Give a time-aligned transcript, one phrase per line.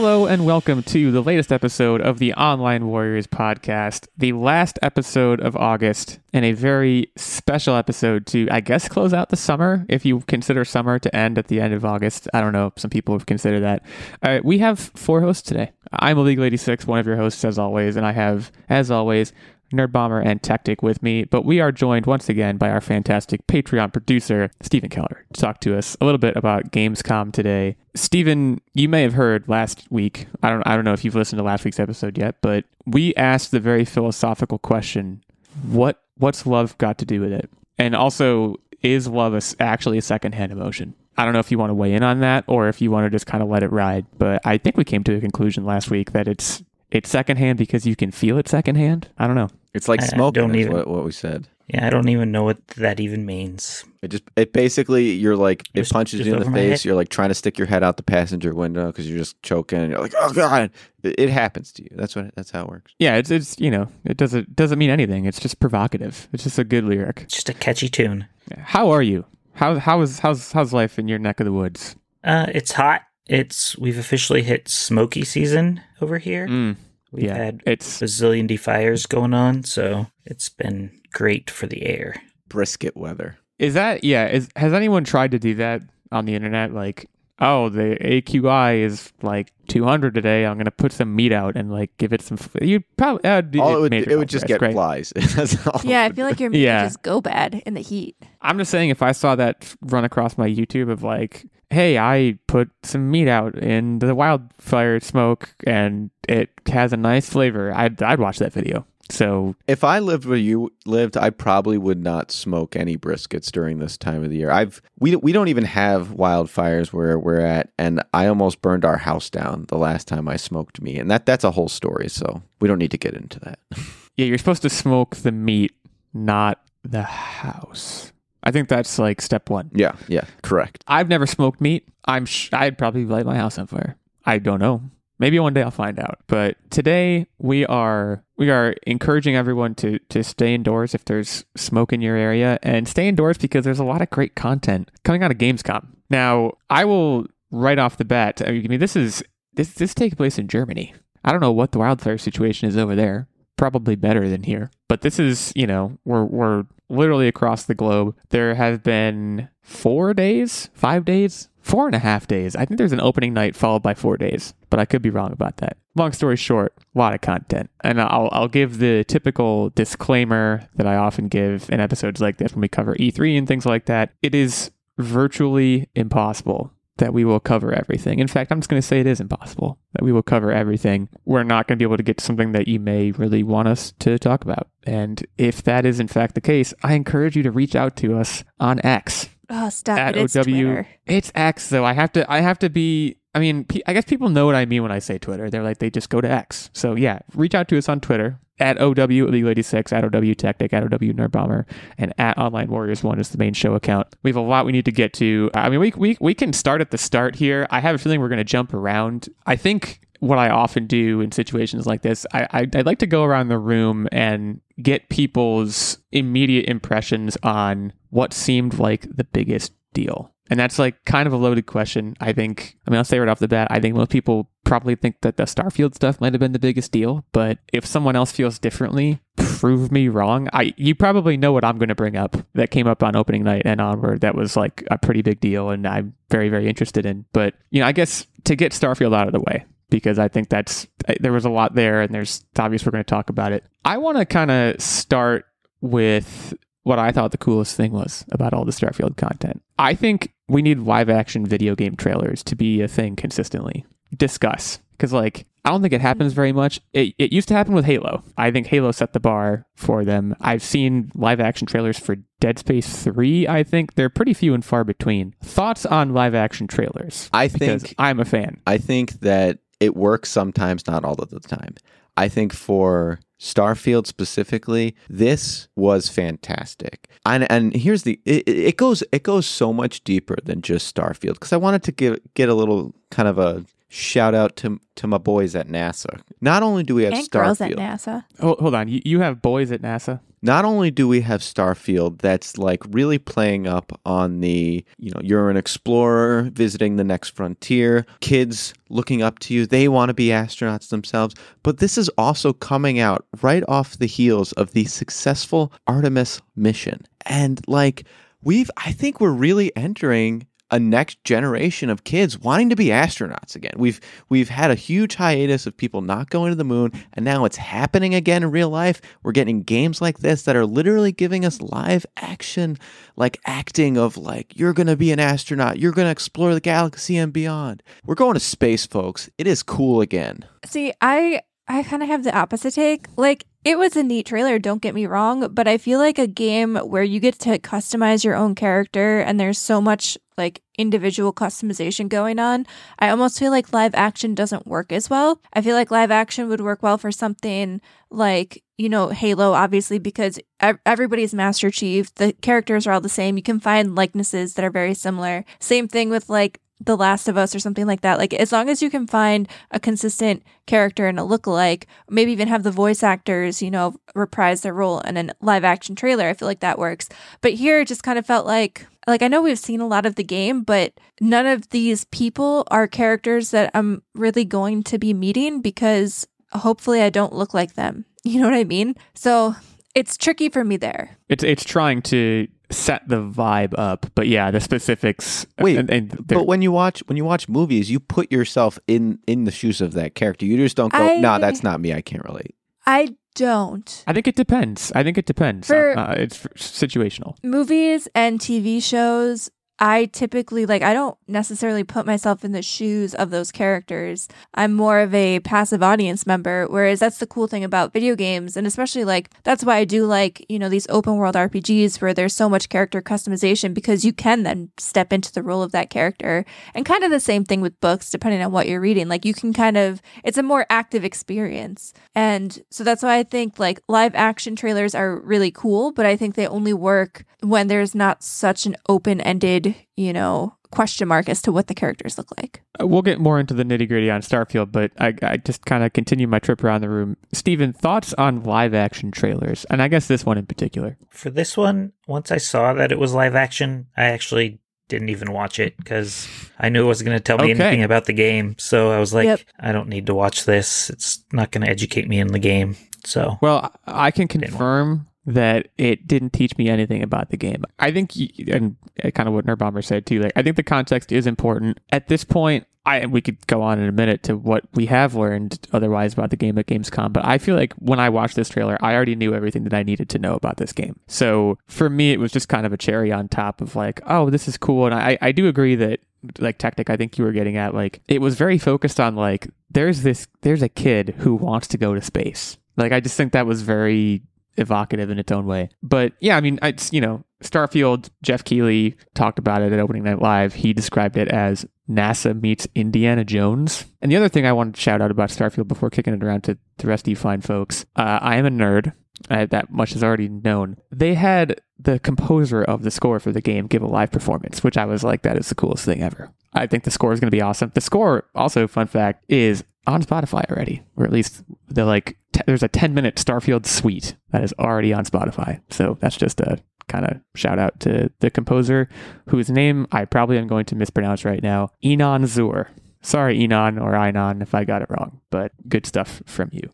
[0.00, 5.40] Hello and welcome to the latest episode of the Online Warriors podcast, the last episode
[5.40, 9.84] of August, and a very special episode to, I guess, close out the summer.
[9.88, 12.72] If you consider summer to end at the end of August, I don't know.
[12.76, 13.82] Some people have considered that.
[14.22, 15.72] Uh, we have four hosts today.
[15.90, 19.32] I'm Illeagle 86, one of your hosts as always, and I have, as always,
[19.72, 23.46] Nerd Bomber and Techtic with me, but we are joined once again by our fantastic
[23.46, 27.76] Patreon producer, Steven Keller, to talk to us a little bit about Gamescom today.
[27.94, 30.26] Steven, you may have heard last week.
[30.42, 33.14] I don't I don't know if you've listened to last week's episode yet, but we
[33.16, 35.22] asked the very philosophical question,
[35.62, 37.50] what what's love got to do with it?
[37.78, 40.94] And also, is love a, actually a secondhand emotion?
[41.16, 43.06] I don't know if you want to weigh in on that or if you want
[43.06, 45.64] to just kind of let it ride, but I think we came to a conclusion
[45.64, 49.08] last week that it's it's secondhand because you can feel it secondhand.
[49.18, 49.48] I don't know.
[49.74, 50.42] It's like I smoking.
[50.42, 51.48] don't is even- what, what we said.
[51.70, 53.84] Yeah, I don't even know what that even means.
[54.00, 56.82] It just it basically you're like it Just- punches you in the face.
[56.82, 59.80] You're like trying to stick your head out the passenger window because you're just choking.
[59.80, 60.70] And you're like, oh god,
[61.02, 61.90] it, it happens to you.
[61.92, 62.94] That's what that's how it works.
[62.98, 65.26] Yeah, it's it's you know it doesn't doesn't mean anything.
[65.26, 66.26] It's just provocative.
[66.32, 67.20] It's just a good lyric.
[67.24, 68.26] It's just a catchy tune.
[68.56, 69.26] How are you?
[69.52, 71.96] How how is how's how's life in your neck of the woods?
[72.24, 73.02] Uh, it's hot.
[73.28, 76.46] It's we've officially hit smoky season over here.
[76.48, 76.76] Mm,
[77.12, 81.82] We've yeah, had it's a bazillion fires going on, so it's been great for the
[81.84, 82.16] air.
[82.48, 83.38] Brisket weather.
[83.58, 84.26] is that yeah?
[84.28, 86.72] Is has anyone tried to do that on the internet?
[86.72, 90.46] Like, oh, the AQI is like 200 today.
[90.46, 92.38] I'm gonna put some meat out and like give it some.
[92.40, 94.48] f- You probably uh, All it would made it would just rest.
[94.48, 94.72] get Great.
[94.72, 95.12] flies.
[95.16, 95.80] That's all.
[95.84, 96.44] Yeah, I feel like do.
[96.44, 96.84] your meat Yeah.
[96.84, 98.16] just go bad in the heat.
[98.40, 102.38] I'm just saying, if I saw that run across my YouTube of like, hey, I
[102.46, 108.02] put some meat out in the wildfire smoke and it has a nice flavor, I'd
[108.02, 108.86] I'd watch that video.
[109.10, 113.78] So if I lived where you lived, I probably would not smoke any briskets during
[113.78, 114.50] this time of the year.
[114.50, 118.98] I've we we don't even have wildfires where we're at, and I almost burned our
[118.98, 122.08] house down the last time I smoked meat, and that that's a whole story.
[122.08, 123.58] So we don't need to get into that.
[124.16, 125.72] yeah, you're supposed to smoke the meat,
[126.12, 128.12] not the house.
[128.48, 129.70] I think that's like step one.
[129.74, 130.82] yeah, yeah, correct.
[130.88, 131.86] I've never smoked meat.
[132.06, 133.96] I'm sh- I'd probably light my house on fire.
[134.24, 134.82] I don't know.
[135.18, 136.20] Maybe one day I'll find out.
[136.28, 141.92] But today we are we are encouraging everyone to to stay indoors if there's smoke
[141.92, 145.30] in your area and stay indoors because there's a lot of great content coming out
[145.30, 145.86] of Gamescom.
[146.08, 148.40] Now, I will right off the bat.
[148.46, 149.22] I mean, this is
[149.52, 150.94] this this takes place in Germany.
[151.22, 153.28] I don't know what the wildfire situation is over there.
[153.58, 154.70] Probably better than here.
[154.88, 158.16] But this is, you know, we're we're literally across the globe.
[158.30, 162.56] There have been four days, five days, four and a half days.
[162.56, 165.32] I think there's an opening night followed by four days, but I could be wrong
[165.32, 165.76] about that.
[165.94, 167.70] Long story short, a lot of content.
[167.84, 172.54] And I'll, I'll give the typical disclaimer that I often give in episodes like this
[172.54, 174.12] when we cover E3 and things like that.
[174.22, 178.18] It is virtually impossible that we will cover everything.
[178.18, 181.08] In fact, I'm just going to say it is impossible that we will cover everything.
[181.24, 183.68] We're not going to be able to get to something that you may really want
[183.68, 184.68] us to talk about.
[184.84, 188.18] And if that is in fact the case, I encourage you to reach out to
[188.18, 190.22] us on X Oh, stop at it!
[190.22, 190.42] It's OW.
[190.42, 190.88] Twitter.
[191.06, 191.84] It's X though.
[191.84, 192.30] I have to.
[192.30, 193.16] I have to be.
[193.34, 195.50] I mean, I guess people know what I mean when I say Twitter.
[195.50, 196.70] They're like, they just go to X.
[196.72, 200.72] So yeah, reach out to us on Twitter at OW Illeagle 86, at OW Techtic,
[200.72, 201.66] at OW Nerd Bomber,
[201.96, 204.08] and at Online Warriors One is the main show account.
[204.22, 205.50] We have a lot we need to get to.
[205.54, 207.66] I mean, we we we can start at the start here.
[207.70, 209.28] I have a feeling we're going to jump around.
[209.46, 213.06] I think what I often do in situations like this, I, I I'd like to
[213.06, 219.72] go around the room and get people's immediate impressions on what seemed like the biggest
[219.92, 220.32] deal.
[220.50, 222.16] And that's like kind of a loaded question.
[222.20, 224.94] I think, I mean, I'll say right off the bat, I think most people probably
[224.94, 227.24] think that the Starfield stuff might have been the biggest deal.
[227.32, 230.48] But if someone else feels differently, prove me wrong.
[230.52, 233.44] I You probably know what I'm going to bring up that came up on opening
[233.44, 237.04] night and onward that was like a pretty big deal and I'm very, very interested
[237.04, 237.26] in.
[237.32, 240.48] But, you know, I guess to get Starfield out of the way, because I think
[240.48, 240.86] that's
[241.20, 243.64] there was a lot there, and there's it's obvious we're going to talk about it.
[243.84, 245.46] I want to kind of start
[245.80, 249.62] with what I thought the coolest thing was about all the Starfield content.
[249.78, 253.86] I think we need live action video game trailers to be a thing consistently.
[254.16, 256.80] Discuss because like I don't think it happens very much.
[256.94, 258.22] It, it used to happen with Halo.
[258.38, 260.34] I think Halo set the bar for them.
[260.40, 263.46] I've seen live action trailers for Dead Space 3.
[263.46, 265.34] I think they're pretty few and far between.
[265.42, 267.28] Thoughts on live action trailers?
[267.34, 268.62] I Because think I'm a fan.
[268.66, 271.74] I think that it works sometimes, not all of the time.
[272.16, 277.08] I think for Starfield specifically, this was fantastic.
[277.24, 281.34] And and here's the it, it goes it goes so much deeper than just Starfield
[281.34, 285.06] because I wanted to give get a little kind of a shout out to to
[285.06, 286.20] my boys at NASA.
[286.40, 288.24] Not only do we have and girls at NASA.
[288.40, 288.88] Hold, hold on.
[288.88, 290.20] You, you have boys at NASA?
[290.42, 295.20] Not only do we have Starfield that's like really playing up on the, you know,
[295.22, 300.14] you're an explorer visiting the next frontier, kids looking up to you, they want to
[300.14, 304.84] be astronauts themselves, but this is also coming out right off the heels of the
[304.84, 307.04] successful Artemis mission.
[307.26, 308.04] And like
[308.42, 313.54] we've I think we're really entering a next generation of kids wanting to be astronauts
[313.54, 313.74] again.
[313.76, 317.44] We've we've had a huge hiatus of people not going to the moon and now
[317.44, 319.00] it's happening again in real life.
[319.22, 322.78] We're getting games like this that are literally giving us live action
[323.16, 326.60] like acting of like you're going to be an astronaut, you're going to explore the
[326.60, 327.82] galaxy and beyond.
[328.04, 329.30] We're going to space, folks.
[329.38, 330.44] It is cool again.
[330.64, 333.06] See, I I kind of have the opposite take.
[333.16, 336.26] Like it was a neat trailer, don't get me wrong, but I feel like a
[336.26, 341.34] game where you get to customize your own character and there's so much like individual
[341.34, 342.64] customization going on,
[342.98, 345.42] I almost feel like live action doesn't work as well.
[345.52, 349.98] I feel like live action would work well for something like, you know, Halo, obviously,
[349.98, 350.40] because
[350.86, 352.14] everybody's Master Chief.
[352.14, 353.36] The characters are all the same.
[353.36, 355.44] You can find likenesses that are very similar.
[355.60, 358.18] Same thing with like the Last of Us or something like that.
[358.18, 362.48] Like as long as you can find a consistent character and a lookalike, maybe even
[362.48, 366.34] have the voice actors, you know, reprise their role in a live action trailer, I
[366.34, 367.08] feel like that works.
[367.40, 370.06] But here it just kind of felt like like I know we've seen a lot
[370.06, 374.98] of the game, but none of these people are characters that I'm really going to
[374.98, 378.04] be meeting because hopefully I don't look like them.
[378.24, 378.94] You know what I mean?
[379.14, 379.54] So
[379.94, 381.16] it's tricky for me there.
[381.30, 384.06] It's it's trying to set the vibe up.
[384.14, 385.46] But yeah, the specifics.
[385.58, 389.18] Wait, and, and but when you watch when you watch movies, you put yourself in
[389.26, 390.46] in the shoes of that character.
[390.46, 391.92] You just don't go, "No, nah, that's not me.
[391.92, 392.54] I can't relate."
[392.86, 394.04] I don't.
[394.06, 394.92] I think it depends.
[394.94, 395.68] I think it depends.
[395.68, 397.36] For uh, it's situational.
[397.44, 403.14] Movies and TV shows, I typically like I don't necessarily put myself in the shoes
[403.14, 404.28] of those characters.
[404.54, 408.56] I'm more of a passive audience member, whereas that's the cool thing about video games
[408.56, 412.12] and especially like that's why I do like, you know, these open world RPGs where
[412.12, 415.90] there's so much character customization because you can then step into the role of that
[415.90, 416.44] character.
[416.74, 419.08] And kind of the same thing with books depending on what you're reading.
[419.08, 421.92] Like you can kind of it's a more active experience.
[422.14, 426.16] And so that's why I think like live action trailers are really cool, but I
[426.16, 431.42] think they only work when there's not such an open-ended you know, question mark as
[431.42, 432.62] to what the characters look like.
[432.80, 435.84] Uh, we'll get more into the nitty gritty on Starfield, but I, I just kind
[435.84, 437.16] of continue my trip around the room.
[437.32, 439.64] Steven, thoughts on live action trailers?
[439.70, 440.96] And I guess this one in particular.
[441.10, 445.32] For this one, once I saw that it was live action, I actually didn't even
[445.32, 446.26] watch it because
[446.58, 447.62] I knew it wasn't going to tell me okay.
[447.62, 448.56] anything about the game.
[448.58, 449.40] So I was like, yep.
[449.60, 450.90] I don't need to watch this.
[450.90, 452.76] It's not going to educate me in the game.
[453.04, 457.64] So, well, I can confirm that it didn't teach me anything about the game.
[457.78, 458.12] I think,
[458.48, 458.76] and
[459.14, 460.20] kind of what Nerd said too.
[460.20, 462.66] Like, I think the context is important at this point.
[462.86, 466.30] I we could go on in a minute to what we have learned otherwise about
[466.30, 469.14] the game at Gamescom, but I feel like when I watched this trailer, I already
[469.14, 470.98] knew everything that I needed to know about this game.
[471.06, 474.30] So for me, it was just kind of a cherry on top of like, oh,
[474.30, 476.00] this is cool, and I I do agree that
[476.40, 479.48] like Techtic i think you were getting at like it was very focused on like
[479.70, 483.32] there's this there's a kid who wants to go to space like i just think
[483.32, 484.22] that was very
[484.58, 485.70] evocative in its own way.
[485.82, 490.02] But yeah, I mean, it's, you know, Starfield, Geoff Keighley talked about it at Opening
[490.02, 490.54] Night Live.
[490.54, 493.86] He described it as NASA meets Indiana Jones.
[494.02, 496.42] And the other thing I wanted to shout out about Starfield before kicking it around
[496.44, 498.92] to the rest of you fine folks, uh, I am a nerd.
[499.30, 500.76] Uh, that much is already known.
[500.92, 504.76] They had the composer of the score for the game give a live performance, which
[504.76, 506.30] I was like, that is the coolest thing ever.
[506.54, 507.72] I think the score is going to be awesome.
[507.74, 512.18] The score, also, fun fact, is on Spotify already, or at least the like.
[512.32, 515.60] T- there's a 10 minute Starfield suite that is already on Spotify.
[515.70, 516.58] So that's just a
[516.88, 518.88] kind of shout out to the composer,
[519.28, 522.68] whose name I probably am going to mispronounce right now, Enon Zur.
[523.00, 526.70] Sorry, Enon or Inon, if I got it wrong, but good stuff from you.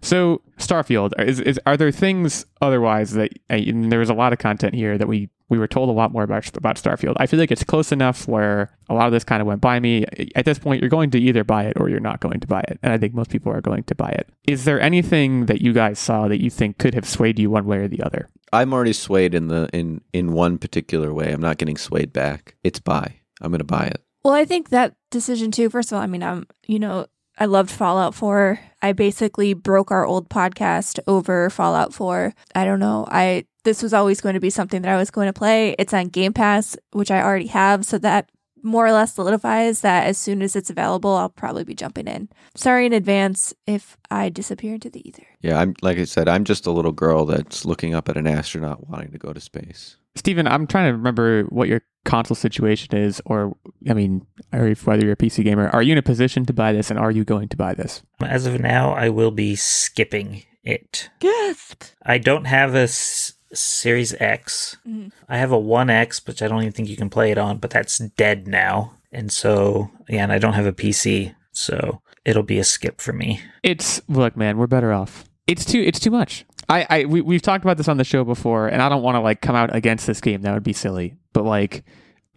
[0.00, 4.74] So, Starfield, is, is are there things otherwise that there was a lot of content
[4.74, 7.14] here that we we were told a lot more about about Starfield.
[7.16, 9.80] I feel like it's close enough where a lot of this kind of went by
[9.80, 10.04] me.
[10.34, 12.60] At this point, you're going to either buy it or you're not going to buy
[12.60, 14.28] it, and I think most people are going to buy it.
[14.46, 17.66] Is there anything that you guys saw that you think could have swayed you one
[17.66, 18.28] way or the other?
[18.52, 21.32] I'm already swayed in the in in one particular way.
[21.32, 22.56] I'm not getting swayed back.
[22.62, 23.16] It's buy.
[23.40, 24.02] I'm going to buy it.
[24.24, 25.70] Well, I think that decision too.
[25.70, 27.06] First of all, I mean, I'm you know
[27.38, 28.58] I loved Fallout 4.
[28.82, 32.34] I basically broke our old podcast over Fallout 4.
[32.54, 33.06] I don't know.
[33.08, 35.74] I this was always going to be something that I was going to play.
[35.78, 38.30] It's on Game Pass, which I already have, so that
[38.62, 42.30] more or less solidifies that as soon as it's available, I'll probably be jumping in.
[42.54, 45.26] Sorry in advance if I disappear into the ether.
[45.42, 48.26] Yeah, I'm like I said, I'm just a little girl that's looking up at an
[48.26, 49.98] astronaut wanting to go to space.
[50.16, 53.54] Steven, I'm trying to remember what your console situation is, or
[53.86, 55.68] I mean, or whether you're a PC gamer.
[55.68, 58.02] Are you in a position to buy this, and are you going to buy this?
[58.22, 61.10] As of now, I will be skipping it.
[61.20, 61.84] Gasp!
[62.04, 64.76] I don't have a s- Series X.
[64.86, 65.12] Mhm.
[65.28, 67.58] I have a One X, which I don't even think you can play it on,
[67.58, 68.92] but that's dead now.
[69.12, 73.12] And so, yeah, and I don't have a PC, so it'll be a skip for
[73.12, 73.40] me.
[73.62, 75.24] It's look, man, we're better off.
[75.46, 76.44] It's too it's too much.
[76.68, 79.14] I, I we, we've talked about this on the show before, and I don't want
[79.16, 80.42] to like come out against this game.
[80.42, 81.14] That would be silly.
[81.32, 81.84] But like,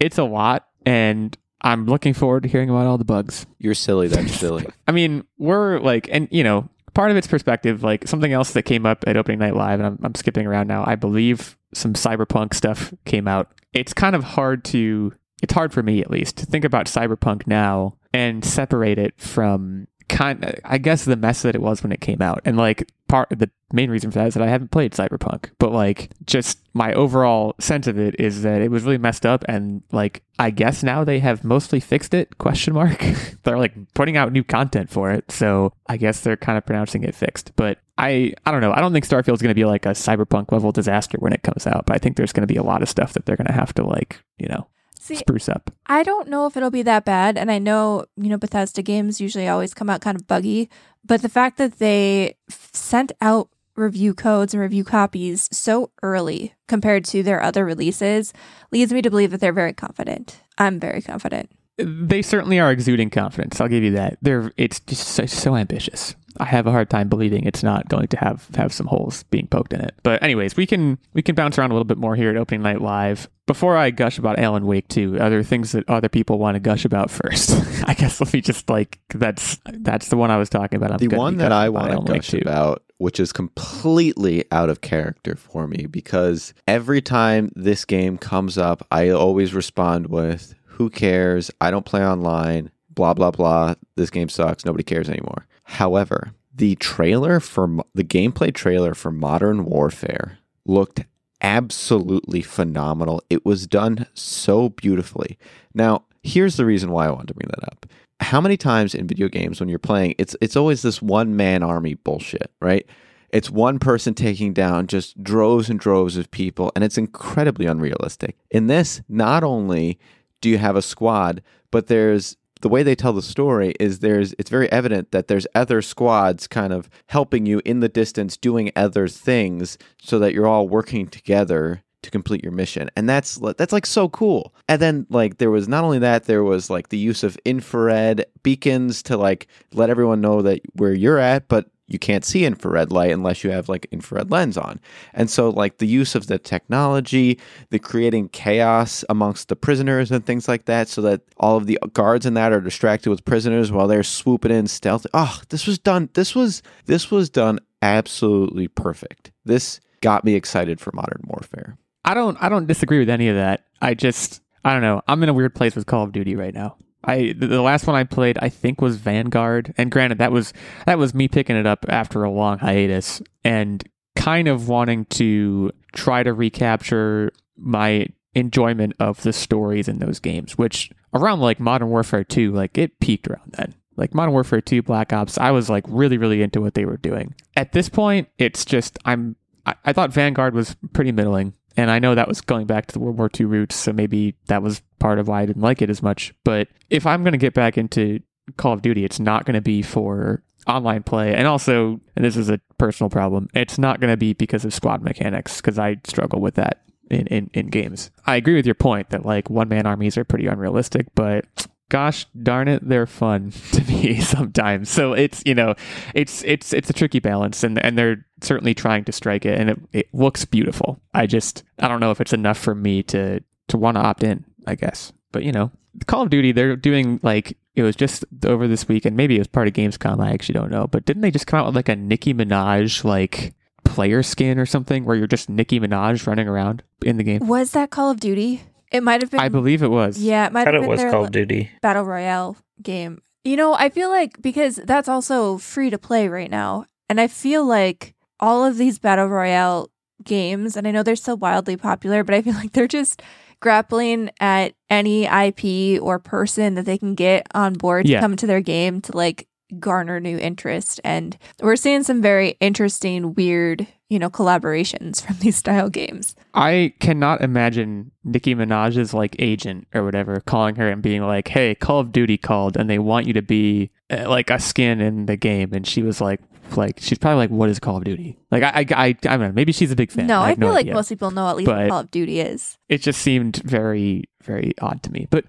[0.00, 3.44] it's a lot, and I'm looking forward to hearing about all the bugs.
[3.58, 4.08] You're silly.
[4.08, 4.66] That's silly.
[4.88, 7.82] I mean, we're like, and you know, part of it's perspective.
[7.82, 10.68] Like something else that came up at opening night live, and I'm, I'm skipping around
[10.68, 10.84] now.
[10.86, 13.52] I believe some cyberpunk stuff came out.
[13.72, 15.12] It's kind of hard to.
[15.42, 19.88] It's hard for me at least to think about cyberpunk now and separate it from
[20.12, 20.60] kind.
[20.64, 23.50] I guess the mess that it was when it came out, and like part the
[23.72, 27.54] main reason for that is that I haven't played cyberpunk, but like just my overall
[27.58, 31.02] sense of it is that it was really messed up, and like I guess now
[31.02, 32.38] they have mostly fixed it?
[32.38, 33.04] Question mark.
[33.42, 37.02] they're like putting out new content for it, so I guess they're kind of pronouncing
[37.02, 37.52] it fixed.
[37.56, 38.72] But I I don't know.
[38.72, 41.66] I don't think Starfield's going to be like a cyberpunk level disaster when it comes
[41.66, 43.46] out, but I think there's going to be a lot of stuff that they're going
[43.46, 44.68] to have to like you know
[45.02, 45.68] See, spruce up.
[45.86, 47.36] I don't know if it'll be that bad.
[47.36, 50.70] And I know, you know, Bethesda games usually always come out kind of buggy.
[51.04, 56.54] But the fact that they f- sent out review codes and review copies so early
[56.68, 58.32] compared to their other releases
[58.70, 60.40] leads me to believe that they're very confident.
[60.56, 61.50] I'm very confident.
[61.78, 63.60] They certainly are exuding confidence.
[63.60, 64.18] I'll give you that.
[64.22, 66.14] They're it's just so, so ambitious.
[66.38, 69.46] I have a hard time believing it's not going to have have some holes being
[69.46, 69.94] poked in it.
[70.02, 72.62] But anyways, we can we can bounce around a little bit more here at opening
[72.62, 73.28] night live.
[73.46, 76.60] Before I gush about Alan Wake 2, are there things that other people want to
[76.60, 77.50] gush about first?
[77.84, 80.92] I guess let me just like that's that's the one I was talking about.
[80.92, 82.38] I'm the one that I want to gush 2.
[82.38, 88.56] about, which is completely out of character for me, because every time this game comes
[88.56, 91.50] up, I always respond with, "Who cares?
[91.60, 93.74] I don't play online." Blah blah blah.
[93.96, 94.64] This game sucks.
[94.64, 95.46] Nobody cares anymore.
[95.64, 101.04] However, the trailer for the gameplay trailer for Modern Warfare looked
[101.40, 103.22] absolutely phenomenal.
[103.28, 105.38] It was done so beautifully.
[105.74, 107.86] Now, here's the reason why I wanted to bring that up.
[108.20, 111.62] How many times in video games when you're playing, it's it's always this one man
[111.62, 112.86] army bullshit, right?
[113.30, 118.36] It's one person taking down just droves and droves of people, and it's incredibly unrealistic.
[118.50, 119.98] In this, not only
[120.42, 124.34] do you have a squad, but there's the way they tell the story is there's
[124.38, 128.72] it's very evident that there's other squads kind of helping you in the distance doing
[128.74, 132.90] other things so that you're all working together to complete your mission.
[132.96, 134.54] And that's that's like so cool.
[134.68, 138.26] And then like there was not only that there was like the use of infrared
[138.42, 142.90] beacons to like let everyone know that where you're at but you can't see infrared
[142.90, 144.80] light unless you have like infrared lens on.
[145.12, 147.38] And so like the use of the technology,
[147.70, 151.78] the creating chaos amongst the prisoners and things like that so that all of the
[151.92, 155.06] guards in that are distracted with prisoners while they're swooping in stealth.
[155.12, 159.32] Oh, this was done this was this was done absolutely perfect.
[159.44, 161.76] This got me excited for modern warfare.
[162.04, 163.64] I don't I don't disagree with any of that.
[163.80, 165.02] I just I don't know.
[165.08, 166.76] I'm in a weird place with Call of Duty right now.
[167.04, 170.52] I the last one I played I think was Vanguard, and granted that was
[170.86, 173.82] that was me picking it up after a long hiatus and
[174.16, 180.56] kind of wanting to try to recapture my enjoyment of the stories in those games,
[180.56, 183.74] which around like Modern Warfare 2, like it peaked around then.
[183.96, 186.96] Like Modern Warfare 2, Black Ops, I was like really, really into what they were
[186.96, 187.34] doing.
[187.56, 191.54] At this point, it's just I'm I, I thought Vanguard was pretty middling.
[191.76, 194.34] And I know that was going back to the World War II roots, so maybe
[194.46, 196.34] that was part of why I didn't like it as much.
[196.44, 198.20] But if I'm going to get back into
[198.56, 201.34] Call of Duty, it's not going to be for online play.
[201.34, 204.74] And also, and this is a personal problem, it's not going to be because of
[204.74, 208.10] squad mechanics, because I struggle with that in, in, in games.
[208.26, 212.24] I agree with your point that like one man armies are pretty unrealistic, but gosh
[212.42, 214.88] darn it they're fun to me sometimes.
[214.88, 215.74] So it's you know
[216.14, 219.70] it's it's it's a tricky balance and and they're certainly trying to strike it and
[219.70, 220.98] it, it looks beautiful.
[221.12, 224.24] I just i don't know if it's enough for me to to want to opt
[224.24, 225.12] in i guess.
[225.32, 225.70] But you know
[226.06, 229.40] call of duty they're doing like it was just over this week and maybe it
[229.40, 231.76] was part of gamescom i actually don't know but didn't they just come out with
[231.76, 236.48] like a nicki minaj like player skin or something where you're just nicki minaj running
[236.48, 237.46] around in the game?
[237.46, 238.62] Was that Call of Duty?
[238.92, 239.40] It might have been.
[239.40, 240.84] i believe it was Yeah, it might have been.
[240.84, 241.70] it was their Call of Duty.
[241.80, 243.20] battle royale game.
[243.44, 247.26] You know, I feel like because that's also free to play right now, and I
[247.26, 249.88] feel like all of these battle royale
[250.24, 253.22] games, and I know they're still wildly popular, but I feel like they're just
[253.60, 258.18] grappling at any IP or person that they can get on board Yeah.
[258.18, 259.46] to come to their game to like
[259.78, 261.00] garner new interest.
[261.04, 266.34] And we're seeing some very interesting, weird, you know, collaborations from these style games.
[266.54, 271.74] I cannot imagine Nicki Minaj's like agent or whatever calling her and being like, "Hey,
[271.74, 275.26] Call of Duty called and they want you to be uh, like a skin in
[275.26, 276.40] the game." And she was like,
[276.76, 279.40] like she's probably like, "What is Call of Duty?" Like I, I, I, I don't
[279.40, 279.52] know.
[279.52, 280.26] Maybe she's a big fan.
[280.26, 280.94] No, I, I, feel no like idea.
[280.94, 282.78] most people know at least But- what Call of Duty is.
[282.88, 285.44] it just seemed very very odd to me but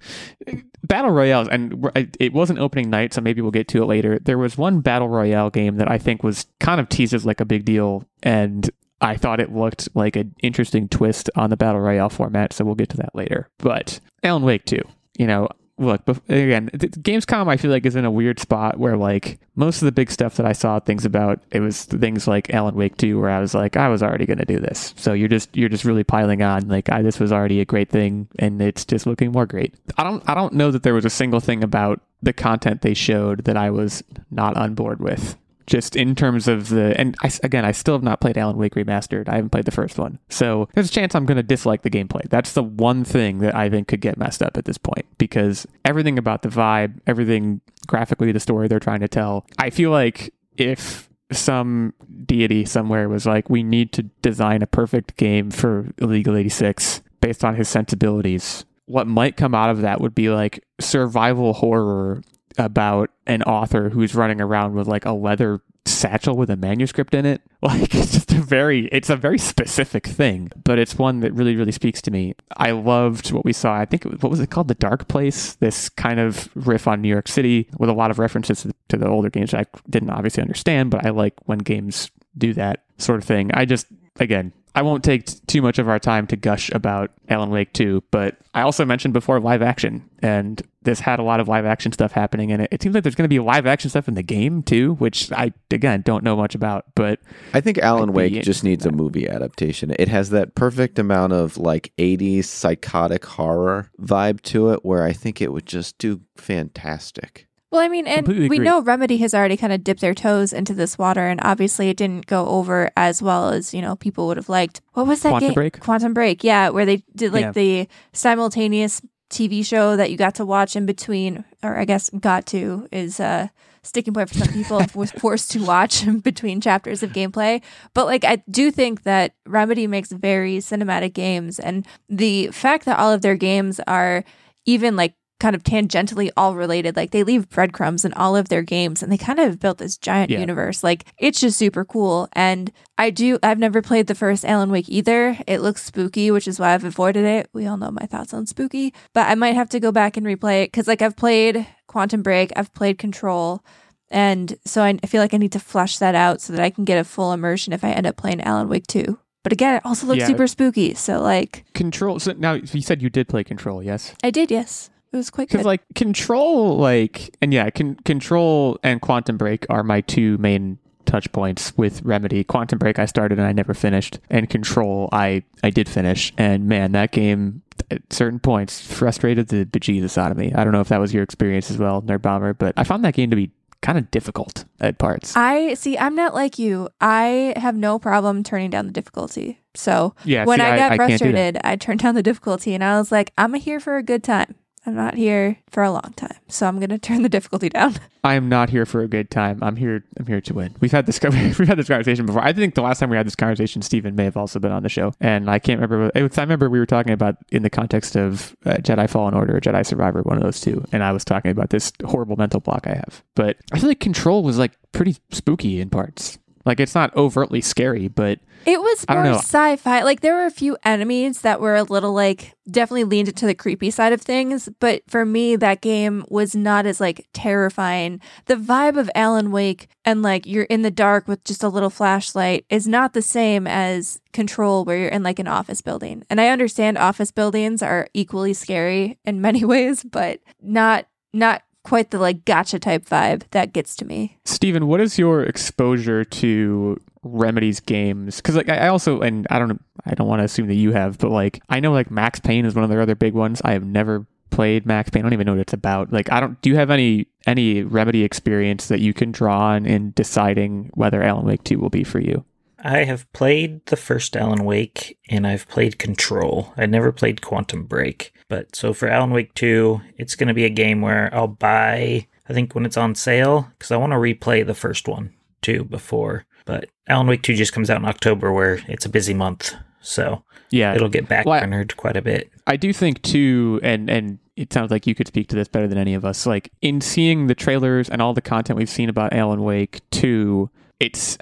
[0.47, 0.53] uh,
[0.83, 1.89] battle royales and
[2.19, 5.09] it wasn't opening night so maybe we'll get to it later there was one battle
[5.09, 8.69] royale game that i think was kind of teased as like a big deal and
[9.01, 12.75] i thought it looked like an interesting twist on the battle royale format so we'll
[12.75, 14.79] get to that later but alan wake 2
[15.17, 15.47] you know
[15.79, 19.81] look bef- again gamescom i feel like is in a weird spot where like most
[19.81, 22.95] of the big stuff that i saw things about it was things like alan wake
[22.97, 24.93] 2 where i was like i was already going to do this.
[24.97, 27.89] So you're just you're just really piling on like I, this was already a great
[27.89, 29.75] thing and it's just looking more great.
[29.97, 32.93] I don't i don't know that there was a single thing about the content they
[32.93, 37.31] showed that i was not on board with just in terms of the and I,
[37.43, 39.29] again i still have not played alan wake remastered.
[39.29, 40.19] I haven't played the first one.
[40.29, 42.27] So there's a chance i'm going to dislike the gameplay.
[42.29, 45.65] That's the one thing that i think could get messed up at this point because
[45.85, 50.33] everything about the vibe everything graphically the story they're trying to tell i feel like
[50.57, 51.93] if some
[52.25, 57.43] deity somewhere was like we need to design a perfect game for Illeagle 86 based
[57.43, 62.21] on his sensibilities what might come out of that would be like survival horror
[62.57, 67.25] about an author who's running around with like a leather satchel with a manuscript in
[67.25, 67.41] it.
[67.63, 71.55] Like it's just a very it's a very specific thing, but it's one that really
[71.55, 72.35] really speaks to me.
[72.57, 73.73] I loved what we saw.
[73.73, 74.67] I think what was it called?
[74.67, 75.53] The Dark Place.
[75.53, 78.97] This kind of riff on New York City with a lot of references to, to
[78.97, 82.83] the older games that I didn't obviously understand, but I like when games do that
[82.97, 83.49] sort of thing.
[83.53, 83.87] I just
[84.19, 87.71] again I won't take t- too much of our time to gush about Alan Wake
[87.73, 91.65] 2, but I also mentioned before live action, and this had a lot of live
[91.65, 92.69] action stuff happening in it.
[92.71, 95.31] It seems like there's going to be live action stuff in the game too, which
[95.31, 97.19] I again don't know much about, but
[97.53, 99.93] I think Alan I'd Wake just interested in needs a movie adaptation.
[99.97, 105.13] It has that perfect amount of like 80s psychotic horror vibe to it where I
[105.13, 107.47] think it would just do fantastic.
[107.71, 110.75] Well, I mean, and we know Remedy has already kind of dipped their toes into
[110.75, 114.37] this water, and obviously it didn't go over as well as you know people would
[114.37, 114.79] have liked.
[114.93, 115.53] What was that Quantum game?
[115.55, 115.79] Break?
[115.79, 117.51] Quantum Break, yeah, where they did like Yeah.
[117.51, 119.01] the simultaneous
[119.33, 123.19] TV show that you got to watch in between, or I guess got to is
[123.19, 124.81] a sticking point for some people.
[124.95, 127.61] was forced to watch in between chapters of gameplay,
[127.93, 132.99] but like I do think that Remedy makes very cinematic games, and the fact that
[132.99, 134.23] all of their games are
[134.65, 136.95] even like kind of tangentially all related.
[136.95, 139.97] Like they leave breadcrumbs in all of their games and they kind of built this
[139.97, 140.39] giant Yeah.
[140.39, 140.83] universe.
[140.85, 142.29] Like it's just super cool.
[142.31, 145.37] And I do, I've never played the first Alan Wake either.
[145.45, 147.49] It looks spooky, which is why I've avoided it.
[147.53, 150.25] We all know my thoughts on spooky, but I might have to go back and
[150.25, 153.61] replay it because like I've played Quantum Break, I've played Control.
[154.09, 156.69] And so I, I feel like I need to flush that out so that I
[156.69, 159.19] can get a full immersion if I end up playing Alan Wake 2.
[159.43, 160.27] But again, it also looks Yeah.
[160.27, 160.93] super spooky.
[160.93, 162.17] So like Control.
[162.19, 164.15] So now you said you did play Control, yes?
[164.23, 164.89] I did, yes.
[165.13, 169.83] It was quite Because like Control, like and yeah, con- Control and Quantum Break are
[169.83, 172.43] my two main touch points with Remedy.
[172.43, 176.33] Quantum Break I started and I never finished, and Control I I did finish.
[176.35, 180.51] And man, that game at certain points frustrated the bejesus out of me.
[180.55, 183.05] I don't know if that was your experience as well, Nerd Bomber, but I found
[183.05, 185.37] that game to be kind of difficult at parts.
[185.37, 185.95] I see.
[185.95, 186.89] I'm not like you.
[187.01, 189.59] I have no problem turning down the difficulty.
[189.75, 191.33] So yeah, when see, I got I can't do that.
[191.33, 194.23] frustrated, I turned down the difficulty, and I was like, "I'm here for a good
[194.23, 194.55] time.
[194.85, 196.37] I'm not here for a long time.
[196.47, 199.59] So I'm gonna turn the difficulty down." I am not here for a good time.
[199.61, 200.03] I'm here.
[200.17, 200.75] I'm here to win.
[200.79, 201.19] We've had this.
[201.23, 202.43] We've had this conversation before.
[202.43, 204.83] I think the last time we had this conversation, Steven may have also been on
[204.83, 206.11] the show, and I can't remember.
[206.15, 209.61] I remember we were talking about in the context of uh, Jedi Fallen Order or
[209.61, 212.87] Jedi Survivor, one of those two, and I was talking about this horrible mental block
[212.87, 213.23] I have.
[213.35, 216.39] But I feel like Control was like pretty spooky in parts.
[216.65, 220.03] Like it's not overtly scary, but It was more sci-fi.
[220.03, 223.53] Like there were a few enemies that were a little like definitely leaned into the
[223.53, 228.21] creepy side of things, but for me that game was not as like terrifying.
[228.45, 231.89] The vibe of Alan Wake and like you're in the dark with just a little
[231.89, 236.23] flashlight is not the same as Control where you're in like an office building.
[236.27, 242.11] And I understand office buildings are equally scary in many ways, but not not quite
[242.11, 244.37] the like gotcha type vibe that gets to me.
[244.45, 248.37] Steven, what is your exposure to Remedy's games?
[248.37, 251.17] Because like I also and I don't I don't want to assume that you have,
[251.17, 253.61] but like I know like Max Payne is one of their other big ones.
[253.63, 255.21] I have never played Max Payne.
[255.21, 256.13] I don't even know what it's about.
[256.13, 256.59] Like I don't.
[256.61, 261.21] Do you have any any Remedy experience that you can draw on in deciding whether
[261.21, 262.45] Alan Wake Two will be for you?
[262.83, 266.73] I have played the first Alan Wake and I've played Control.
[266.75, 268.33] I never played Quantum Break.
[268.49, 272.27] But so for Alan Wake 2, it's going to be a game where I'll buy,
[272.47, 275.85] I think when it's on sale, because I want to replay the first one too
[275.85, 276.45] before.
[276.65, 279.73] But Alan Wake 2 just comes out in October where it's a busy month.
[280.01, 281.59] So Yeah, it'll get back Well,
[281.95, 282.51] quite a bit.
[282.67, 285.87] I do think too, and and it sounds like you could speak to this better
[285.87, 286.45] than any of us.
[286.45, 290.69] Like in seeing the trailers and all the content we've seen about Alan Wake two,
[290.99, 291.37] it's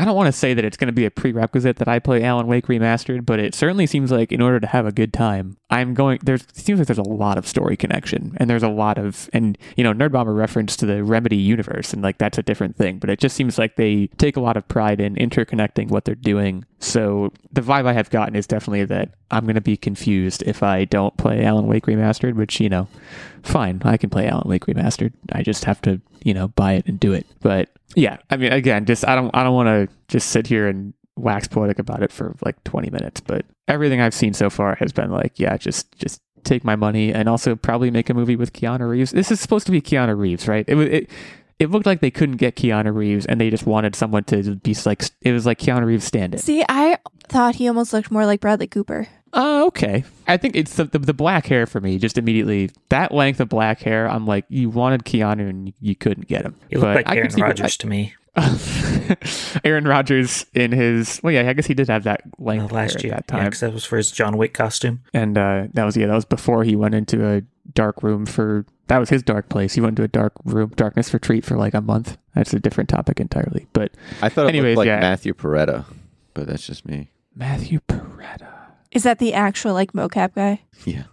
[0.00, 2.22] I don't want to say that it's going to be a prerequisite that I play
[2.22, 5.56] Alan Wake remastered, but it certainly seems like in order to have a good time,
[5.70, 6.20] I'm going.
[6.22, 9.28] There's it seems like there's a lot of story connection, and there's a lot of
[9.32, 12.76] and you know Nerd Bomber reference to the Remedy universe, and like that's a different
[12.76, 12.98] thing.
[13.00, 16.14] But it just seems like they take a lot of pride in interconnecting what they're
[16.14, 16.64] doing.
[16.78, 20.62] So the vibe I have gotten is definitely that I'm going to be confused if
[20.62, 22.86] I don't play Alan Wake remastered, which you know,
[23.42, 25.12] fine, I can play Alan Wake remastered.
[25.32, 27.26] I just have to you know buy it and do it.
[27.40, 30.66] But yeah, I mean, again, just I don't I don't want to just sit here
[30.66, 34.76] and wax poetic about it for like 20 minutes, but everything I've seen so far
[34.76, 38.36] has been like, yeah, just just take my money and also probably make a movie
[38.36, 39.10] with Keanu Reeves.
[39.10, 40.64] This is supposed to be Keanu Reeves, right?
[40.68, 41.10] It was it,
[41.58, 44.76] it looked like they couldn't get Keanu Reeves and they just wanted someone to be
[44.86, 46.40] like it was like Keanu Reeves stand it.
[46.40, 46.98] See, I
[47.28, 49.08] thought he almost looked more like Bradley Cooper.
[49.34, 50.04] Oh, uh, okay.
[50.26, 51.98] I think it's the, the, the black hair for me.
[51.98, 54.08] Just immediately that length of black hair.
[54.08, 56.54] I'm like, you wanted Keanu and you couldn't get him.
[56.70, 58.14] He looked like Aaron Rodgers to me.
[59.64, 63.14] Aaron Rodgers in his well, yeah, I guess he did have that length last year.
[63.14, 65.96] At that time, yeah, that was for his John Wick costume, and uh, that was
[65.96, 67.42] yeah, that was before he went into a
[67.74, 69.74] dark room for that was his dark place.
[69.74, 72.18] He went to a dark room, darkness retreat for like a month.
[72.34, 73.66] That's a different topic entirely.
[73.72, 75.00] But I thought it anyways, like yeah.
[75.00, 75.84] Matthew Porretta,
[76.34, 77.10] but that's just me.
[77.34, 78.48] Matthew Porretta.
[78.90, 80.62] Is that the actual like mocap guy?
[80.84, 81.04] Yeah.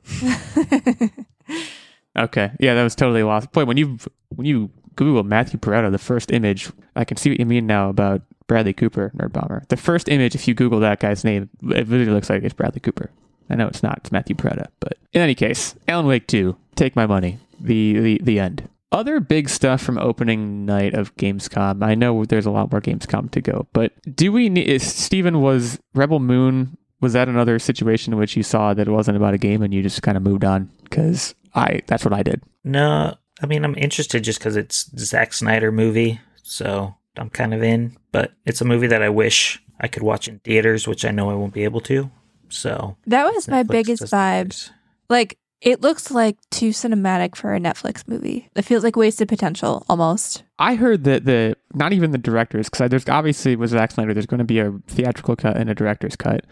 [2.17, 2.51] okay.
[2.59, 3.51] Yeah, that was totally lost.
[3.51, 3.97] Boy, when you
[4.29, 7.89] when you Google Matthew Porretta, the first image, I can see what you mean now
[7.89, 9.63] about Bradley Cooper, Nerd Bomber.
[9.69, 12.79] The first image, if you Google that guy's name, it literally looks like it's Bradley
[12.79, 13.09] Cooper.
[13.49, 13.99] I know it's not.
[13.99, 14.67] It's Matthew Porretta.
[14.79, 17.39] But in any case, Alan Wake 2, take my money.
[17.59, 18.69] The, the, the end.
[18.91, 21.83] Other big stuff from opening night of Gamescom.
[21.83, 25.79] I know there's a lot more Gamescom to go, but do we need, Steven, was
[25.93, 29.37] Rebel Moon was that another situation in which you saw that it wasn't about a
[29.37, 30.71] game and you just kind of moved on?
[30.83, 32.41] Because I that's what I did.
[32.63, 37.63] No, I mean I'm interested just because it's Zack Snyder movie, so I'm kind of
[37.63, 37.97] in.
[38.11, 41.29] But it's a movie that I wish I could watch in theaters, which I know
[41.29, 42.09] I won't be able to.
[42.49, 44.69] So that was Netflix my biggest vibe.
[45.09, 48.49] Like it looks like too cinematic for a Netflix movie.
[48.55, 50.43] It feels like wasted potential almost.
[50.59, 54.25] I heard that the not even the directors because there's obviously with Zack Snyder there's
[54.25, 56.45] going to be a theatrical cut and a director's cut.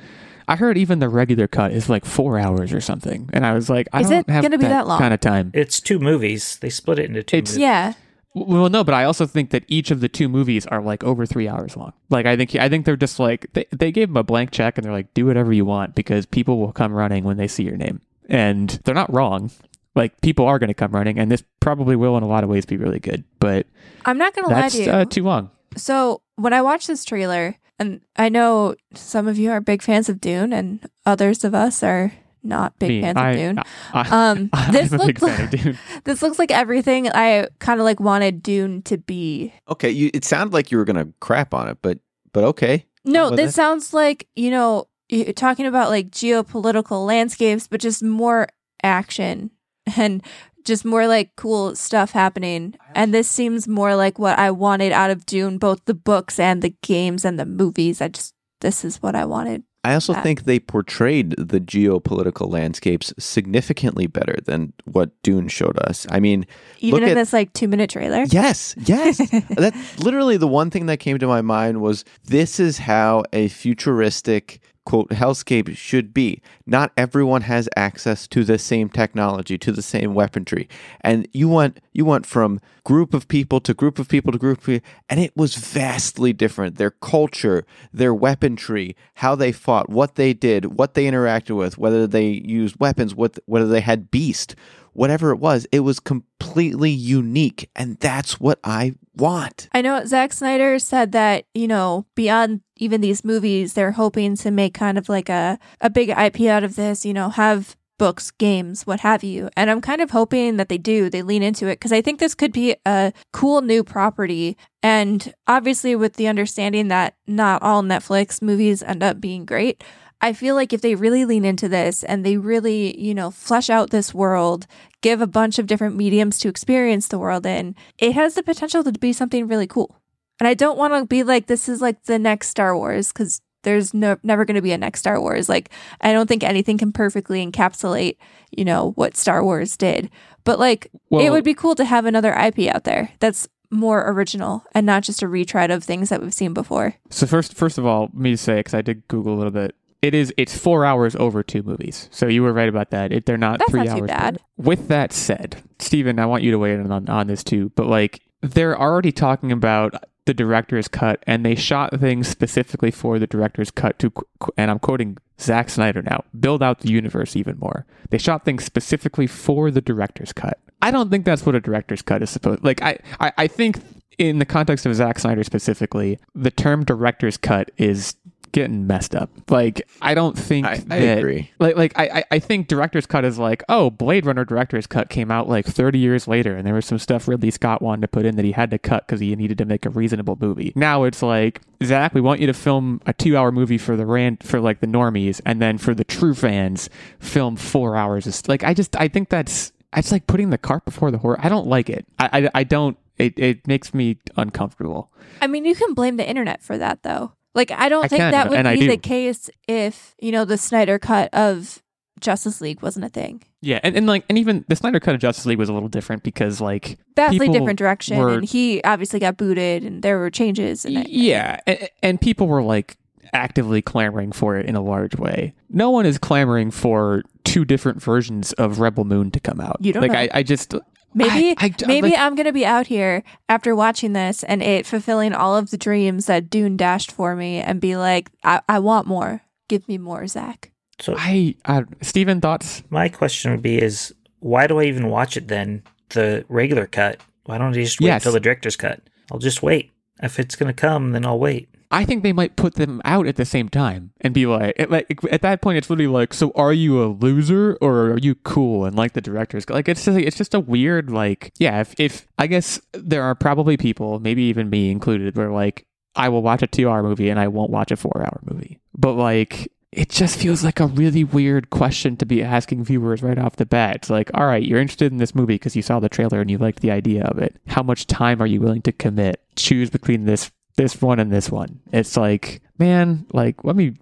[0.48, 3.70] I heard even the regular cut is like four hours or something, and I was
[3.70, 5.00] like, I is don't it have gonna be that, long?
[5.00, 5.52] kind of time.
[5.54, 6.58] It's two movies.
[6.58, 7.38] They split it into two.
[7.38, 7.62] It's, movies.
[7.62, 7.94] yeah.
[8.36, 11.26] Well, no, but I also think that each of the two movies are like over
[11.26, 11.94] three hours long.
[12.10, 14.78] Like, I think I think they're just like they they gave them a blank check
[14.78, 17.64] and they're like, do whatever you want because people will come running when they see
[17.64, 19.52] your name, and they're not wrong.
[19.96, 22.50] Like people are going to come running, and this probably will in a lot of
[22.50, 23.24] ways be really good.
[23.40, 23.68] But
[24.06, 24.92] I'm not going to lie to you.
[24.92, 25.52] Uh, too long.
[25.78, 30.10] So when I watched this trailer, and I know some of you are big fans
[30.10, 33.60] of Dune, and others of us are not big Me, fans I, of Dune.
[33.94, 35.52] I, um, this looks like,
[36.04, 39.54] This looks like everything I kind of like wanted Dune to be.
[39.70, 42.00] Okay, you, it sounded like you were gonna crap on it, but
[42.32, 42.86] but okay.
[43.06, 43.54] No, this it?
[43.54, 48.48] sounds like you know you're talking about like geopolitical landscapes, but just more
[48.82, 49.52] action
[49.98, 50.24] and
[50.63, 52.76] just more like cool stuff happening.
[52.95, 56.62] And this seems more like what I wanted out of Dune, both the books and
[56.62, 58.02] the games and the movies.
[58.02, 59.63] I just, this is what I wanted.
[59.86, 66.08] I also think they portrayed the geopolitical landscapes significantly better than what Dune showed us.
[66.10, 66.45] I mean,
[66.80, 68.23] even in at, this like two minute trailer.
[68.30, 69.17] Yes, yes.
[69.49, 73.49] That's literally the one thing that came to my mind was this is how a
[73.49, 79.82] futuristic quote hellscape should be not everyone has access to the same technology to the
[79.82, 80.67] same weaponry
[81.02, 84.58] and you went you went from group of people to group of people to group
[84.60, 90.15] of people and it was vastly different their culture their weaponry how they fought what
[90.15, 94.56] they did what they interacted with whether they used weapons what whether they had beast
[94.93, 97.69] whatever it was, it was completely unique.
[97.76, 99.69] And that's what I want.
[99.74, 104.52] I know Zack Snyder said that, you know, beyond even these movies, they're hoping to
[104.52, 108.32] make kind of like a, a big IP out of this, you know, have books,
[108.32, 109.50] games, what have you.
[109.56, 112.20] And I'm kind of hoping that they do, they lean into it because I think
[112.20, 114.58] this could be a cool new property.
[114.82, 119.84] And obviously, with the understanding that not all Netflix movies end up being great,
[120.22, 123.70] I feel like if they really lean into this and they really, you know, flesh
[123.70, 124.68] out this world,
[125.02, 128.84] give a bunch of different mediums to experience the world in, it has the potential
[128.86, 130.00] to be something really cool.
[130.39, 133.41] And I don't want to be like, this is like the next Star Wars because
[133.63, 135.48] there's no, never going to be a next Star Wars.
[135.48, 135.69] Like,
[136.02, 138.17] I don't think anything can perfectly encapsulate,
[138.52, 140.10] you know, what Star Wars did.
[140.43, 144.08] But like, well, it would be cool to have another IP out there that's more
[144.10, 146.96] original and not just a retread of things that we've seen before.
[147.10, 149.76] So first, first of all, me to say because I did Google a little bit
[150.04, 152.10] it is it's four hours over two movies.
[152.12, 153.13] So you were right about that.
[153.13, 154.02] It, they're not That's three not hours.
[154.02, 154.39] Too bad.
[154.58, 157.72] With that said, Steven, I want you to weigh in on, on this too.
[157.76, 163.20] But like they're already talking about the director's cut and they shot things specifically for
[163.20, 164.12] the director's cut to
[164.58, 167.86] and I'm quoting Zack Snyder now, build out the universe even more.
[168.10, 170.60] They shot things specifically for the director's cut.
[170.82, 173.80] I don't think that's what a director's cut is supposed like I, I, I think
[174.18, 178.16] in the context of Zack Snyder specifically, the term director's cut is
[178.54, 179.30] getting messed up.
[179.50, 181.52] Like I don't think I, I that, agree.
[181.60, 185.30] Like like I I think director's cut is like oh Blade Runner director's cut came
[185.30, 188.26] out like 30 years later and there was some stuff Ridley Scott wanted to put
[188.26, 190.72] in that he had to cut because he needed to make a reasonable movie.
[190.76, 194.06] Now it's like Zack, we want you to film a two hour movie for the
[194.06, 196.89] rand for like the normies and then for the true fans
[197.20, 198.26] film four hours.
[198.26, 201.39] It's like I just I think that's it's like putting the cart before the horse.
[201.42, 202.06] I don't like it.
[202.20, 202.98] I, I, I don't.
[203.18, 205.12] It, it makes me uncomfortable.
[205.42, 207.34] I mean, you can blame the internet for that, though.
[207.56, 210.98] Like, I don't I think that would be the case if, you know, the Snyder
[210.98, 211.82] cut of
[212.20, 213.44] Justice League wasn't a thing.
[213.62, 215.89] Yeah, and, and like and even the Snyder cut of Justice League was a little
[215.89, 220.30] different because like vastly different direction, were, and he obviously got booted, and there were
[220.30, 220.86] changes.
[220.86, 222.98] And yeah, and, and people were like
[223.32, 225.54] actively clamoring for it in a large way.
[225.70, 229.78] No one is clamoring for two different versions of Rebel Moon to come out.
[229.80, 230.20] You don't like know.
[230.20, 230.76] I, I just
[231.13, 234.86] Maybe I, I, maybe like, I'm gonna be out here after watching this and it
[234.86, 238.80] fulfilling all of the dreams that Dune dashed for me and be like, I, I
[238.80, 239.41] want more.
[239.67, 240.71] Give me more, Zack.
[240.99, 242.84] So I, uh, Steven, thoughts?
[242.89, 245.84] My question would be: Is why do I even watch it then?
[246.10, 247.19] The regular cut.
[247.45, 248.23] Why don't I just wait yes.
[248.23, 249.02] till the director's cut?
[249.32, 249.91] I'll just wait.
[250.21, 251.69] If it's gonna come, then I'll wait.
[251.94, 254.90] I think they might put them out at the same time and be like, at,
[254.90, 258.34] like at that point, it's literally like, so are you a loser or are you
[258.34, 258.86] cool?
[258.86, 261.82] And like the directors, like it's just it's just a weird like, yeah.
[261.82, 266.30] If if I guess there are probably people, maybe even me included, where like I
[266.30, 269.14] will watch a two hour movie and I won't watch a four hour movie, but
[269.14, 273.58] like it just feels like a really weird question to be asking viewers right off
[273.58, 273.98] the bat.
[273.98, 276.50] It's like, all right, you're interested in this movie because you saw the trailer and
[276.50, 277.56] you liked the idea of it.
[277.68, 279.40] How much time are you willing to commit?
[279.56, 281.82] Choose between this this one and this one.
[281.92, 283.96] It's like, man, like let me.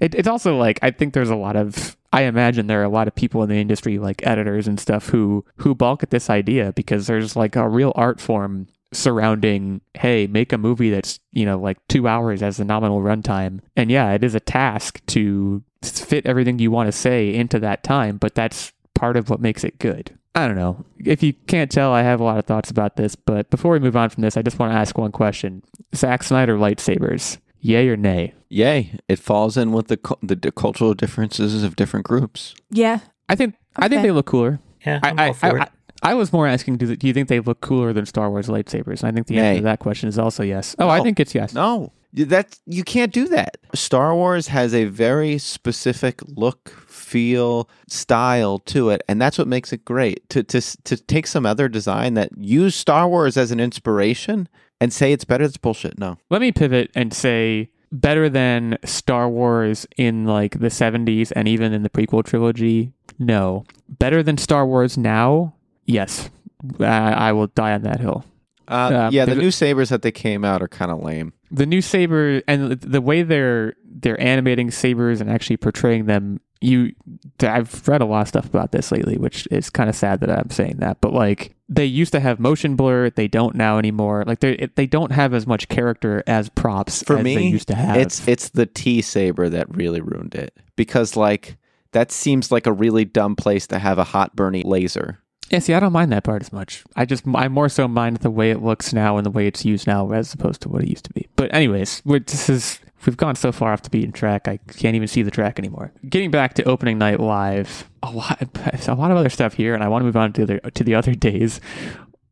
[0.00, 1.96] It, it's also like I think there's a lot of.
[2.12, 5.08] I imagine there are a lot of people in the industry, like editors and stuff,
[5.08, 10.26] who who balk at this idea because there's like a real art form surrounding hey
[10.26, 14.10] make a movie that's you know like two hours as the nominal runtime and yeah
[14.10, 18.34] it is a task to fit everything you want to say into that time but
[18.34, 20.84] that's part of what makes it good I don't know.
[20.98, 23.78] If you can't tell, I have a lot of thoughts about this, but before we
[23.80, 25.62] move on from this, I just want to ask one question.
[25.94, 28.34] Zack Snyder lightsabers, yay or nay?
[28.48, 28.98] Yay.
[29.08, 32.54] It falls in with the the, the cultural differences of different groups.
[32.70, 33.00] Yeah.
[33.28, 33.86] I think okay.
[33.86, 34.60] I think they look cooler.
[34.84, 35.68] Yeah, I'm I, all for I, it.
[36.02, 38.48] I, I, was more asking, do, do you think they look cooler than Star Wars
[38.48, 39.02] lightsabers?
[39.02, 40.74] And I think the answer to that question is also yes.
[40.78, 40.90] Oh, no.
[40.90, 41.52] I think it's yes.
[41.52, 43.58] No, that you can't do that.
[43.74, 46.79] Star Wars has a very specific look,
[47.10, 50.28] feel, style to it, and that's what makes it great.
[50.30, 54.48] To to to take some other design that use Star Wars as an inspiration
[54.80, 55.98] and say it's better, it's bullshit.
[55.98, 56.18] No.
[56.30, 61.72] Let me pivot and say better than Star Wars in like the 70s and even
[61.72, 62.92] in the prequel trilogy.
[63.18, 63.64] No.
[63.88, 65.54] Better than Star Wars now?
[65.84, 66.30] Yes.
[66.78, 68.24] I, I will die on that hill.
[68.68, 71.32] Uh, uh, yeah, the new sabers that they came out are kind of lame.
[71.50, 76.40] The new saber and the way they're they're animating sabers and actually portraying them.
[76.60, 76.94] You,
[77.40, 80.30] I've read a lot of stuff about this lately, which is kind of sad that
[80.30, 81.00] I'm saying that.
[81.00, 84.24] But like, they used to have motion blur, they don't now anymore.
[84.26, 87.34] Like they they don't have as much character as props for as me.
[87.36, 87.96] They used to have.
[87.96, 91.56] It's it's the T saber that really ruined it because like
[91.92, 95.18] that seems like a really dumb place to have a hot burning laser.
[95.50, 96.84] Yeah, see, I don't mind that part as much.
[96.94, 99.64] I just, I more so mind the way it looks now and the way it's
[99.64, 101.26] used now as opposed to what it used to be.
[101.34, 105.08] But, anyways, this is, we've gone so far off the beaten track, I can't even
[105.08, 105.92] see the track anymore.
[106.08, 109.82] Getting back to opening night live, a lot, a lot of other stuff here, and
[109.82, 111.60] I want to move on to the, to the other days.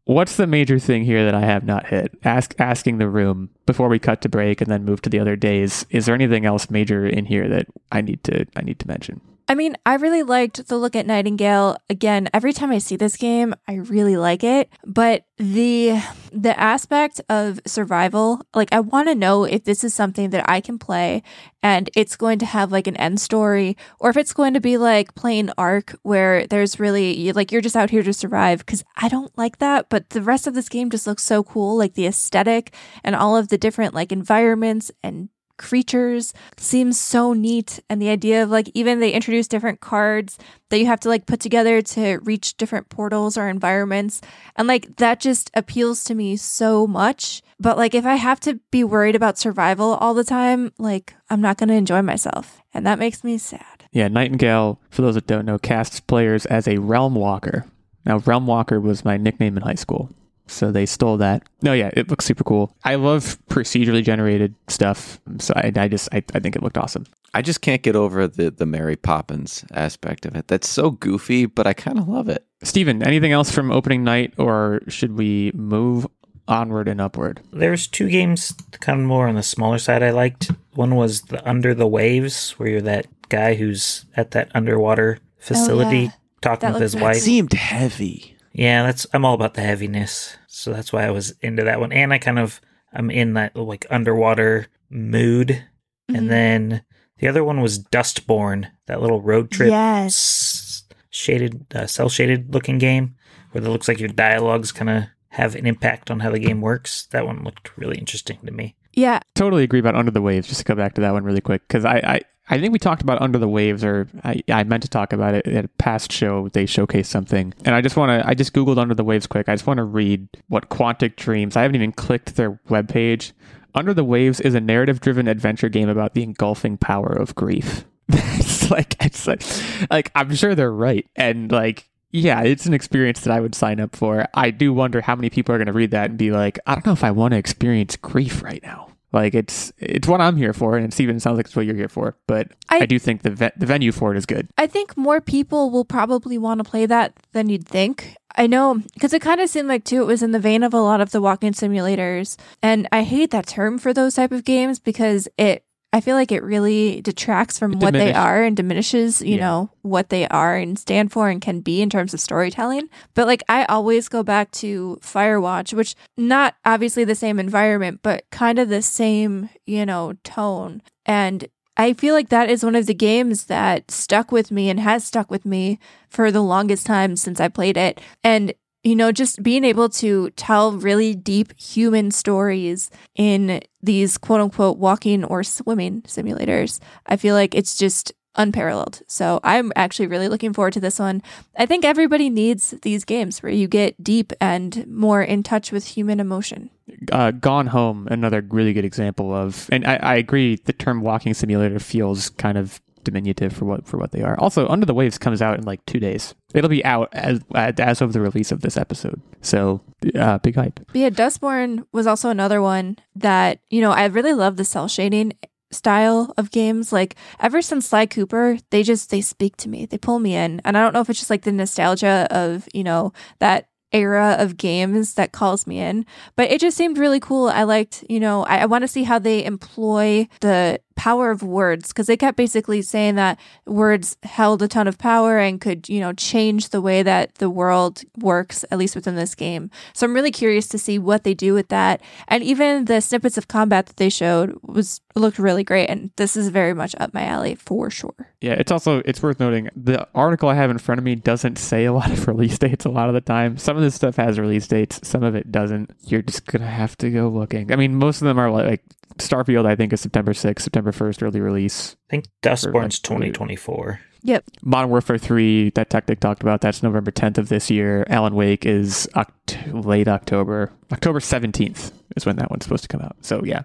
[0.05, 2.19] What's the major thing here that I have not hit?
[2.25, 5.37] Ask asking the room before we cut to break and then move to the other
[5.37, 5.85] days.
[5.91, 9.21] Is there anything else major in here that I need to I need to mention?
[9.51, 11.79] I mean, I really liked the look at Nightingale.
[11.89, 14.69] Again, every time I see this game, I really like it.
[14.85, 20.29] But the the aspect of survival, like I want to know if this is something
[20.31, 21.23] that I can play
[21.63, 24.77] and it's going to have like an end story, or if it's going to be
[24.77, 28.59] like playing Ark where there's really like you're just out here to survive.
[28.59, 29.89] Because I don't like that.
[29.89, 33.35] But the rest of this game just looks so cool, like the aesthetic and all
[33.35, 37.81] of the different like environments and creatures seems so neat.
[37.91, 40.39] And the idea of like even they introduce different cards
[40.71, 44.21] that you have to like put together to reach different portals or environments.
[44.57, 47.43] And like that just appeals to me so much.
[47.61, 51.41] But like if i have to be worried about survival all the time like i'm
[51.41, 52.61] not going to enjoy myself.
[52.73, 53.85] And that makes me sad.
[53.91, 57.67] Yeah nightingale for those that don't know casts players as a realm walker.
[58.05, 60.11] Now realm walker was my nickname in high school
[60.49, 61.43] so they stole that.
[61.63, 62.75] No, yeah, it looks super cool.
[62.85, 67.07] I love procedurally generated stuff, so I, I just I, I think it looked awesome.
[67.35, 70.49] I just can't get over the the Mary Poppins aspect of it.
[70.49, 72.45] That's so goofy, but I kind of love it.
[72.63, 76.07] Steven, anything else from opening night, or should we move
[76.49, 77.41] onward and upward?
[77.53, 80.51] There's two games kind of more on the smaller side I liked.
[80.75, 85.99] One was the Under the Waves, where you're that guy who's at that underwater facility
[85.99, 86.11] Oh, yeah.
[86.41, 87.17] talking That with his looked wife.
[87.19, 88.35] Seemed heavy.
[88.59, 90.37] Yeah, that's I'm all about the heaviness.
[90.49, 91.93] So that's why I was into that one.
[91.93, 92.61] And I kind of
[92.93, 95.65] I'm in that like underwater mood.
[96.11, 96.19] Mhm.
[96.19, 96.83] And then
[97.19, 100.83] the other one was Dustborn, that little road trip Yes.
[101.11, 103.15] shaded uh, cel shaded looking game
[103.53, 106.61] where it looks like your dialogues kind of have an impact on how the game
[106.61, 107.07] works.
[107.13, 108.75] That one looked really interesting to me.
[108.95, 109.21] Yeah.
[109.35, 110.49] Totally agree about Under the Waves.
[110.49, 112.79] Just to go back to that one really quick, because I, I, I think we
[112.79, 115.69] talked about Under the Waves, or I, I meant to talk about it at a
[115.69, 116.49] past show.
[116.49, 118.27] They showcased something, and I just want to.
[118.27, 119.49] I just googled Under the Waves quick.
[119.49, 121.57] I just want to read what Quantic Dreams.
[121.57, 123.33] I haven't even clicked their webpage.
[123.75, 127.85] Under the Waves is a narrative-driven adventure game about the engulfing power of grief.
[128.09, 129.43] it's like it's like,
[129.91, 133.81] like I'm sure they're right, and like yeah, it's an experience that I would sign
[133.81, 134.27] up for.
[134.33, 136.75] I do wonder how many people are going to read that and be like, I
[136.75, 138.93] don't know if I want to experience grief right now.
[139.13, 141.75] Like it's it's what I'm here for, and it's even sounds like it's what you're
[141.75, 142.17] here for.
[142.27, 144.49] But I, I- do think the ve- the venue for it is good.
[144.59, 148.15] I think more people will probably want to play that than you'd think.
[148.37, 150.75] I know because it kind of seemed like too it was in the vein of
[150.75, 154.45] a lot of the walking simulators, and I hate that term for those type of
[154.45, 155.65] games because it.
[155.93, 159.41] I feel like it really detracts from It what they are and diminishes, you Yeah.
[159.41, 162.89] know, what they are and stand for and can be in terms of storytelling.
[163.15, 168.25] But like I always go back to Firewatch, which not obviously the same environment, but
[168.31, 170.83] kind of the same, you know, tone.
[171.07, 171.49] And
[171.79, 175.05] I feel like that is one of the games that stuck with me and has
[175.05, 178.01] stuck with me for the longest time since I played it.
[178.23, 184.41] And, you know, just being able to tell really deep human stories in these quote
[184.41, 189.03] unquote walking or swimming simulators, I feel like it's just unparalleled.
[189.09, 191.23] So I'm actually really looking forward to this one.
[191.59, 195.85] I think everybody needs these games where you get deep and more in touch with
[195.85, 196.71] human emotion.
[197.13, 200.57] Uh, Gone Home, another really good example of, and I, I agree.
[200.57, 204.39] The term walking simulator feels kind of diminutive for what for what they are.
[204.39, 206.35] Also, Under the Waves comes out in like two days.
[206.55, 209.21] It'll be out as as of the release of this episode.
[209.41, 209.81] So
[210.15, 210.81] uh, big hype.
[210.87, 214.89] But yeah, Dustborn was also another one that, you know, I really love the cel
[214.89, 215.33] shading
[215.71, 216.93] style of games.
[216.93, 219.87] Like ever since Sly Cooper, they just they speak to me.
[219.87, 220.61] They pull me in.
[220.65, 224.37] And I don't know if it's just like the nostalgia of, you know, that era
[224.39, 226.05] of games that calls me in.
[226.37, 227.49] But it just seemed really cool.
[227.49, 231.45] I liked, you know, I, I want to see how they employ the power of
[231.45, 235.89] words because they kept basically saying that words held a ton of power and could,
[235.89, 239.71] you know, change the way that the world works, at least within this game.
[239.95, 242.01] So I'm really curious to see what they do with that.
[242.27, 245.87] And even the snippets of combat that they showed was looked really great.
[245.87, 248.33] And this is very much up my alley for sure.
[248.41, 251.59] Yeah, it's also it's worth noting the article I have in front of me doesn't
[251.59, 253.57] say a lot of release dates a lot of the time.
[253.57, 255.95] Some of this stuff has release dates, some of it doesn't.
[256.03, 257.73] You're just gonna have to go looking.
[257.73, 258.83] I mean, most of them are like,
[259.17, 259.67] Starfield.
[259.67, 261.97] I think is September 6th, September 1st, early release.
[262.09, 264.01] I think Dustborn's 2024.
[264.23, 264.45] Yep.
[264.63, 266.61] Modern Warfare 3 that Techtic talked about.
[266.61, 268.05] That's November 10th of this year.
[268.09, 270.73] Alan Wake is oct- late October.
[270.93, 273.17] October 17th is when that one's supposed to come out.
[273.21, 273.63] So yeah,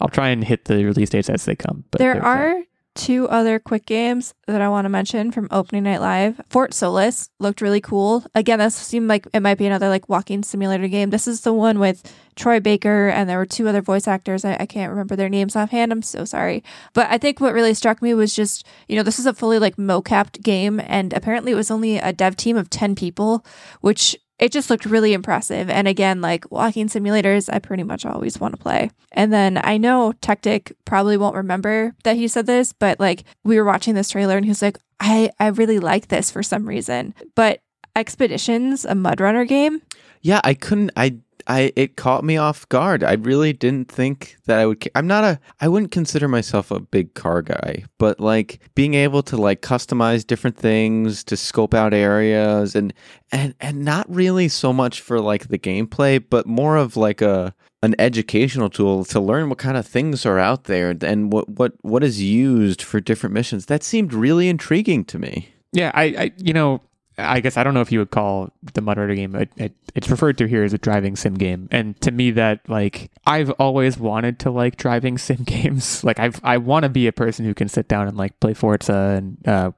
[0.00, 1.84] I'll try and hit the release dates as they come.
[1.90, 2.54] But there are.
[2.58, 2.66] that.
[2.96, 6.40] Two other quick games that I want to mention from opening night live.
[6.48, 8.24] Fort Solis looked really cool.
[8.34, 11.10] Again, this seemed like it might be another like walking simulator game.
[11.10, 14.44] This is the one with Troy Baker and there were two other voice actors.
[14.44, 15.92] I, I can't remember their names offhand.
[15.92, 16.64] I'm so sorry.
[16.94, 19.58] But I think what really struck me was just, you know, this is a fully
[19.58, 23.44] like mocapped game and apparently it was only a dev team of 10 people,
[23.80, 25.70] which it just looked really impressive.
[25.70, 28.90] And again, like walking simulators, I pretty much always want to play.
[29.12, 33.58] And then I know Techtic probably won't remember that he said this, but like we
[33.58, 36.66] were watching this trailer and he was like, I, I really like this for some
[36.66, 37.14] reason.
[37.34, 37.60] But
[37.94, 39.80] Expeditions, a Mud Runner game,
[40.20, 40.90] Yeah, I couldn't.
[40.96, 41.16] I
[41.46, 43.04] I it caught me off guard.
[43.04, 44.88] I really didn't think that I would.
[44.94, 45.40] I'm not a.
[45.60, 50.26] I wouldn't consider myself a big car guy, but like being able to like customize
[50.26, 52.92] different things to scope out areas and
[53.32, 57.54] and and not really so much for like the gameplay, but more of like a
[57.82, 61.72] an educational tool to learn what kind of things are out there and what what
[61.82, 63.66] what is used for different missions.
[63.66, 65.50] That seemed really intriguing to me.
[65.72, 66.80] Yeah, I, I, you know,
[67.18, 69.34] I guess I don't know if you would call the Mud Runner game.
[69.34, 72.68] It, it, it's referred to here as a driving sim game, and to me, that
[72.68, 76.04] like I've always wanted to like driving sim games.
[76.04, 78.54] Like I've I want to be a person who can sit down and like play
[78.54, 79.70] Forza and uh,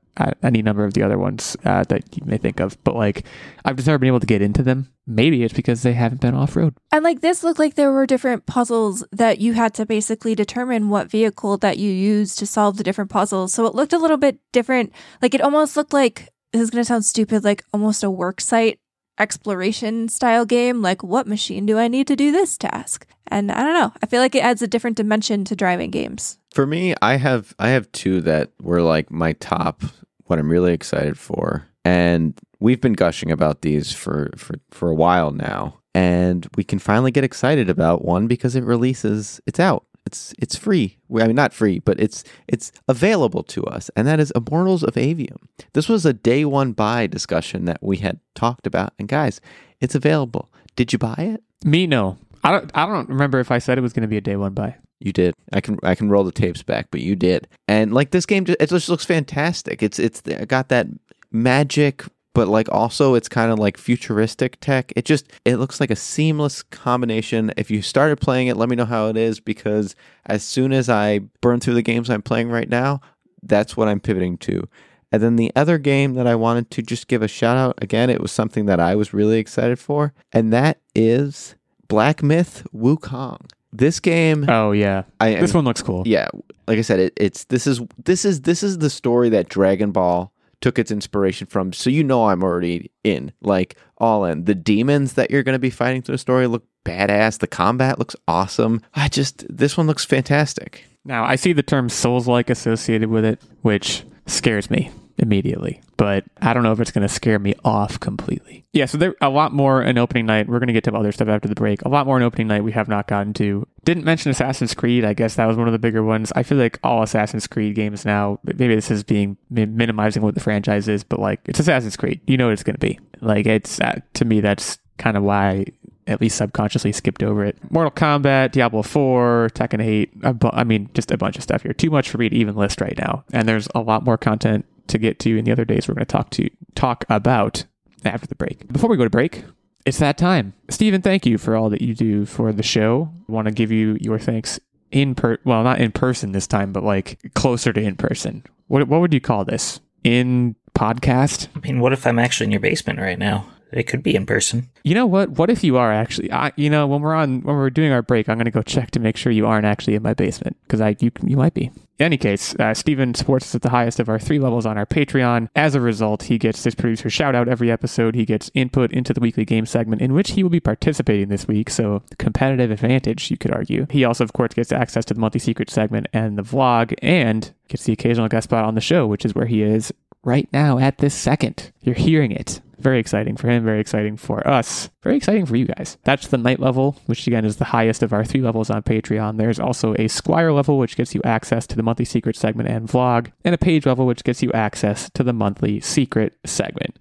[0.43, 2.82] any number of the other ones uh, that you may think of.
[2.84, 3.24] But like,
[3.64, 4.93] I've just never been able to get into them.
[5.07, 6.74] Maybe it's because they haven't been off road.
[6.93, 10.89] And like this looked like there were different puzzles that you had to basically determine
[10.89, 13.53] what vehicle that you used to solve the different puzzles.
[13.53, 14.93] So it looked a little bit different.
[15.22, 18.41] Like it almost looked like this is going to sound stupid, like almost a work
[18.41, 18.79] site
[19.19, 20.81] exploration style game.
[20.83, 23.07] Like, what machine do I need to do this task?
[23.27, 23.93] And I don't know.
[24.03, 26.39] I feel like it adds a different dimension to driving games.
[26.53, 29.83] For me, I have I have two that were like my top.
[30.25, 34.95] What I'm really excited for, and we've been gushing about these for for for a
[34.95, 39.41] while now, and we can finally get excited about one because it releases.
[39.47, 39.87] It's out.
[40.09, 40.97] It's it's free.
[41.15, 44.95] I mean, not free, but it's it's available to us, and that is Immortals of
[44.95, 45.37] Aveum.
[45.75, 49.43] This was a day one buy discussion that we had talked about, and guys,
[49.83, 50.51] it's available.
[50.77, 51.43] Did you buy it?
[51.63, 52.17] Me, no.
[52.43, 52.71] I don't.
[52.75, 54.77] I don't remember if I said it was going to be a day one buy.
[54.99, 55.35] You did.
[55.53, 57.47] I can I can roll the tapes back, but you did.
[57.69, 59.83] And like this game, it just looks fantastic.
[59.83, 60.87] It's it's got that
[61.31, 64.93] magic but like also it's kind of like futuristic tech.
[64.97, 67.53] It just it looks like a seamless combination.
[67.57, 70.89] If you started playing it, let me know how it is because as soon as
[70.89, 73.01] I burn through the games I'm playing right now,
[73.43, 74.68] that's what I'm pivoting to.
[75.11, 78.11] And then the other game that I wanted to just give a shout out again,
[78.11, 81.57] it was something that I was really excited for, and that is
[81.89, 83.41] Black Myth Wukong.
[83.72, 86.03] This game, oh yeah, I, this one looks cool.
[86.07, 86.29] Yeah,
[86.66, 89.93] like I said, it, it's this is this is this is the story that Dragon
[89.93, 91.73] Ball took its inspiration from.
[91.73, 94.45] So you know I'm already in, like all in.
[94.45, 97.39] The demons that you're going to be fighting through the story look badass.
[97.39, 98.83] The combat looks awesome.
[98.95, 100.85] I just this one looks fantastic.
[101.05, 106.53] Now I see the term Souls-like associated with it, which scares me immediately, but I
[106.53, 108.64] don't know if it's going to scare me off completely.
[108.73, 110.49] Yeah, so there a lot more in opening night.
[110.49, 111.83] We're going to get to other stuff after the break.
[111.83, 113.66] A lot more in opening night we have not gotten to.
[113.85, 115.05] Didn't mention Assassin's Creed.
[115.05, 116.33] I guess that was one of the bigger ones.
[116.37, 120.41] I feel like all Assassin's Creed games now, maybe this is being minimizing what the
[120.41, 122.21] franchise is, but like it's Assassin's Creed.
[122.27, 122.99] You know what it's going to be.
[123.21, 125.64] Like it's uh, to me that's kind of why I
[126.09, 127.59] at least subconsciously skipped over it.
[127.71, 130.39] Mortal Kombat, Diablo 4, Tekken 8.
[130.39, 131.75] Bu- I mean, just a bunch of stuff here.
[131.75, 133.25] Too much for me to even list right now.
[133.33, 136.07] And there's a lot more content to get to in the other days we're going
[136.07, 137.64] to talk to talk about
[138.05, 138.70] after the break.
[138.72, 139.45] Before we go to break,
[139.84, 140.55] it's that time.
[140.68, 143.11] Steven, thank you for all that you do for the show.
[143.28, 144.61] I want to give you your thanks
[144.91, 148.45] in per well, not in person this time, but like closer to in person.
[148.66, 149.80] What what would you call this?
[150.05, 151.49] In podcast?
[151.57, 153.47] I mean, what if I'm actually in your basement right now?
[153.71, 154.71] It could be in person.
[154.83, 155.31] You know what?
[155.31, 156.33] What if you are actually?
[156.33, 158.91] I, you know, when we're on when we're doing our break, I'm to go check
[158.93, 161.71] to make sure you aren't actually in my basement because I you you might be.
[161.99, 164.79] In any case, uh, Steven supports us at the highest of our three levels on
[164.79, 165.49] our Patreon.
[165.57, 168.14] As a result, he gets his producer shout out every episode.
[168.14, 171.49] He gets input into the weekly game segment in which he will be participating this
[171.49, 171.69] week.
[171.69, 173.87] So, competitive advantage, you could argue.
[173.91, 177.53] He also, of course, gets access to the monthly secret segment and the vlog and
[177.66, 179.93] gets the occasional guest spot on the show, which is where he is
[180.23, 181.73] right now at this second.
[181.81, 182.61] You're hearing it.
[182.79, 185.99] Very exciting for him, very exciting for us, very exciting for you guys.
[186.05, 189.37] That's the knight level, which again is the highest of our three levels on Patreon.
[189.37, 192.89] There's also a Squire level, which gets you access to the monthly secret segment and
[192.89, 196.97] vlog, and a page level, which gets you access to the monthly secret segment.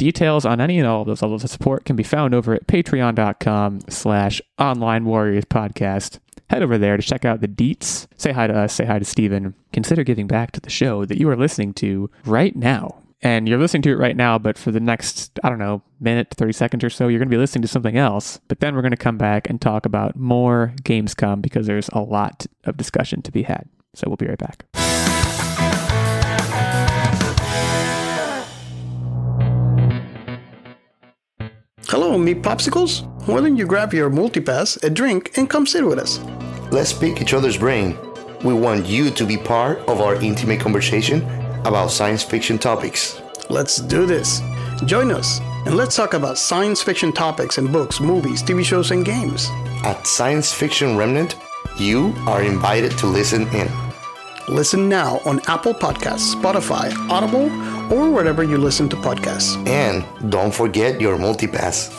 [0.00, 2.66] Details on any and all of those levels of support can be found over at
[2.66, 8.06] patreon.com slash online warriors podcast head over there to check out the deets.
[8.16, 9.54] Say hi to us, say hi to Steven.
[9.74, 13.58] Consider giving back to the show that you are listening to right now and you're
[13.58, 16.82] listening to it right now, but for the next, I don't know, minute, 30 seconds
[16.82, 18.40] or so, you're going to be listening to something else.
[18.48, 22.00] But then we're going to come back and talk about more Gamescom because there's a
[22.00, 23.68] lot of discussion to be had.
[23.94, 24.64] So we'll be right back.
[31.90, 33.02] Hello, me popsicles.
[33.26, 36.20] Why don't you grab your multipass, a drink, and come sit with us?
[36.70, 37.98] Let's pick each other's brain.
[38.44, 41.22] We want you to be part of our intimate conversation
[41.66, 43.20] about science fiction topics.
[43.48, 44.40] Let's do this.
[44.84, 49.04] Join us and let's talk about science fiction topics in books, movies, TV shows, and
[49.04, 49.48] games.
[49.82, 51.34] At Science Fiction Remnant,
[51.76, 53.68] you are invited to listen in.
[54.48, 57.50] Listen now on Apple Podcasts, Spotify, Audible,
[57.92, 59.56] or wherever you listen to podcasts.
[59.68, 61.90] And don't forget your multipass.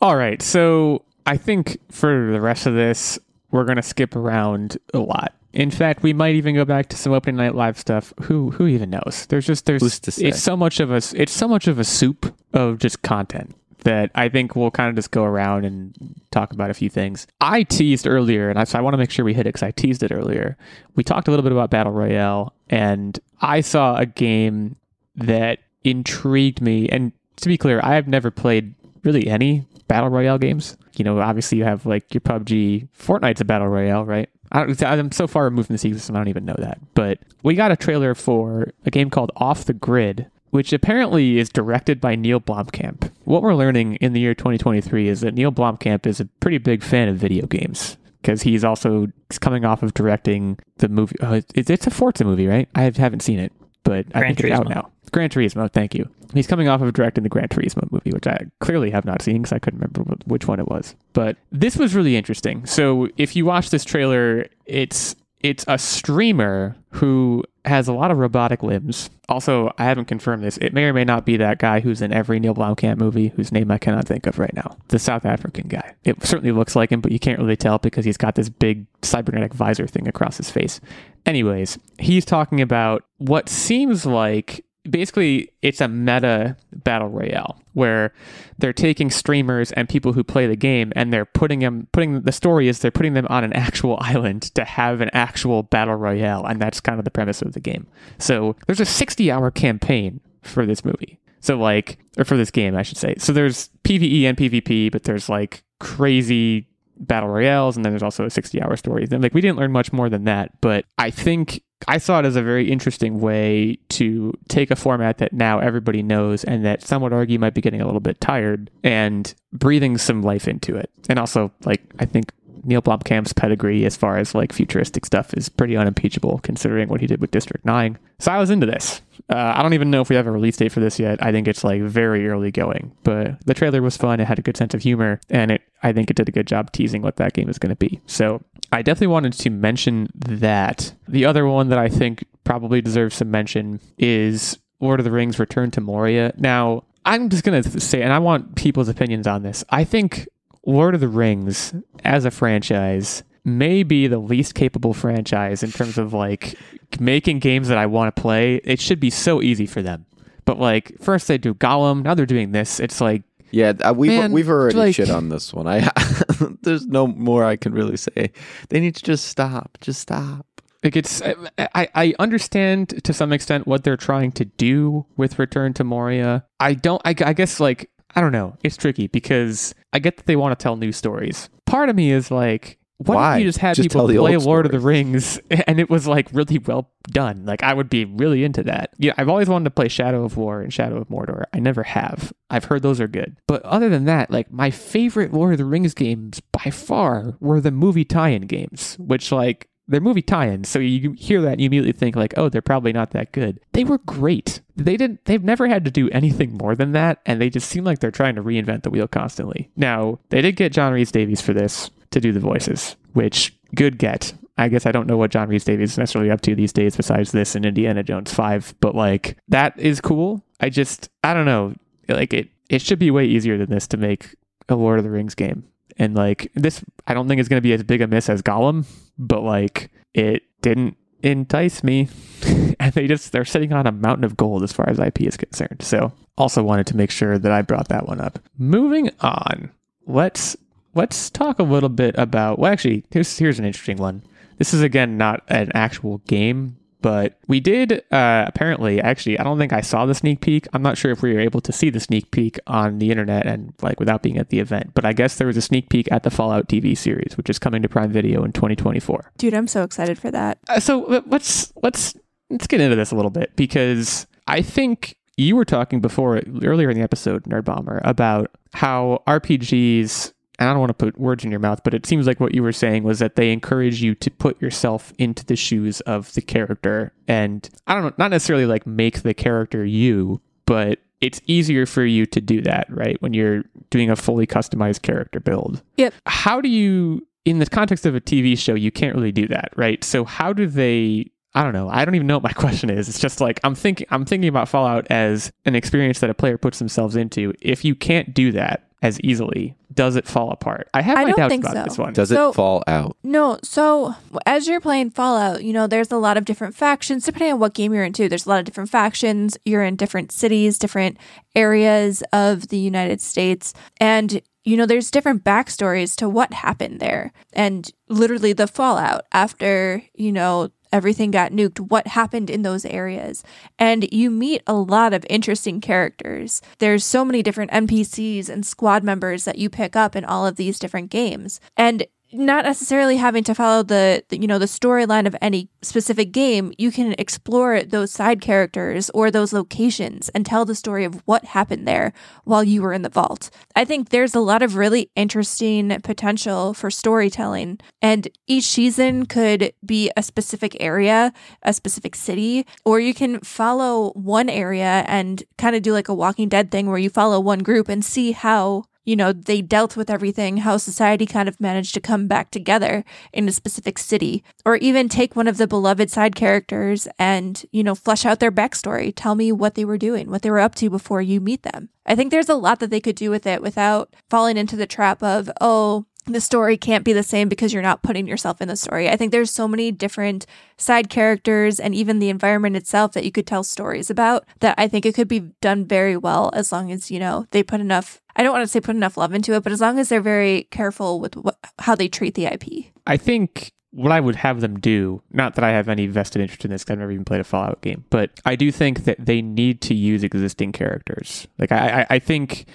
[0.00, 3.18] All right, so I think for the rest of this,
[3.50, 5.32] we're gonna skip around a lot.
[5.54, 8.12] In fact, we might even go back to some opening night live stuff.
[8.22, 9.26] Who who even knows?
[9.28, 12.78] There's just there's it's so much of a it's so much of a soup of
[12.78, 15.94] just content that I think we'll kind of just go around and
[16.30, 17.26] talk about a few things.
[17.40, 19.62] I teased earlier, and I, so I want to make sure we hit it because
[19.62, 20.56] I teased it earlier.
[20.96, 24.76] We talked a little bit about Battle Royale, and I saw a game
[25.16, 26.88] that intrigued me.
[26.88, 30.76] And to be clear, I have never played really any battle royale games.
[30.96, 34.28] You know, obviously you have like your PUBG, Fortnite's a battle royale, right?
[34.52, 36.78] I I'm so far removed from the ecosystem, I don't even know that.
[36.94, 41.48] But we got a trailer for a game called Off the Grid, which apparently is
[41.48, 43.10] directed by Neil Blomkamp.
[43.24, 46.84] What we're learning in the year 2023 is that Neil Blomkamp is a pretty big
[46.84, 49.08] fan of video games because he's also
[49.40, 51.16] coming off of directing the movie.
[51.20, 52.68] Uh, it's, it's a Forza movie, right?
[52.76, 53.52] I haven't seen it,
[53.82, 54.44] but Gran I think Turismo.
[54.52, 54.90] it's out now.
[55.10, 56.08] Gran Turismo, thank you.
[56.34, 59.42] He's coming off of directing the Gran Turismo movie, which I clearly have not seen
[59.42, 60.94] because I couldn't remember which one it was.
[61.14, 62.64] But this was really interesting.
[62.64, 68.18] So if you watch this trailer, it's it's a streamer who has a lot of
[68.18, 69.10] robotic limbs.
[69.28, 70.58] Also, I haven't confirmed this.
[70.58, 73.52] It may or may not be that guy who's in every Neil Blomkamp movie, whose
[73.52, 74.76] name I cannot think of right now.
[74.88, 75.94] The South African guy.
[76.04, 78.86] It certainly looks like him, but you can't really tell because he's got this big
[79.02, 80.80] cybernetic visor thing across his face.
[81.24, 88.12] Anyways, he's talking about what seems like basically it's a meta battle royale where
[88.58, 92.32] they're taking streamers and people who play the game and they're putting them putting the
[92.32, 96.44] story is they're putting them on an actual island to have an actual battle royale
[96.46, 97.86] and that's kind of the premise of the game.
[98.18, 101.18] So there's a 60 hour campaign for this movie.
[101.40, 103.14] So like or for this game i should say.
[103.18, 108.24] So there's pve and pvp but there's like crazy battle royales and then there's also
[108.24, 109.06] a 60 hour story.
[109.10, 112.24] And like we didn't learn much more than that but i think I saw it
[112.24, 116.82] as a very interesting way to take a format that now everybody knows and that
[116.82, 120.76] some would argue might be getting a little bit tired and breathing some life into
[120.76, 120.90] it.
[121.08, 122.32] And also, like, I think
[122.64, 127.06] Neil Blomkamp's pedigree as far as like futuristic stuff is pretty unimpeachable considering what he
[127.06, 127.98] did with District 9.
[128.18, 129.02] So I was into this.
[129.28, 131.22] Uh, I don't even know if we have a release date for this yet.
[131.22, 134.20] I think it's like very early going, but the trailer was fun.
[134.20, 136.46] It had a good sense of humor, and it I think it did a good
[136.46, 138.00] job teasing what that game is going to be.
[138.06, 138.42] So
[138.74, 140.94] I definitely wanted to mention that.
[141.06, 145.38] The other one that I think probably deserves some mention is Lord of the Rings:
[145.38, 146.32] Return to Moria.
[146.36, 149.62] Now I'm just going to say, and I want people's opinions on this.
[149.70, 150.28] I think
[150.66, 155.98] Lord of the Rings as a franchise may be the least capable franchise in terms
[155.98, 156.58] of like
[156.98, 158.56] making games that I want to play.
[158.64, 160.06] It should be so easy for them.
[160.46, 162.80] But like first they do Gollum, now they're doing this.
[162.80, 163.22] It's like
[163.54, 165.68] yeah, uh, we've man, we've already like, shit on this one.
[165.68, 165.88] I
[166.62, 168.32] there's no more I can really say.
[168.68, 169.78] They need to just stop.
[169.80, 170.46] Just stop.
[170.82, 175.72] Like it's, I, I understand to some extent what they're trying to do with Return
[175.74, 176.44] to Moria.
[176.60, 178.56] I don't, I, I guess like I don't know.
[178.62, 181.48] It's tricky because I get that they want to tell new stories.
[181.64, 183.30] Part of me is like, why, why?
[183.32, 186.28] don't you just have just people play Lord of the Rings and it was like
[186.32, 187.44] really well done?
[187.44, 188.90] Like I would be really into that.
[188.98, 191.44] Yeah, I've always wanted to play Shadow of War and Shadow of Mordor.
[191.52, 192.32] I never have.
[192.50, 193.36] I've heard those are good.
[193.46, 197.60] But other than that, like my favorite Lord of the Rings games by far were
[197.60, 201.66] the movie tie-in games, which like they're movie tie-ins, so you hear that and you
[201.66, 203.60] immediately think like, oh, they're probably not that good.
[203.72, 204.60] They were great.
[204.76, 205.24] They didn't.
[205.26, 208.10] They've never had to do anything more than that, and they just seem like they're
[208.10, 209.70] trying to reinvent the wheel constantly.
[209.76, 214.32] Now they did get John Rhys-Davies for this to do the voices, which good get.
[214.56, 217.32] I guess I don't know what John Rhys-Davies is necessarily up to these days besides
[217.32, 220.44] this and Indiana Jones Five, but like that is cool.
[220.60, 221.74] I just I don't know.
[222.08, 224.34] Like it it should be way easier than this to make
[224.68, 225.64] a Lord of the Rings game.
[225.96, 228.42] And like this, I don't think it's going to be as big a miss as
[228.42, 228.86] Gollum,
[229.18, 232.08] but like it didn't entice me.
[232.80, 235.36] and they just they're sitting on a mountain of gold as far as IP is
[235.36, 235.82] concerned.
[235.82, 238.38] So also wanted to make sure that I brought that one up.
[238.58, 239.70] Moving on,
[240.06, 240.56] let's
[240.94, 242.58] let's talk a little bit about.
[242.58, 244.22] Well, actually, here's here's an interesting one.
[244.58, 249.00] This is again not an actual game, but we did uh, apparently.
[249.00, 250.66] Actually, I don't think I saw the sneak peek.
[250.72, 253.46] I'm not sure if we were able to see the sneak peek on the internet
[253.46, 254.92] and like without being at the event.
[254.94, 257.58] But I guess there was a sneak peek at the Fallout TV series, which is
[257.58, 259.32] coming to Prime Video in 2024.
[259.38, 260.58] Dude, I'm so excited for that.
[260.68, 262.16] Uh, so let's let's
[262.50, 266.90] let's get into this a little bit because I think you were talking before earlier
[266.90, 271.60] in the episode, Nerdbomber, about how RPGs I don't want to put words in your
[271.60, 274.30] mouth, but it seems like what you were saying was that they encourage you to
[274.30, 277.12] put yourself into the shoes of the character.
[277.26, 282.04] And I don't know, not necessarily like make the character you, but it's easier for
[282.04, 283.20] you to do that, right?
[283.20, 285.82] When you're doing a fully customized character build.
[285.96, 286.14] Yep.
[286.26, 289.70] How do you, in the context of a TV show, you can't really do that,
[289.76, 290.04] right?
[290.04, 291.88] So how do they I don't know.
[291.88, 293.08] I don't even know what my question is.
[293.08, 296.58] It's just like I'm thinking I'm thinking about Fallout as an experience that a player
[296.58, 297.54] puts themselves into.
[297.60, 300.88] If you can't do that, as easily, does it fall apart?
[300.94, 301.84] I have I my doubts about so.
[301.84, 302.12] this one.
[302.14, 303.18] Does so, it fall out?
[303.22, 303.58] No.
[303.62, 304.14] So
[304.46, 307.74] as you're playing Fallout, you know, there's a lot of different factions depending on what
[307.74, 308.30] game you're into.
[308.30, 309.58] There's a lot of different factions.
[309.66, 311.18] You're in different cities, different
[311.54, 317.32] areas of the United States, and you know, there's different backstories to what happened there,
[317.52, 323.42] and literally the fallout after you know everything got nuked, what happened in those areas.
[323.80, 326.62] And you meet a lot of interesting characters.
[326.78, 330.54] There's so many different NPCs and squad members that you pick up in all of
[330.54, 331.60] these different games.
[331.76, 336.72] And not necessarily having to follow the, you know the storyline of any specific game
[336.78, 341.44] you can explore those side characters or those locations and tell the story of what
[341.44, 342.12] happened there
[342.44, 343.50] while you were in the vault.
[343.76, 349.72] I think there's a lot of really interesting potential for storytelling and each season could
[349.84, 351.32] be a specific area
[351.62, 356.14] a specific city or you can follow one area and kind of do like a
[356.14, 359.96] walking dead thing where you follow one group and see how you know, they dealt
[359.96, 364.42] with everything, how society kind of managed to come back together in a specific city,
[364.64, 368.52] or even take one of the beloved side characters and, you know, flesh out their
[368.52, 369.12] backstory.
[369.14, 371.90] Tell me what they were doing, what they were up to before you meet them.
[372.06, 374.86] I think there's a lot that they could do with it without falling into the
[374.86, 378.68] trap of, oh, the story can't be the same because you're not putting yourself in
[378.68, 379.08] the story.
[379.08, 380.46] I think there's so many different
[380.76, 384.88] side characters and even the environment itself that you could tell stories about that I
[384.88, 388.20] think it could be done very well as long as, you know, they put enough
[388.36, 390.20] I don't want to say put enough love into it, but as long as they're
[390.20, 392.86] very careful with what, how they treat the IP.
[393.06, 396.64] I think what I would have them do, not that I have any vested interest
[396.64, 399.24] in this, because I've never even played a Fallout game, but I do think that
[399.24, 401.46] they need to use existing characters.
[401.58, 402.66] Like I, I, I think,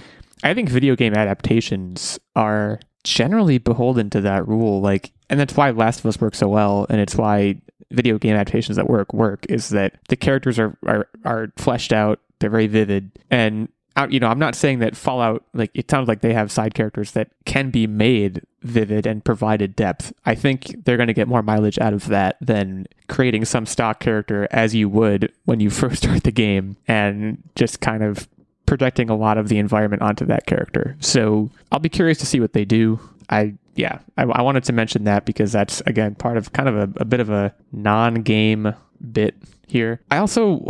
[0.43, 4.81] I think video game adaptations are generally beholden to that rule.
[4.81, 8.35] Like, and that's why Last of Us works so well, and it's why video game
[8.35, 12.67] adaptations that work work is that the characters are are, are fleshed out, they're very
[12.67, 13.69] vivid, and
[13.99, 16.73] uh, you know, I'm not saying that Fallout, like, it sounds like they have side
[16.73, 20.13] characters that can be made vivid and provided depth.
[20.25, 23.99] I think they're going to get more mileage out of that than creating some stock
[23.99, 28.29] character as you would when you first start the game and just kind of
[28.69, 30.95] projecting a lot of the environment onto that character.
[30.99, 32.99] So I'll be curious to see what they do.
[33.27, 36.75] I yeah, I, I wanted to mention that because that's again part of kind of
[36.75, 38.73] a, a bit of a non-game
[39.11, 40.01] bit here.
[40.11, 40.65] I also,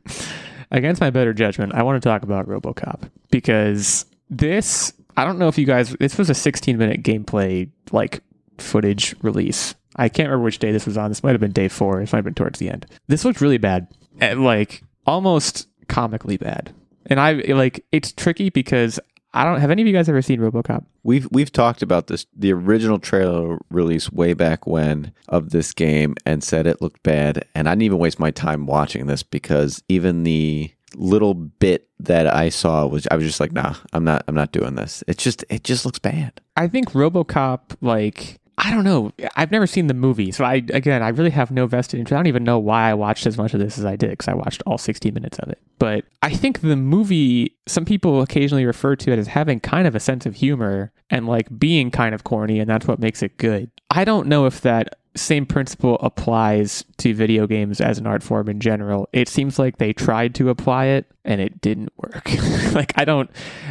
[0.70, 4.92] against my better judgment, I want to talk about RoboCop because this.
[5.16, 5.90] I don't know if you guys.
[5.98, 8.20] This was a 16 minute gameplay like
[8.58, 9.74] footage release.
[9.96, 11.10] I can't remember which day this was on.
[11.10, 12.00] This might have been day four.
[12.00, 12.86] This might have been towards the end.
[13.08, 13.88] This looked really bad,
[14.20, 16.72] and like almost comically bad.
[17.06, 18.98] And I like it's tricky because
[19.32, 20.84] I don't have any of you guys ever seen RoboCop?
[21.02, 26.14] We've we've talked about this the original trailer release way back when of this game
[26.24, 29.82] and said it looked bad and I didn't even waste my time watching this because
[29.88, 34.24] even the little bit that I saw was I was just like nah I'm not
[34.28, 35.02] I'm not doing this.
[35.08, 36.40] It just it just looks bad.
[36.56, 39.12] I think RoboCop like I don't know.
[39.36, 42.14] I've never seen the movie, so I again, I really have no vested interest.
[42.14, 44.28] I don't even know why I watched as much of this as I did because
[44.28, 45.58] I watched all 60 minutes of it.
[45.78, 49.94] But I think the movie, some people occasionally refer to it as having kind of
[49.94, 53.36] a sense of humor and like being kind of corny, and that's what makes it
[53.38, 53.70] good.
[53.94, 58.48] I don't know if that same principle applies to video games as an art form
[58.48, 59.08] in general.
[59.12, 62.28] It seems like they tried to apply it and it didn't work.
[62.74, 63.30] like I don't,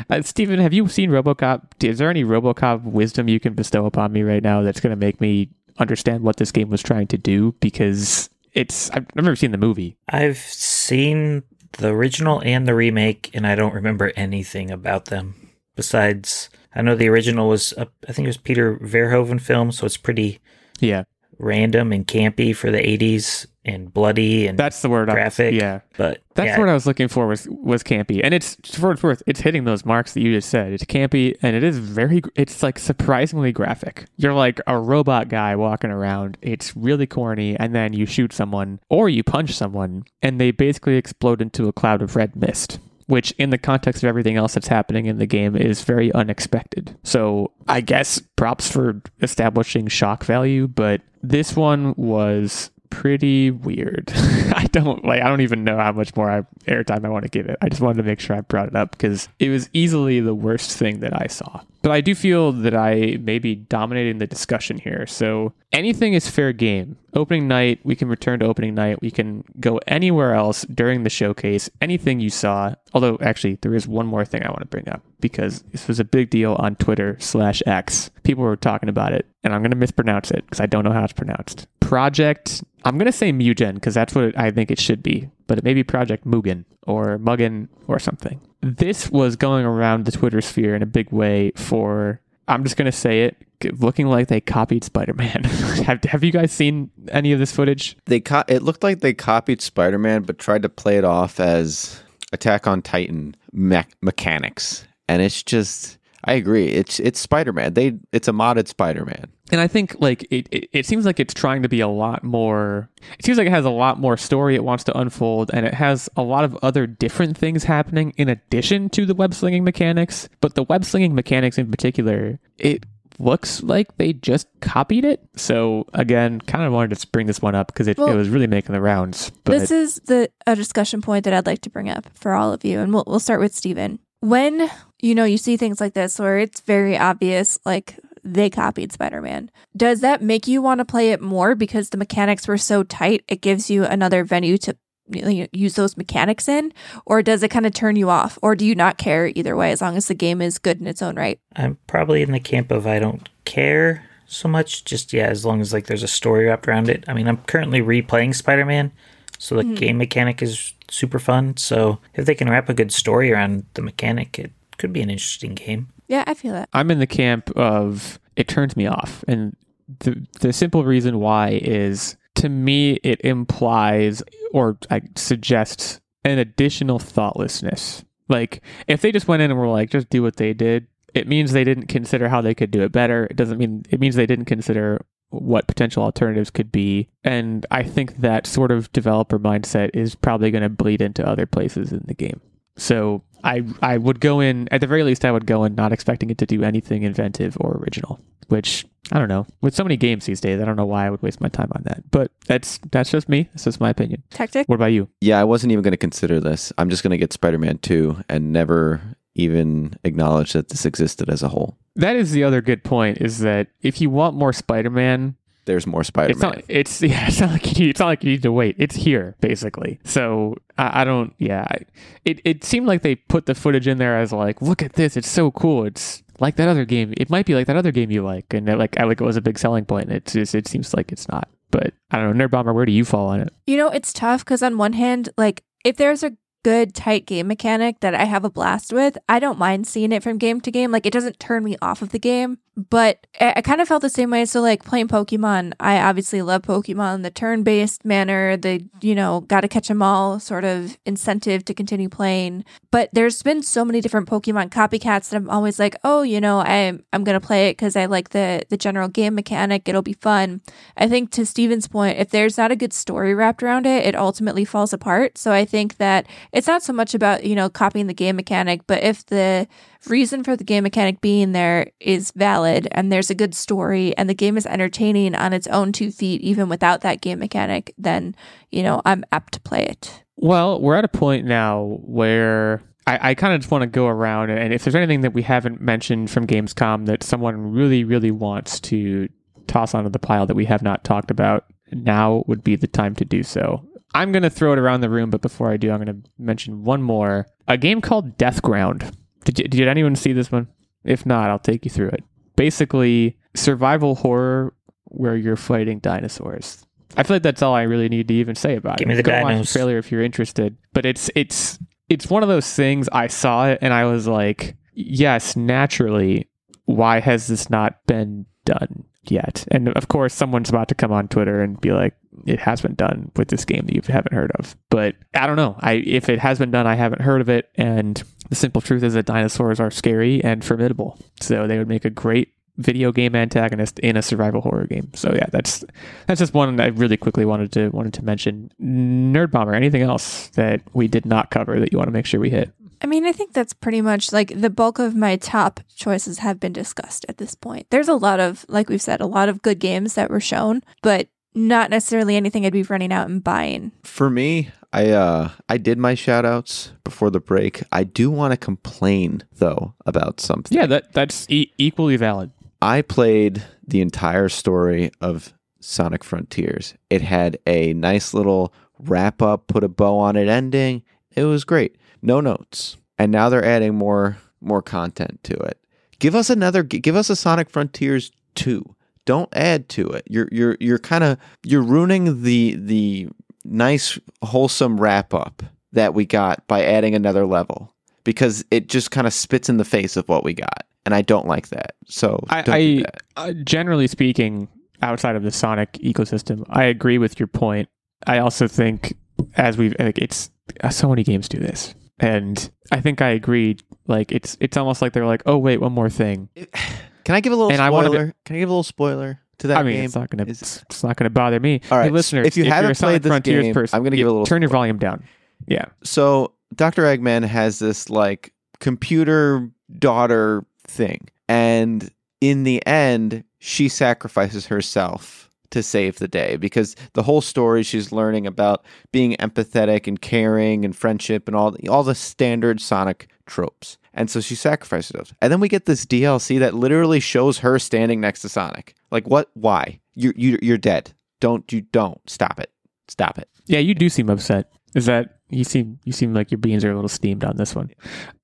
[0.09, 1.83] uh, Steven, have you seen RoboCop?
[1.83, 5.05] Is there any RoboCop wisdom you can bestow upon me right now that's going to
[5.05, 7.53] make me understand what this game was trying to do?
[7.59, 9.97] Because it's I've never seen the movie.
[10.07, 11.43] I've seen
[11.73, 16.49] the original and the remake, and I don't remember anything about them besides.
[16.75, 20.39] I know the original was, I think it was Peter Verhoeven film, so it's pretty
[20.79, 21.03] yeah.
[21.39, 25.79] random and campy for the 80s and bloody and that's the word graphic I, yeah.
[25.95, 26.59] but that's yeah.
[26.59, 28.21] word i was looking for was was campy.
[28.23, 30.73] And it's for its worth it's hitting those marks that you just said.
[30.73, 34.05] It's campy and it is very it's like surprisingly graphic.
[34.17, 36.37] You're like a robot guy walking around.
[36.41, 40.97] It's really corny and then you shoot someone or you punch someone and they basically
[40.97, 44.67] explode into a cloud of red mist which in the context of everything else that's
[44.67, 46.97] happening in the game is very unexpected.
[47.03, 54.11] So I guess props for establishing shock value, but this one was pretty weird.
[54.55, 57.29] I don't like I don't even know how much more I, airtime I want to
[57.29, 57.57] give it.
[57.61, 60.35] I just wanted to make sure I brought it up because it was easily the
[60.35, 61.61] worst thing that I saw.
[61.81, 65.07] But I do feel that I may be dominating the discussion here.
[65.07, 66.97] So anything is fair game.
[67.15, 69.01] Opening night, we can return to opening night.
[69.01, 71.69] We can go anywhere else during the showcase.
[71.79, 72.75] Anything you saw.
[72.93, 75.99] Although actually there is one more thing I want to bring up because this was
[75.99, 78.09] a big deal on Twitter slash X.
[78.23, 80.91] People were talking about it, and I'm going to mispronounce it because I don't know
[80.91, 81.67] how it's pronounced.
[81.79, 85.57] Project I'm going to say Mugen because that's what I think it should be, but
[85.57, 88.41] it may be Project Mugen or Mugen or something.
[88.61, 92.91] This was going around the Twitter sphere in a big way for, I'm just to
[92.91, 93.37] say it,
[93.79, 95.43] looking like they copied Spider Man.
[95.85, 97.95] have, have you guys seen any of this footage?
[98.05, 101.39] They co- It looked like they copied Spider Man, but tried to play it off
[101.39, 104.85] as Attack on Titan me- mechanics.
[105.07, 105.97] And it's just.
[106.25, 106.67] I agree.
[106.67, 107.73] It's it's Spider Man.
[107.73, 109.27] They it's a modded Spider Man.
[109.51, 112.23] And I think like it, it, it seems like it's trying to be a lot
[112.23, 112.89] more.
[113.19, 115.73] It seems like it has a lot more story it wants to unfold, and it
[115.73, 120.29] has a lot of other different things happening in addition to the web slinging mechanics.
[120.39, 122.85] But the web slinging mechanics in particular, it
[123.19, 125.21] looks like they just copied it.
[125.35, 128.29] So again, kind of wanted to bring this one up because it, well, it was
[128.29, 129.31] really making the rounds.
[129.43, 132.53] But this is the a discussion point that I'd like to bring up for all
[132.53, 133.99] of you, and we'll we'll start with Steven.
[134.21, 134.69] When
[135.03, 139.51] you know you see things like this where it's very obvious, like they copied Spider-Man.
[139.75, 143.23] Does that make you want to play it more because the mechanics were so tight?
[143.27, 144.77] It gives you another venue to
[145.09, 146.73] use those mechanics in
[147.05, 149.71] or does it kind of turn you off or do you not care either way
[149.71, 152.39] as long as the game is good in its own right i'm probably in the
[152.39, 156.07] camp of i don't care so much just yeah as long as like there's a
[156.07, 158.93] story wrapped around it i mean i'm currently replaying spider-man
[159.37, 159.75] so the mm-hmm.
[159.75, 163.81] game mechanic is super fun so if they can wrap a good story around the
[163.81, 166.67] mechanic it could be an interesting game yeah i feel it.
[166.73, 169.55] i'm in the camp of it turns me off and
[169.99, 176.99] the the simple reason why is to me, it implies or I suggests an additional
[176.99, 178.03] thoughtlessness.
[178.29, 181.27] Like if they just went in and were like, just do what they did, it
[181.27, 183.25] means they didn't consider how they could do it better.
[183.29, 187.09] It doesn't mean it means they didn't consider what potential alternatives could be.
[187.23, 191.45] And I think that sort of developer mindset is probably going to bleed into other
[191.45, 192.39] places in the game.
[192.77, 195.91] So I I would go in at the very least I would go in not
[195.91, 199.45] expecting it to do anything inventive or original, which I don't know.
[199.61, 201.71] With so many games these days, I don't know why I would waste my time
[201.75, 202.09] on that.
[202.11, 203.49] But that's that's just me.
[203.53, 204.23] That's just my opinion.
[204.31, 204.67] Techtic.
[204.67, 205.09] What about you?
[205.21, 206.71] Yeah, I wasn't even going to consider this.
[206.77, 209.01] I'm just going to get Spider-Man 2 and never
[209.35, 211.77] even acknowledge that this existed as a whole.
[211.95, 215.35] That is the other good point is that if you want more Spider-Man,
[215.65, 216.31] there's more Spider-Man.
[216.31, 216.63] It's not.
[216.67, 217.27] It's yeah.
[217.27, 217.85] It's not like you.
[217.85, 218.75] Need, it's not like you need to wait.
[218.79, 219.99] It's here basically.
[220.03, 221.33] So I, I don't.
[221.37, 221.65] Yeah.
[221.69, 221.77] I,
[222.25, 225.17] it it seemed like they put the footage in there as like, look at this.
[225.17, 225.85] It's so cool.
[225.85, 227.13] It's like that other game.
[227.17, 229.25] It might be like that other game you like, and it, like I like it
[229.25, 230.05] was a big selling point.
[230.07, 231.47] And it's just it seems like it's not.
[231.71, 232.73] But I don't know, Nerdbomber.
[232.73, 233.53] Where do you fall on it?
[233.65, 236.33] You know, it's tough because on one hand, like if there's a
[236.63, 240.23] good tight game mechanic that I have a blast with, I don't mind seeing it
[240.23, 240.91] from game to game.
[240.91, 244.01] Like it doesn't turn me off of the game, but I, I kind of felt
[244.01, 244.45] the same way.
[244.45, 249.61] So like playing Pokemon, I obviously love Pokemon, the turn-based manner, the you know got
[249.61, 252.65] to catch them all sort of incentive to continue playing.
[252.91, 256.59] But there's been so many different Pokemon copycats that I'm always like, oh, you know,
[256.59, 259.87] I'm I'm gonna play it because I like the the general game mechanic.
[259.87, 260.61] It'll be fun.
[260.97, 264.15] I think to Steven's point, if there's not a good story wrapped around it, it
[264.15, 265.37] ultimately falls apart.
[265.37, 268.85] So I think that it's not so much about, you know, copying the game mechanic,
[268.85, 269.67] but if the
[270.07, 274.29] reason for the game mechanic being there is valid and there's a good story and
[274.29, 278.35] the game is entertaining on its own two feet, even without that game mechanic, then,
[278.71, 280.23] you know, I'm apt to play it.
[280.35, 284.05] Well, we're at a point now where I, I kind of just want to go
[284.05, 288.31] around and if there's anything that we haven't mentioned from Gamescom that someone really, really
[288.31, 289.27] wants to
[289.65, 293.15] toss onto the pile that we have not talked about, now would be the time
[293.15, 293.83] to do so.
[294.13, 296.29] I'm going to throw it around the room, but before I do, I'm going to
[296.37, 297.47] mention one more.
[297.67, 299.13] A game called Deathground.
[299.45, 300.67] Did, you, did anyone see this one?
[301.03, 302.23] If not, I'll take you through it.
[302.55, 304.73] Basically, survival horror
[305.05, 306.85] where you're fighting dinosaurs.
[307.15, 309.09] I feel like that's all I really need to even say about Give it.
[309.09, 309.43] Me the Go dinos.
[309.43, 310.77] watch the trailer if you're interested.
[310.93, 311.77] But it's it's
[312.09, 313.07] it's one of those things.
[313.11, 316.49] I saw it and I was like, yes, naturally.
[316.85, 319.65] Why has this not been done yet?
[319.71, 322.15] And of course, someone's about to come on Twitter and be like,
[322.45, 324.75] it has been done with this game that you haven't heard of.
[324.89, 325.75] But I don't know.
[325.79, 327.69] I if it has been done, I haven't heard of it.
[327.75, 331.19] And the simple truth is that dinosaurs are scary and formidable.
[331.39, 335.11] So they would make a great video game antagonist in a survival horror game.
[335.13, 335.85] So yeah, that's
[336.27, 338.71] that's just one I really quickly wanted to wanted to mention.
[338.81, 339.75] Nerdbomber.
[339.75, 342.71] Anything else that we did not cover that you want to make sure we hit?
[343.03, 346.59] I mean, I think that's pretty much like the bulk of my top choices have
[346.59, 347.87] been discussed at this point.
[347.89, 350.81] There's a lot of, like we've said, a lot of good games that were shown,
[351.01, 353.91] but not necessarily anything I'd be running out and buying.
[354.03, 357.83] For me, I uh I did my shout outs before the break.
[357.91, 360.75] I do want to complain though about something.
[360.75, 362.51] Yeah, that that's e- equally valid.
[362.81, 366.95] I played the entire story of Sonic Frontiers.
[367.09, 371.03] It had a nice little wrap up, put a bow on it ending.
[371.35, 371.97] It was great.
[372.23, 372.97] No notes.
[373.19, 375.77] And now they're adding more more content to it.
[376.19, 378.95] Give us another give us a Sonic Frontiers 2
[379.25, 380.25] don't add to it.
[380.29, 383.29] You're you're you're kind of you're ruining the the
[383.63, 385.63] nice wholesome wrap up
[385.93, 387.93] that we got by adding another level
[388.23, 391.21] because it just kind of spits in the face of what we got, and I
[391.21, 391.95] don't like that.
[392.05, 393.03] So I, I
[393.37, 394.67] uh, generally speaking,
[395.01, 397.89] outside of the Sonic ecosystem, I agree with your point.
[398.27, 399.15] I also think
[399.55, 400.49] as we've like, it's
[400.83, 401.95] uh, so many games do this.
[402.19, 403.83] And I think I agreed.
[404.07, 406.49] Like it's it's almost like they're like, oh wait, one more thing.
[407.25, 408.27] Can I give a little And I spoiler?
[408.27, 410.05] to- Can I give a little spoiler to that I mean, game?
[410.05, 411.81] it's not gonna Is- it's, it's not gonna bother me.
[411.89, 414.15] All right, hey, listeners, if you you're haven't played this Frontiers game, person, I'm gonna
[414.17, 415.23] give a little turn your volume down.
[415.67, 417.03] Yeah, So Dr.
[417.03, 421.29] Eggman has this like computer daughter thing.
[421.47, 422.11] And
[422.41, 428.11] in the end, she sacrifices herself to save the day because the whole story she's
[428.11, 433.29] learning about being empathetic and caring and friendship and all the, all the standard Sonic
[433.45, 433.97] tropes.
[434.13, 435.33] And so she sacrifices those.
[435.41, 438.95] And then we get this DLC that literally shows her standing next to Sonic.
[439.11, 439.49] Like what?
[439.53, 439.99] Why?
[440.15, 441.13] You you you're dead.
[441.39, 442.71] Don't you don't stop it.
[443.07, 443.49] Stop it.
[443.65, 444.71] yeah, you do seem upset.
[444.95, 447.75] Is that you seem you seem like your beans are a little steamed on this
[447.75, 447.89] one?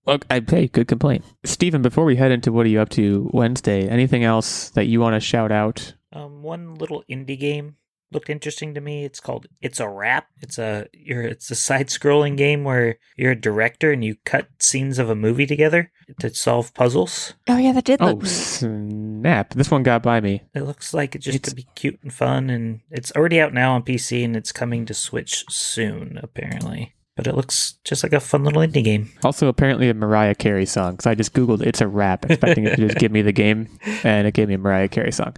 [0.05, 1.83] Look, I hey, good complaint, Steven.
[1.83, 3.87] Before we head into what are you up to Wednesday?
[3.87, 5.93] Anything else that you want to shout out?
[6.11, 7.75] Um, one little indie game
[8.11, 9.05] looked interesting to me.
[9.05, 10.27] It's called It's a Wrap.
[10.41, 14.97] It's a you're it's a side-scrolling game where you're a director and you cut scenes
[14.97, 17.35] of a movie together to solve puzzles.
[17.47, 18.23] Oh yeah, that did Oh look.
[18.23, 18.29] neat.
[18.29, 19.53] snap!
[19.53, 20.41] This one got by me.
[20.55, 23.53] It looks like it just It's- to be cute and fun, and it's already out
[23.53, 26.95] now on PC and it's coming to Switch soon, apparently.
[27.19, 29.11] But it looks just like a fun little indie game.
[29.25, 32.77] Also, apparently a Mariah Carey song because I just googled it's a rap, expecting it
[32.77, 33.67] to just give me the game,
[34.05, 35.35] and it gave me a Mariah Carey song.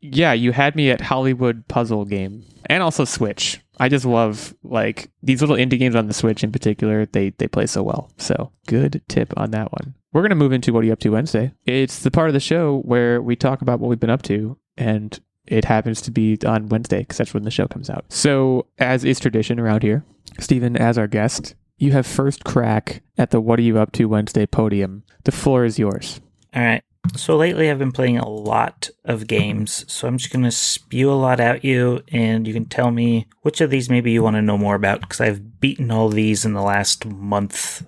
[0.00, 3.60] Yeah, you had me at Hollywood Puzzle Game, and also Switch.
[3.78, 7.06] I just love like these little indie games on the Switch in particular.
[7.06, 8.10] They they play so well.
[8.16, 9.94] So good tip on that one.
[10.12, 11.52] We're gonna move into what are you up to Wednesday.
[11.64, 14.58] It's the part of the show where we talk about what we've been up to,
[14.76, 15.16] and
[15.46, 18.04] it happens to be on Wednesday because that's when the show comes out.
[18.08, 20.04] So as is tradition around here,
[20.38, 24.06] Steven, as our guest, you have first crack at the What Are You Up to
[24.06, 25.02] Wednesday podium.
[25.24, 26.20] The floor is yours.
[26.54, 26.82] All right.
[27.16, 29.90] So lately I've been playing a lot of games.
[29.90, 33.26] So I'm just going to spew a lot at you and you can tell me
[33.40, 36.44] which of these maybe you want to know more about because I've beaten all these
[36.44, 37.86] in the last month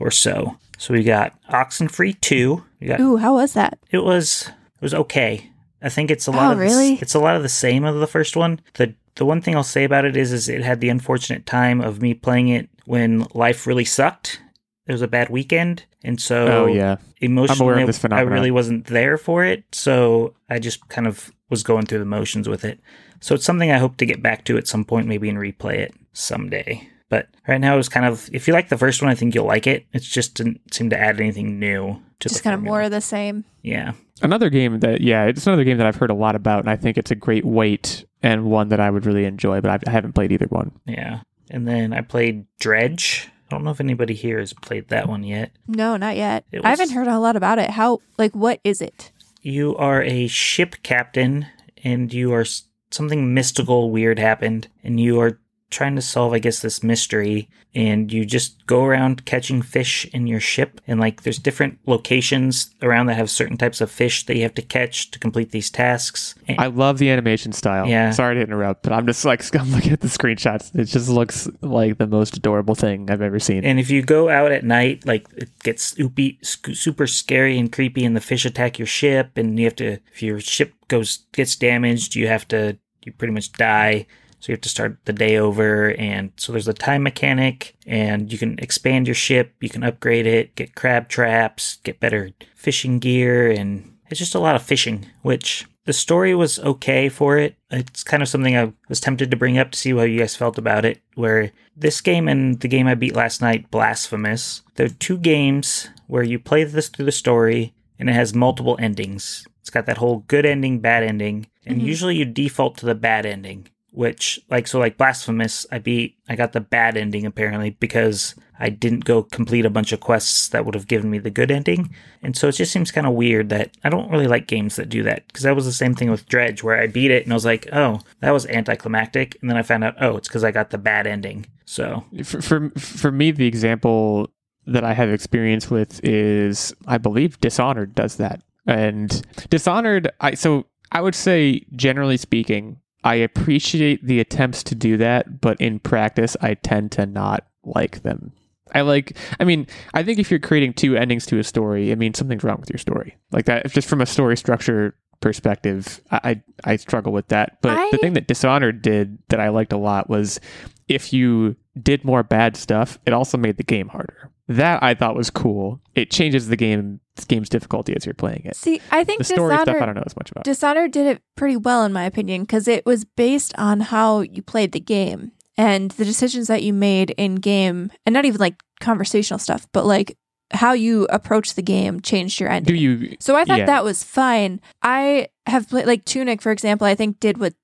[0.00, 0.56] or so.
[0.78, 2.64] So we got Oxenfree 2.
[2.80, 3.78] We got Ooh, how was that?
[3.90, 5.50] it was it was okay.
[5.82, 6.94] I think it's a lot Oh, of the really?
[6.94, 8.60] it's a lot of the same of the first one.
[8.74, 11.80] The the one thing I'll say about it is is it had the unfortunate time
[11.80, 14.40] of me playing it when life really sucked.
[14.86, 16.96] It was a bad weekend, and so Oh, yeah.
[17.20, 19.64] emotionally this I really wasn't there for it.
[19.72, 22.78] So I just kind of was going through the motions with it.
[23.20, 25.78] So it's something I hope to get back to at some point, maybe and replay
[25.78, 26.88] it someday.
[27.08, 29.34] But right now, it was kind of if you like the first one, I think
[29.34, 29.86] you'll like it.
[29.92, 33.00] It just didn't seem to add anything new to Just kind of more of the
[33.00, 33.44] same.
[33.62, 33.92] Yeah.
[34.22, 36.76] Another game that, yeah, it's another game that I've heard a lot about, and I
[36.76, 39.90] think it's a great weight and one that I would really enjoy, but I've, I
[39.90, 40.72] haven't played either one.
[40.86, 41.20] Yeah.
[41.50, 43.28] And then I played Dredge.
[43.46, 45.52] I don't know if anybody here has played that one yet.
[45.68, 46.44] No, not yet.
[46.50, 47.70] It I haven't heard a lot about it.
[47.70, 49.12] How like what is it?
[49.42, 51.46] You are a ship captain
[51.84, 52.44] and you are
[52.90, 55.38] something mystical weird happened and you are
[55.70, 60.26] trying to solve I guess this mystery and you just go around catching fish in
[60.26, 64.36] your ship and like there's different locations around that have certain types of fish that
[64.36, 66.34] you have to catch to complete these tasks.
[66.48, 67.86] And- I love the animation style.
[67.86, 68.12] Yeah.
[68.12, 70.74] Sorry to interrupt, but I'm just like, I'm looking at the screenshots.
[70.74, 73.64] It just looks like the most adorable thing I've ever seen.
[73.64, 75.94] And if you go out at night, like it gets
[76.42, 79.98] sc- super scary and creepy, and the fish attack your ship, and you have to,
[80.12, 84.06] if your ship goes gets damaged, you have to, you pretty much die.
[84.46, 88.30] So you have to start the day over, and so there's a time mechanic, and
[88.30, 93.00] you can expand your ship, you can upgrade it, get crab traps, get better fishing
[93.00, 95.04] gear, and it's just a lot of fishing.
[95.22, 97.56] Which the story was okay for it.
[97.72, 100.36] It's kind of something I was tempted to bring up to see how you guys
[100.36, 101.00] felt about it.
[101.16, 106.22] Where this game and the game I beat last night, Blasphemous, they're two games where
[106.22, 109.44] you play this through the story and it has multiple endings.
[109.60, 111.88] It's got that whole good ending, bad ending, and mm-hmm.
[111.88, 113.66] usually you default to the bad ending.
[113.96, 118.68] Which, like, so, like Blasphemous, I beat, I got the bad ending apparently because I
[118.68, 121.94] didn't go complete a bunch of quests that would have given me the good ending.
[122.22, 124.90] And so it just seems kind of weird that I don't really like games that
[124.90, 127.32] do that because that was the same thing with Dredge where I beat it and
[127.32, 129.38] I was like, oh, that was anticlimactic.
[129.40, 131.46] And then I found out, oh, it's because I got the bad ending.
[131.64, 134.28] So, for, for for me, the example
[134.66, 138.42] that I have experience with is, I believe, Dishonored does that.
[138.66, 144.96] And Dishonored, I so I would say, generally speaking, I appreciate the attempts to do
[144.96, 148.32] that, but in practice, I tend to not like them.
[148.74, 151.94] I like, I mean, I think if you're creating two endings to a story, I
[151.94, 153.16] mean, something's wrong with your story.
[153.30, 157.58] Like that, just from a story structure perspective, I I, I struggle with that.
[157.62, 160.40] But the thing that Dishonored did that I liked a lot was
[160.88, 164.32] if you did more bad stuff, it also made the game harder.
[164.48, 165.80] That I thought was cool.
[165.94, 168.54] It changes the game game's difficulty as you're playing it.
[168.56, 170.44] See, I think The story stuff I don't know as much about.
[170.44, 174.42] Dishonored did it pretty well in my opinion because it was based on how you
[174.42, 175.32] played the game.
[175.56, 179.86] and the decisions that you made in game, and not even like conversational stuff, but
[179.86, 180.16] like
[180.52, 182.74] how you approach the game changed your ending.
[182.74, 183.16] Do you?
[183.20, 183.66] So I thought yeah.
[183.66, 184.60] that was fine.
[184.82, 186.86] I have played like Tunic, for example.
[186.86, 187.54] I think did what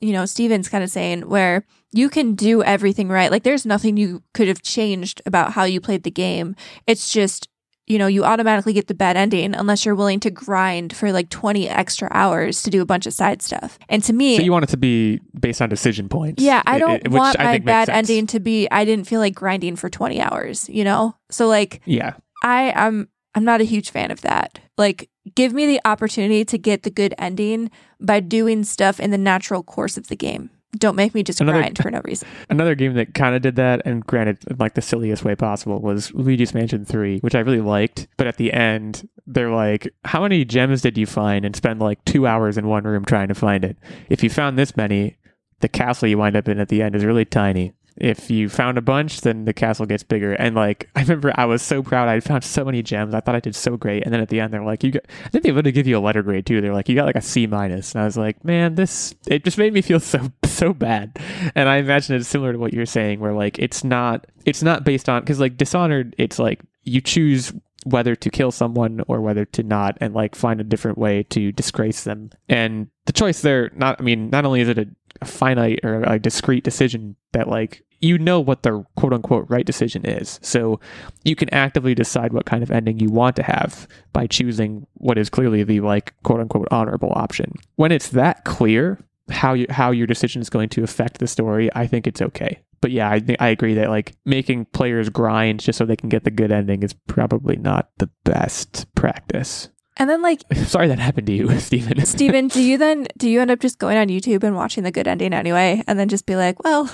[0.00, 3.30] you know Steven's kind of saying, where you can do everything right.
[3.30, 6.56] Like there's nothing you could have changed about how you played the game.
[6.86, 7.48] It's just
[7.88, 11.28] you know you automatically get the bad ending unless you're willing to grind for like
[11.30, 13.78] 20 extra hours to do a bunch of side stuff.
[13.88, 16.42] And to me, So you want it to be based on decision points?
[16.42, 18.68] yeah, I don't it- which want I my bad ending to be.
[18.70, 20.68] I didn't feel like grinding for 20 hours.
[20.68, 22.14] You know, so like Yeah,
[22.44, 24.60] I am I'm not a huge fan of that.
[24.78, 27.70] Like give me the opportunity to get the good ending
[28.00, 30.50] by doing stuff in the natural course of the game.
[30.78, 32.26] Don't make me just Another- grind for no reason.
[32.50, 35.78] another game that kind of did that, and granted, in, like the silliest way possible,
[35.80, 38.08] was Luigi's Mansion Three, which I really liked.
[38.16, 42.02] But at the end, they're like, "How many gems did you find?" And spend like
[42.06, 43.76] two hours in one room trying to find it.
[44.08, 45.18] If you found this many,
[45.60, 47.72] the castle you wind up in at the end is really tiny.
[47.96, 50.32] If you found a bunch, then the castle gets bigger.
[50.32, 52.08] And like, I remember I was so proud.
[52.08, 53.14] I found so many gems.
[53.14, 54.04] I thought I did so great.
[54.04, 55.86] And then at the end, they're like, "You got." I think they would have give
[55.86, 56.60] you a letter grade too.
[56.60, 59.44] They're like, "You got like a C minus." And I was like, "Man, this." It
[59.44, 61.18] just made me feel so so bad.
[61.54, 64.84] And I imagine it's similar to what you're saying, where like it's not it's not
[64.84, 67.52] based on because like Dishonored, it's like you choose
[67.84, 71.52] whether to kill someone or whether to not and like find a different way to
[71.52, 74.86] disgrace them and the choice there not i mean not only is it a,
[75.24, 80.04] finite or a discrete decision that like you know what the quote unquote right decision
[80.04, 80.40] is.
[80.42, 80.80] So
[81.24, 85.18] you can actively decide what kind of ending you want to have by choosing what
[85.18, 87.52] is clearly the like quote unquote honorable option.
[87.76, 88.98] When it's that clear
[89.30, 92.60] how you how your decision is going to affect the story i think it's okay.
[92.82, 96.24] But yeah, I I agree that like making players grind just so they can get
[96.24, 99.68] the good ending is probably not the best practice.
[99.96, 102.04] And then like Sorry that happened to you, Steven.
[102.06, 104.90] Steven, do you then do you end up just going on YouTube and watching the
[104.92, 106.90] good ending anyway and then just be like, well,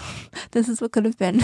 [0.52, 1.42] this is what could have been.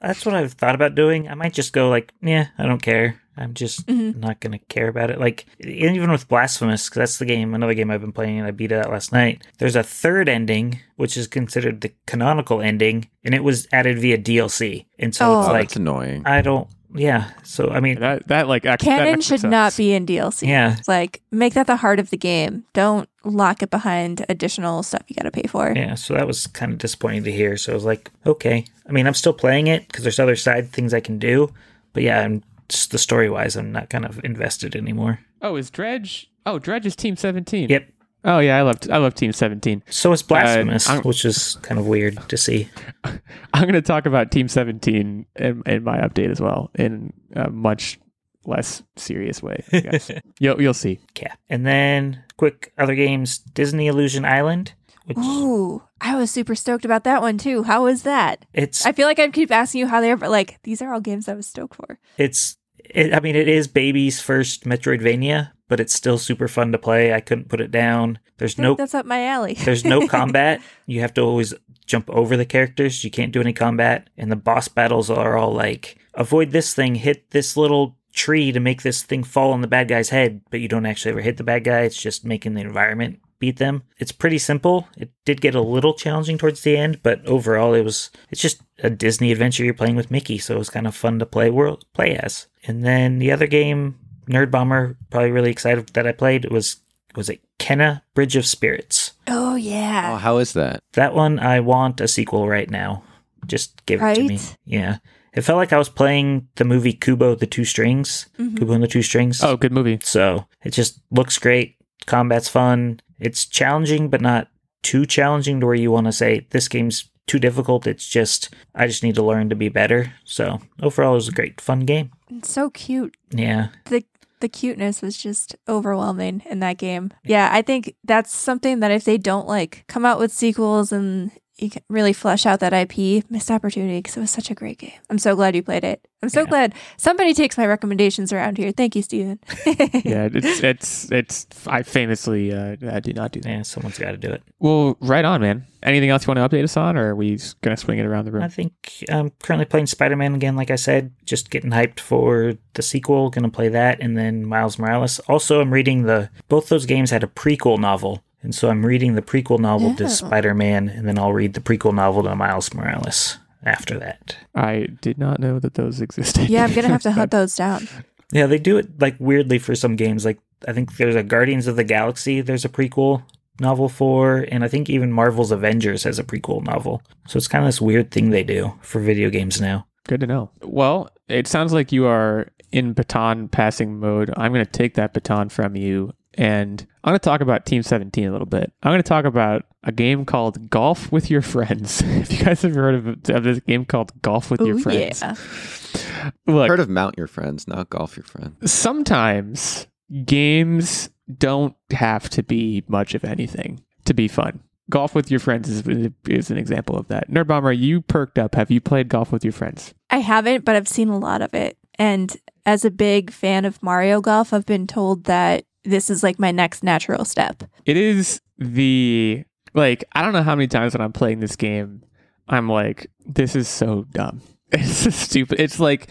[0.00, 1.28] That's what I've thought about doing.
[1.28, 3.20] I might just go like, yeah, I don't care.
[3.36, 4.16] I'm just Mhm.
[4.16, 5.18] not gonna care about it.
[5.18, 8.52] Like even with Blasphemous, because that's the game, another game I've been playing, and I
[8.52, 9.42] beat it out last night.
[9.58, 14.18] There's a third ending, which is considered the canonical ending, and it was added via
[14.18, 14.86] DLC.
[15.00, 15.40] And so Oh.
[15.40, 16.22] it's Oh, like, that's annoying.
[16.26, 16.68] I don't.
[16.94, 17.30] Yeah.
[17.42, 20.46] So I mean, that that like actually, that Canon actually should not be in DLC.
[20.48, 22.64] yeah, Like make that the heart of the game.
[22.72, 25.72] Don't lock it behind additional stuff you got to pay for.
[25.74, 25.94] yeah.
[25.94, 27.56] So that was kind of disappointing to hear.
[27.56, 28.64] So I was like, okay.
[28.88, 31.52] I mean, I'm still playing it because there's other side things I can do,
[31.94, 35.20] but yeah, I'm just the story wise, I'm not kind of invested anymore.
[35.42, 36.30] Oh, is Dredge?
[36.46, 37.68] Oh, Dredge is Team Seventeen.
[37.70, 37.88] Yep.
[38.24, 39.82] Oh yeah, I love I love Team Seventeen.
[39.90, 42.68] So is uh, Blasphemous, I'm- which is kind of weird to see.
[43.04, 47.50] I'm going to talk about Team 17 in, in my update as well in a
[47.50, 47.98] much
[48.46, 49.62] less serious way.
[49.72, 50.10] I guess.
[50.40, 51.00] you'll you'll see.
[51.20, 51.34] Yeah.
[51.48, 54.72] And then quick other games, Disney Illusion Island,
[55.04, 57.62] which Ooh, I was super stoked about that one too.
[57.64, 58.46] How was that?
[58.54, 60.92] it's I feel like I keep asking you how they are, but like these are
[60.92, 61.98] all games I was stoked for.
[62.16, 62.56] it's
[62.90, 67.12] it, I mean it is baby's first Metroidvania, but it's still super fun to play.
[67.12, 68.18] I couldn't put it down.
[68.38, 69.54] There's no that's up my alley.
[69.64, 70.60] there's no combat.
[70.86, 71.54] You have to always
[71.86, 73.04] jump over the characters.
[73.04, 74.08] You can't do any combat.
[74.16, 78.60] And the boss battles are all like avoid this thing, hit this little tree to
[78.60, 81.36] make this thing fall on the bad guy's head, but you don't actually ever hit
[81.36, 81.80] the bad guy.
[81.80, 83.82] It's just making the environment beat them.
[83.98, 84.88] It's pretty simple.
[84.96, 88.62] It did get a little challenging towards the end, but overall it was it's just
[88.82, 91.50] a Disney adventure you're playing with Mickey, so it was kind of fun to play
[91.50, 92.46] world play as.
[92.66, 93.96] And then the other game,
[94.28, 96.76] Nerd Bomber, probably really excited that I played was
[97.16, 99.12] was it Kena Bridge of Spirits.
[99.28, 100.12] oh yeah.
[100.14, 100.80] Oh, how is that?
[100.94, 103.04] That one I want a sequel right now.
[103.46, 104.36] Just give it to me.
[104.36, 104.56] Right?
[104.64, 104.96] Yeah.
[105.34, 108.26] It felt like I was playing the movie Kubo the Two Strings.
[108.38, 108.56] Mhm.
[108.58, 109.42] Kubo and the Two Strings.
[109.42, 109.98] Oh, good movie.
[110.02, 111.76] So it just looks great.
[112.06, 113.00] Combat's fun.
[113.18, 114.48] It's challenging, but not
[114.82, 117.86] too challenging to where you want to say this game's too difficult.
[117.86, 120.12] It's just I just need to learn to be better.
[120.24, 122.10] So overall, it was a great, fun game.
[122.28, 123.16] It's so cute.
[123.30, 124.04] Yeah, The
[124.40, 127.12] the cuteness was just overwhelming in that game.
[127.24, 131.30] Yeah, I think that's something that if they don't like come out with sequels and
[131.56, 134.78] you can really flesh out that IP, missed opportunity because it was such a great
[134.78, 134.92] game.
[135.08, 136.04] I'm so glad you played it.
[136.22, 136.46] I'm so Yeah.
[136.46, 138.72] glad somebody takes my recommendations around here.
[138.72, 139.38] Thank you, Steven.
[140.04, 141.46] Yeah, it's it's it's.
[141.66, 143.48] I famously uh, I do not do that.
[143.48, 143.62] yeah.
[143.62, 144.42] Someone's got to do it.
[144.58, 145.66] Well, right on, man.
[145.82, 148.06] Anything else you want to update us on, or are we just gonna swing it
[148.06, 148.42] around the room?
[148.42, 148.72] I think
[149.10, 153.28] I'm currently playing Spider Man again, like I said, just getting hyped for the sequel.
[153.30, 155.18] Gonna play that, and then Miles Morales.
[155.28, 159.14] Also, I'm reading the both those games had a prequel novel, and so I'm reading
[159.16, 159.96] the prequel novel Oh.
[159.96, 164.36] to Spider Man, and then I'll read the prequel novel to Miles Morales after that.
[164.54, 166.48] I did not know that those existed.
[166.48, 167.88] yeah, I'm gonna have to hunt those down.
[168.32, 170.24] Yeah, they do it like weirdly for some games.
[170.24, 170.38] Like
[170.68, 172.40] I think there's a Guardians of the Galaxy.
[172.40, 173.22] There's a prequel
[173.60, 177.02] novel for, and I think even Marvel's Avengers has a prequel novel.
[177.28, 179.86] So it's kind of this weird thing they do for video games now.
[180.08, 180.50] Good to know.
[180.62, 184.30] Well, it sounds like you are in baton passing mode.
[184.36, 187.82] I'm going to take that baton from you and I'm going to talk about Team
[187.82, 188.72] 17 a little bit.
[188.82, 192.02] I'm going to talk about a game called Golf with Your Friends.
[192.04, 195.20] if you guys have heard of, of this game called Golf with Ooh, Your Friends,
[195.22, 196.30] yeah.
[196.46, 198.72] look, Heard of Mount Your Friends, not Golf Your Friends.
[198.72, 199.86] sometimes
[200.24, 204.60] games don't have to be much of anything to be fun.
[204.90, 207.30] Golf with your friends is, is an example of that.
[207.30, 208.54] Nerd Bomber, you perked up.
[208.54, 209.94] Have you played golf with your friends?
[210.10, 211.78] I haven't, but I've seen a lot of it.
[211.98, 216.38] And as a big fan of Mario Golf, I've been told that this is like
[216.38, 217.62] my next natural step.
[217.84, 222.02] It is the like I don't know how many times when I'm playing this game,
[222.48, 224.40] I'm like, this is so dumb.
[224.72, 225.60] It's stupid.
[225.60, 226.08] It's like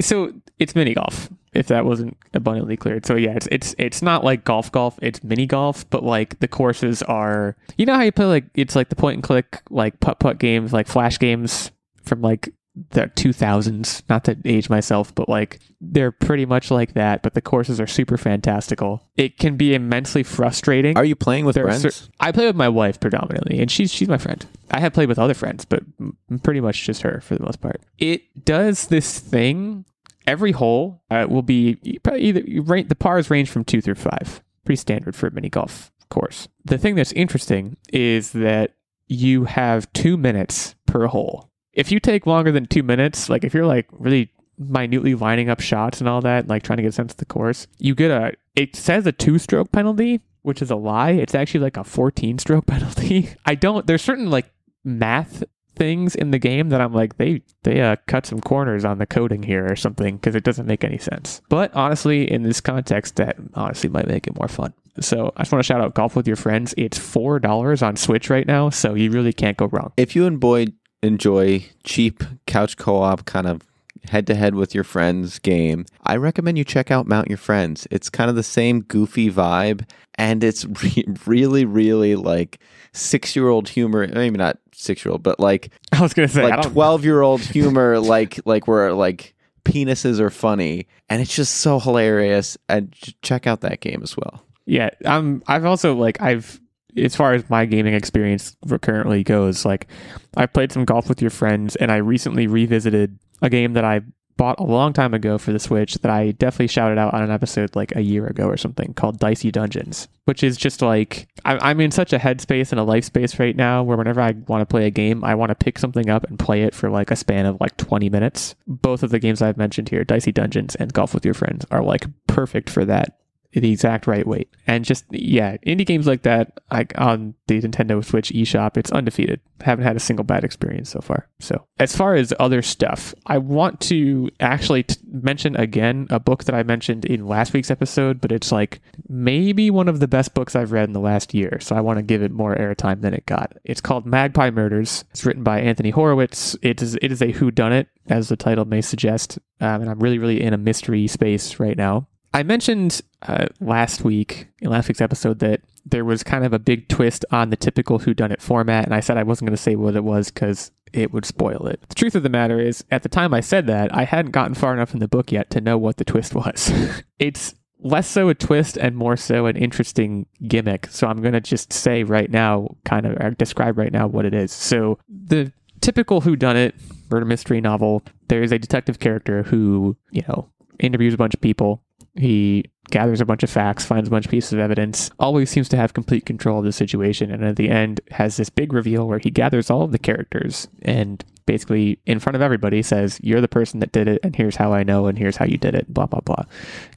[0.00, 1.28] so it's mini golf.
[1.52, 4.98] If that wasn't abundantly clear, so yeah, it's it's it's not like golf golf.
[5.02, 7.56] It's mini golf, but like the courses are.
[7.76, 10.38] You know how you play like it's like the point and click like putt putt
[10.38, 11.70] games, like flash games
[12.04, 12.50] from like
[12.90, 17.40] the 2000s not to age myself but like they're pretty much like that but the
[17.40, 21.82] courses are super fantastical it can be immensely frustrating Are you playing with there friends?
[21.94, 24.44] cer- I play with my wife predominantly, and she's she's my friend.
[24.70, 27.60] I have played with other friends, but m- pretty much just her for the most
[27.62, 27.80] part.
[27.98, 29.84] It does this thing.
[30.26, 33.94] Every hole uh, will be probably either you rank, the pars range from two through
[33.94, 36.48] five, pretty standard for a mini golf course.
[36.64, 38.74] The thing that's interesting is that
[39.08, 41.50] you have two minutes per hole.
[41.76, 45.60] If you take longer than two minutes, like if you're like really minutely lining up
[45.60, 48.10] shots and all that, like trying to get a sense of the course, you get
[48.10, 48.32] a.
[48.56, 51.10] It says a two stroke penalty, which is a lie.
[51.10, 53.28] It's actually like a 14 stroke penalty.
[53.44, 53.86] I don't.
[53.86, 54.50] There's certain like
[54.82, 55.44] math
[55.76, 59.06] things in the game that I'm like they they uh, cut some corners on the
[59.06, 61.42] coding here or something because it doesn't make any sense.
[61.50, 64.72] But honestly, in this context, that honestly might make it more fun.
[65.00, 66.72] So I just want to shout out Golf with Your Friends.
[66.78, 69.92] It's four dollars on Switch right now, so you really can't go wrong.
[69.98, 70.72] If you and Boyd
[71.02, 73.62] enjoy cheap couch co-op kind of
[74.08, 77.86] head-to-head with your friends game, I recommend you check out Mount Your Friends.
[77.90, 82.58] It's kind of the same goofy vibe, and it's re- really, really like
[82.92, 84.06] six-year-old humor.
[84.06, 88.92] Maybe not six-year-old, but like I was gonna say like twelve-year-old humor, like like where
[88.92, 89.34] like
[89.64, 92.56] penises are funny, and it's just so hilarious.
[92.68, 94.42] And check out that game as well.
[94.66, 95.42] Yeah, I'm.
[95.46, 96.60] I've also like I've
[96.96, 99.88] as far as my gaming experience currently goes, like
[100.36, 104.02] I played some golf with your friends, and I recently revisited a game that I
[104.36, 107.30] bought a long time ago for the Switch that I definitely shouted out on an
[107.30, 111.56] episode like a year ago or something called Dicey Dungeons, which is just like I,
[111.58, 114.60] I'm in such a headspace and a life space right now where whenever I want
[114.60, 117.10] to play a game, I want to pick something up and play it for like
[117.10, 118.54] a span of like 20 minutes.
[118.66, 121.82] Both of the games I've mentioned here, Dicey Dungeons and Golf with Your Friends, are
[121.82, 123.18] like perfect for that
[123.52, 124.48] the exact right weight.
[124.66, 129.40] And just yeah, indie games like that, like on the Nintendo Switch eShop, it's undefeated.
[129.60, 131.28] Haven't had a single bad experience so far.
[131.40, 136.44] So as far as other stuff, I want to actually t- mention again a book
[136.44, 140.34] that I mentioned in last week's episode, but it's like maybe one of the best
[140.34, 141.58] books I've read in the last year.
[141.60, 143.56] So I want to give it more airtime than it got.
[143.64, 145.04] It's called Magpie Murders.
[145.10, 146.56] It's written by Anthony Horowitz.
[146.62, 149.38] It is it is a whodunit, as the title may suggest.
[149.60, 152.08] Um, and I'm really really in a mystery space right now.
[152.34, 156.58] I mentioned uh, last week in last week's episode that there was kind of a
[156.58, 159.76] big twist on the typical whodunit format, and I said I wasn't going to say
[159.76, 161.80] what it was because it would spoil it.
[161.88, 164.54] The truth of the matter is, at the time I said that, I hadn't gotten
[164.54, 166.72] far enough in the book yet to know what the twist was.
[167.18, 170.88] it's less so a twist and more so an interesting gimmick.
[170.90, 174.34] So I'm going to just say right now, kind of describe right now what it
[174.34, 174.52] is.
[174.52, 176.72] So the typical whodunit
[177.10, 180.48] murder mystery novel, there is a detective character who, you know,
[180.80, 181.82] interviews a bunch of people.
[182.16, 185.68] He gathers a bunch of facts, finds a bunch of pieces of evidence, always seems
[185.70, 189.08] to have complete control of the situation, and at the end has this big reveal
[189.08, 193.40] where he gathers all of the characters and basically in front of everybody says, You're
[193.40, 195.74] the person that did it, and here's how I know, and here's how you did
[195.74, 196.44] it, blah, blah, blah.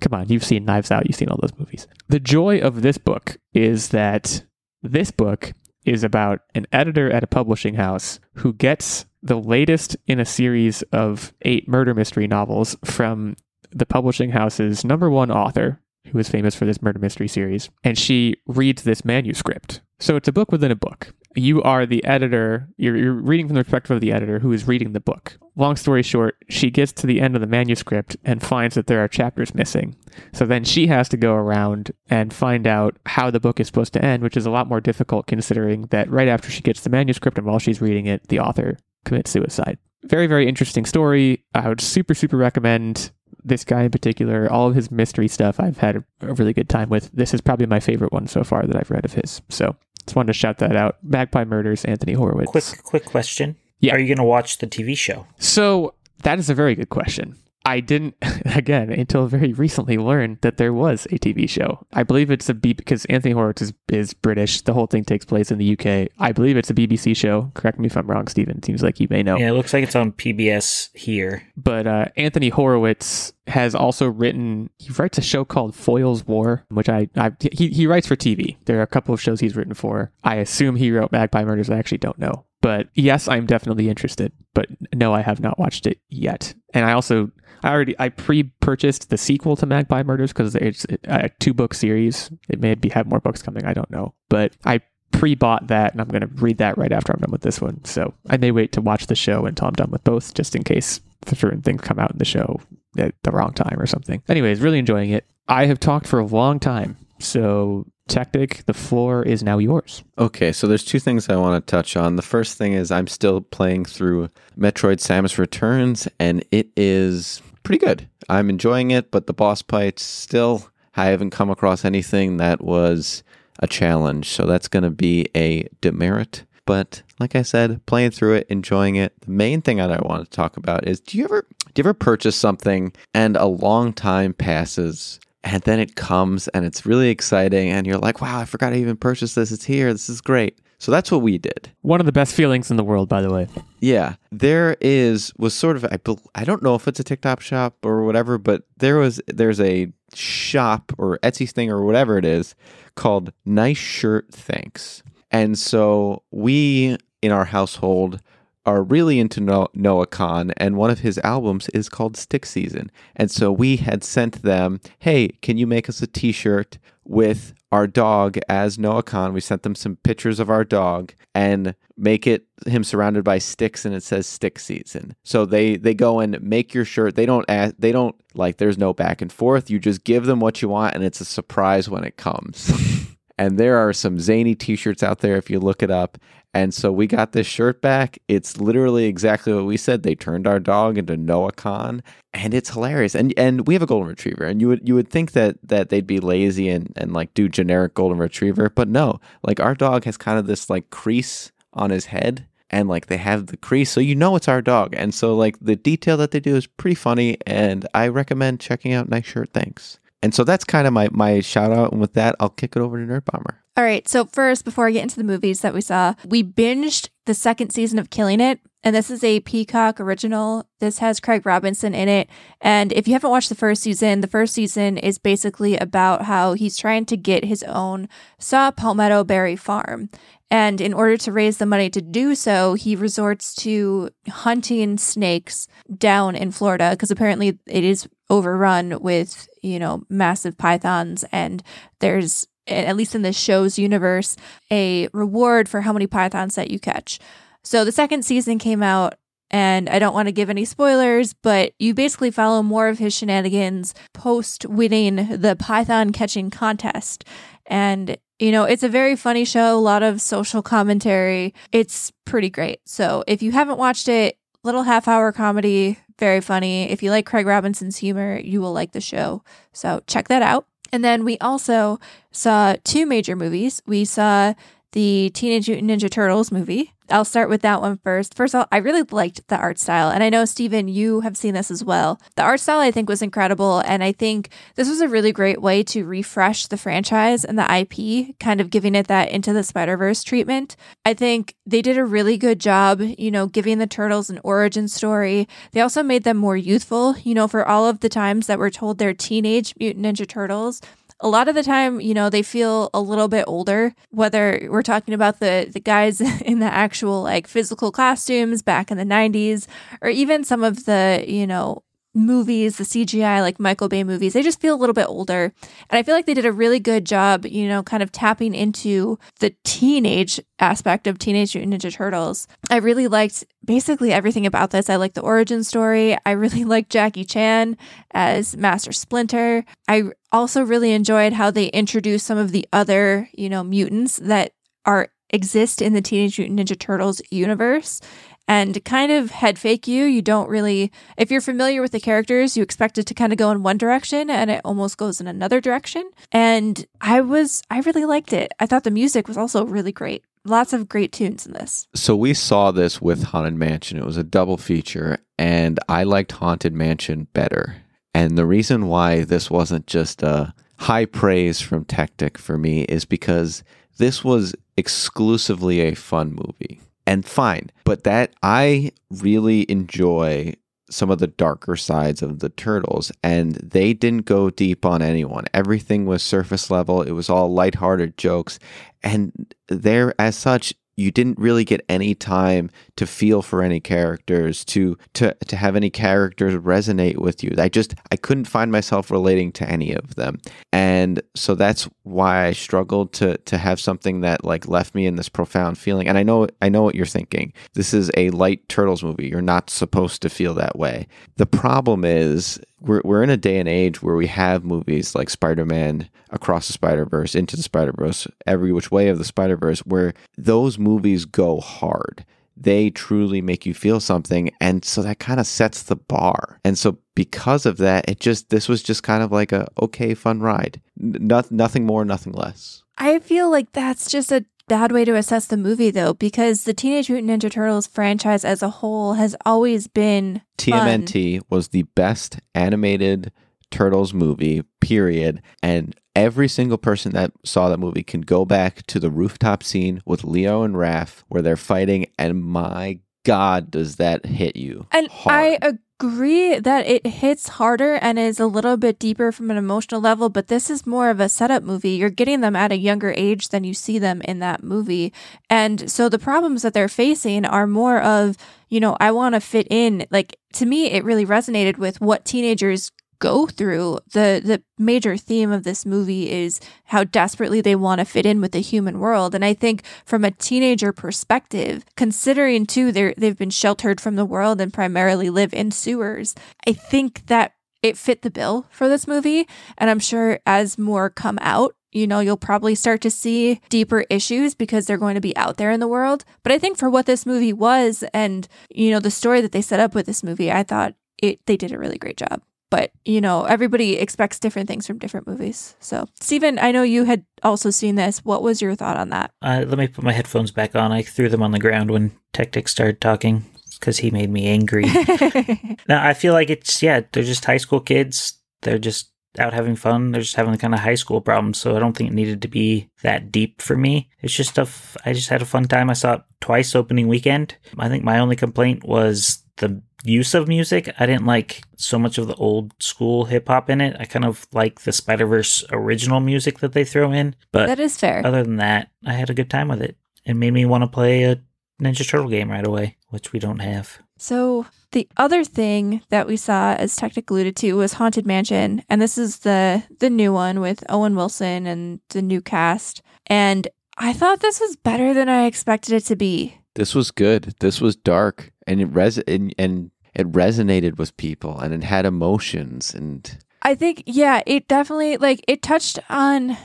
[0.01, 1.87] Come on, you've seen Knives Out, you've seen all those movies.
[2.09, 4.43] The joy of this book is that
[4.81, 5.53] this book
[5.85, 10.81] is about an editor at a publishing house who gets the latest in a series
[10.91, 13.35] of eight murder mystery novels from
[13.71, 15.81] the publishing house's number one author,
[16.11, 19.81] who is famous for this murder mystery series, and she reads this manuscript.
[19.99, 21.13] So it's a book within a book.
[21.35, 24.67] You are the editor, you're, you're reading from the perspective of the editor who is
[24.67, 25.37] reading the book.
[25.55, 29.03] Long story short, she gets to the end of the manuscript and finds that there
[29.03, 29.95] are chapters missing.
[30.33, 33.93] So then she has to go around and find out how the book is supposed
[33.93, 36.89] to end, which is a lot more difficult considering that right after she gets the
[36.89, 39.77] manuscript and while she's reading it, the author commits suicide.
[40.05, 41.43] Very, very interesting story.
[41.53, 43.11] I would super, super recommend
[43.43, 46.89] this guy in particular, all of his mystery stuff, I've had a really good time
[46.89, 47.11] with.
[47.11, 49.41] This is probably my favorite one so far that I've read of his.
[49.49, 49.75] So
[50.05, 50.97] Just wanted to shout that out.
[51.03, 52.51] Magpie Murders, Anthony Horowitz.
[52.51, 53.55] Quick, quick question.
[53.79, 53.95] Yeah.
[53.95, 55.25] Are you going to watch the TV show?
[55.37, 55.93] So
[56.23, 57.35] that is a very good question.
[57.69, 58.15] I didn't,
[58.45, 61.85] again, until very recently learn that there was a TV show.
[61.93, 64.61] I believe it's a B because Anthony Horowitz is, is British.
[64.61, 66.11] The whole thing takes place in the UK.
[66.17, 67.51] I believe it's a BBC show.
[67.53, 68.63] Correct me if I'm wrong, Steven.
[68.63, 69.37] Seems like you may know.
[69.37, 71.43] Yeah, it looks like it's on PBS here.
[71.55, 74.71] But uh, Anthony Horowitz has also written.
[74.79, 78.57] He writes a show called Foyle's War, which I, I he he writes for TV.
[78.65, 80.11] There are a couple of shows he's written for.
[80.23, 81.69] I assume he wrote Magpie Murders.
[81.69, 82.45] I actually don't know.
[82.61, 84.31] But yes, I'm definitely interested.
[84.53, 86.53] But no, I have not watched it yet.
[86.73, 87.31] And I also
[87.63, 92.31] I already I pre-purchased the sequel to Magpie Murders because it's a two book series.
[92.49, 93.65] It may be have more books coming.
[93.65, 94.81] I don't know, but I
[95.11, 97.83] pre-bought that and I'm going to read that right after I'm done with this one.
[97.83, 100.63] So I may wait to watch the show until I'm done with both, just in
[100.63, 101.01] case
[101.33, 102.61] certain things come out in the show
[102.97, 104.21] at the wrong time or something.
[104.29, 105.25] Anyways, really enjoying it.
[105.47, 110.03] I have talked for a long time, so Techtic, the floor is now yours.
[110.17, 112.15] Okay, so there's two things I want to touch on.
[112.15, 117.85] The first thing is I'm still playing through Metroid Samus Returns, and it is pretty
[117.85, 118.09] good.
[118.27, 123.23] I'm enjoying it, but the boss fights still, I haven't come across anything that was
[123.59, 124.29] a challenge.
[124.29, 126.45] So that's going to be a demerit.
[126.65, 129.19] But like I said, playing through it, enjoying it.
[129.21, 131.81] The main thing that I want to talk about is do you ever do you
[131.81, 137.09] ever purchase something and a long time passes and then it comes and it's really
[137.09, 139.51] exciting and you're like, wow, I forgot I even purchased this.
[139.51, 139.91] It's here.
[139.93, 140.59] This is great.
[140.79, 141.69] So that's what we did.
[141.81, 143.47] One of the best feelings in the world, by the way.
[143.81, 145.99] Yeah, there is was sort of I
[146.35, 149.91] I don't know if it's a TikTok shop or whatever, but there was there's a
[150.13, 152.55] shop or Etsy thing or whatever it is
[152.95, 158.21] called Nice Shirt Thanks, and so we in our household
[158.65, 162.91] are really into Noah Kahan, and one of his albums is called Stick Season.
[163.15, 167.53] And so we had sent them, hey, can you make us a t shirt with
[167.71, 169.33] our dog as Noah Kahan?
[169.33, 173.85] We sent them some pictures of our dog and make it him surrounded by sticks
[173.85, 175.15] and it says stick season.
[175.23, 177.15] So they they go and make your shirt.
[177.15, 179.69] They don't ask, they don't like there's no back and forth.
[179.69, 182.71] You just give them what you want and it's a surprise when it comes.
[183.39, 186.17] and there are some zany t-shirts out there if you look it up.
[186.53, 188.19] And so we got this shirt back.
[188.27, 190.03] It's literally exactly what we said.
[190.03, 192.01] They turned our dog into Noah Kahan,
[192.33, 193.15] and it's hilarious.
[193.15, 195.87] And and we have a golden retriever, and you would you would think that that
[195.87, 199.21] they'd be lazy and and like do generic golden retriever, but no.
[199.43, 202.45] Like our dog has kind of this like crease on his head.
[202.71, 203.89] And like they have the crease.
[203.89, 204.93] So you know it's our dog.
[204.95, 207.37] And so like the detail that they do is pretty funny.
[207.47, 211.39] And i recommend checking out nice shirt thanks and so that's kind of my my
[211.39, 214.09] shout out and with that i'll kick it over to nerd bomber all right.
[214.09, 217.69] So, first, before I get into the movies that we saw, we binged the second
[217.69, 218.59] season of Killing It.
[218.83, 220.67] And this is a Peacock original.
[220.79, 222.29] This has Craig Robinson in it.
[222.59, 226.55] And if you haven't watched the first season, the first season is basically about how
[226.55, 230.09] he's trying to get his own saw palmetto berry farm.
[230.51, 235.69] And in order to raise the money to do so, he resorts to hunting snakes
[235.97, 241.63] down in Florida because apparently it is overrun with, you know, massive pythons and
[241.99, 244.35] there's at least in the show's universe,
[244.71, 247.19] a reward for how many pythons that you catch.
[247.63, 249.15] So the second season came out,
[249.51, 253.15] and I don't want to give any spoilers, but you basically follow more of his
[253.15, 257.25] shenanigans post winning the python catching contest.
[257.65, 261.55] And, you know, it's a very funny show, a lot of social commentary.
[261.71, 262.81] It's pretty great.
[262.85, 266.89] So if you haven't watched it, little half hour comedy, very funny.
[266.89, 269.43] If you like Craig Robinson's humor, you will like the show.
[269.73, 270.65] So check that out.
[270.91, 271.99] And then we also
[272.31, 273.81] saw two major movies.
[273.85, 274.53] We saw
[274.91, 276.93] the Teenage Mutant Ninja Turtles movie.
[277.11, 278.35] I'll start with that one first.
[278.35, 280.09] First of all, I really liked the art style.
[280.09, 282.19] And I know, Steven, you have seen this as well.
[282.35, 283.79] The art style, I think, was incredible.
[283.79, 287.65] And I think this was a really great way to refresh the franchise and the
[287.65, 290.75] IP, kind of giving it that into the Spider Verse treatment.
[291.05, 294.87] I think they did a really good job, you know, giving the Turtles an origin
[294.87, 295.47] story.
[295.71, 298.69] They also made them more youthful, you know, for all of the times that we're
[298.69, 300.81] told they're teenage Mutant Ninja Turtles
[301.21, 304.81] a lot of the time, you know, they feel a little bit older, whether we're
[304.81, 309.67] talking about the, the guys in the actual like physical costumes back in the 90s,
[310.01, 311.83] or even some of the, you know,
[312.15, 315.53] movies, the CGI, like Michael Bay movies, they just feel a little bit older.
[315.89, 318.55] And I feel like they did a really good job, you know, kind of tapping
[318.55, 322.47] into the teenage aspect of Teenage Mutant Ninja Turtles.
[322.69, 324.89] I really liked basically everything about this.
[324.89, 326.17] I like the origin story.
[326.25, 327.77] I really liked Jackie Chan
[328.11, 329.63] as Master Splinter.
[329.87, 334.53] I also really enjoyed how they introduced some of the other, you know, mutants that
[334.85, 338.01] are exist in the Teenage Mutant Ninja Turtles universe
[338.47, 340.05] and kind of head fake you.
[340.05, 343.37] You don't really, if you're familiar with the characters, you expect it to kind of
[343.37, 346.09] go in one direction and it almost goes in another direction.
[346.31, 348.51] And I was, I really liked it.
[348.59, 350.23] I thought the music was also really great.
[350.45, 351.87] Lots of great tunes in this.
[351.93, 353.99] So we saw this with Haunted Mansion.
[353.99, 357.83] It was a double feature, and I liked Haunted Mansion better.
[358.13, 363.05] And the reason why this wasn't just a high praise from Techtic for me is
[363.05, 363.63] because
[363.97, 366.81] this was exclusively a fun movie.
[367.05, 370.53] And fine, but that I really enjoy
[370.91, 375.45] some of the darker sides of the turtles and they didn't go deep on anyone.
[375.53, 377.01] Everything was surface level.
[377.01, 378.59] It was all lighthearted jokes.
[379.03, 384.65] And there as such you didn't really get any time to feel for any characters
[384.65, 387.51] to to to have any characters resonate with you.
[387.57, 390.39] I just i couldn't find myself relating to any of them.
[390.73, 395.15] And so that's why i struggled to to have something that like left me in
[395.15, 396.07] this profound feeling.
[396.07, 397.53] And i know i know what you're thinking.
[397.73, 399.29] This is a light turtles movie.
[399.29, 401.07] You're not supposed to feel that way.
[401.37, 405.29] The problem is we're, we're in a day and age where we have movies like
[405.29, 410.77] Spider-Man Across the Spider-Verse, Into the Spider-Verse, Every Which Way of the Spider-Verse, where those
[410.77, 412.25] movies go hard.
[412.55, 414.51] They truly make you feel something.
[414.59, 416.59] And so that kind of sets the bar.
[416.65, 420.13] And so because of that, it just, this was just kind of like a okay,
[420.13, 420.81] fun ride.
[420.97, 422.83] No, nothing more, nothing less.
[422.97, 426.73] I feel like that's just a bad way to assess the movie though because the
[426.73, 431.45] Teenage Mutant Ninja Turtles franchise as a whole has always been TMNT fun.
[431.49, 433.31] was the best animated
[433.71, 438.99] Turtles movie period and every single person that saw that movie can go back to
[438.99, 444.25] the rooftop scene with Leo and Raph where they're fighting and my god does that
[444.25, 444.87] hit you.
[444.91, 445.57] And hard.
[445.61, 449.99] I agree that it hits harder and is a little bit deeper from an emotional
[449.99, 451.91] level, but this is more of a setup movie.
[451.91, 455.11] You're getting them at a younger age than you see them in that movie.
[455.49, 458.37] And so the problems that they're facing are more of,
[458.69, 460.05] you know, I want to fit in.
[460.09, 463.99] Like to me, it really resonated with what teenagers go through.
[464.11, 468.41] The the major theme of this movie is how desperately they want to fit in
[468.41, 469.35] with the human world.
[469.35, 474.25] And I think from a teenager perspective, considering too they they've been sheltered from the
[474.25, 476.33] world and primarily live in sewers,
[476.65, 479.47] I think that it fit the bill for this movie.
[479.77, 484.05] And I'm sure as more come out, you know, you'll probably start to see deeper
[484.09, 486.25] issues because they're going to be out there in the world.
[486.43, 489.61] But I think for what this movie was and, you know, the story that they
[489.61, 492.91] set up with this movie, I thought it they did a really great job but
[493.05, 495.75] you know everybody expects different things from different movies.
[495.79, 498.19] So steven i know you had also seen this.
[498.25, 499.31] What was your thought on that?
[499.41, 500.91] Uh, let me put my headphones back on.
[500.91, 503.45] I threw them on the ground when techtic started talking
[503.79, 504.85] because he made me angry.
[505.87, 508.37] Now i feel like it's yeah they're just high school kids.
[508.61, 510.11] They're just out having fun.
[510.11, 512.41] They're just having the kind of high school problems so i don't think it needed
[512.41, 514.09] to be that deep for me.
[514.21, 515.89] It's just stuff i just had a fun time.
[515.89, 517.55] I saw it twice opening weekend.
[517.77, 520.93] I think my only complaint was the use of music.
[520.99, 523.95] I didn't like so much of the old school hip hop in it.
[523.99, 527.35] I kind of like the Spider Verse original music that they throw in.
[527.51, 528.25] But that is fair.
[528.25, 529.97] Other than that, I had a good time with it.
[530.25, 531.41] It made me want to play a
[531.81, 533.99] Ninja Turtle game right away, which we don't have.
[534.17, 539.01] So the other thing that we saw, as Techtic alluded to, was Haunted Mansion, and
[539.01, 543.01] this is the the new one with Owen Wilson and the new cast.
[543.27, 543.67] And
[543.97, 546.57] I thought this was better than I expected it to be.
[546.75, 547.55] This was good.
[547.59, 552.05] This was dark, and it res and, and it resonated with people, and it had
[552.05, 556.55] emotions, and I think yeah, it definitely like it touched on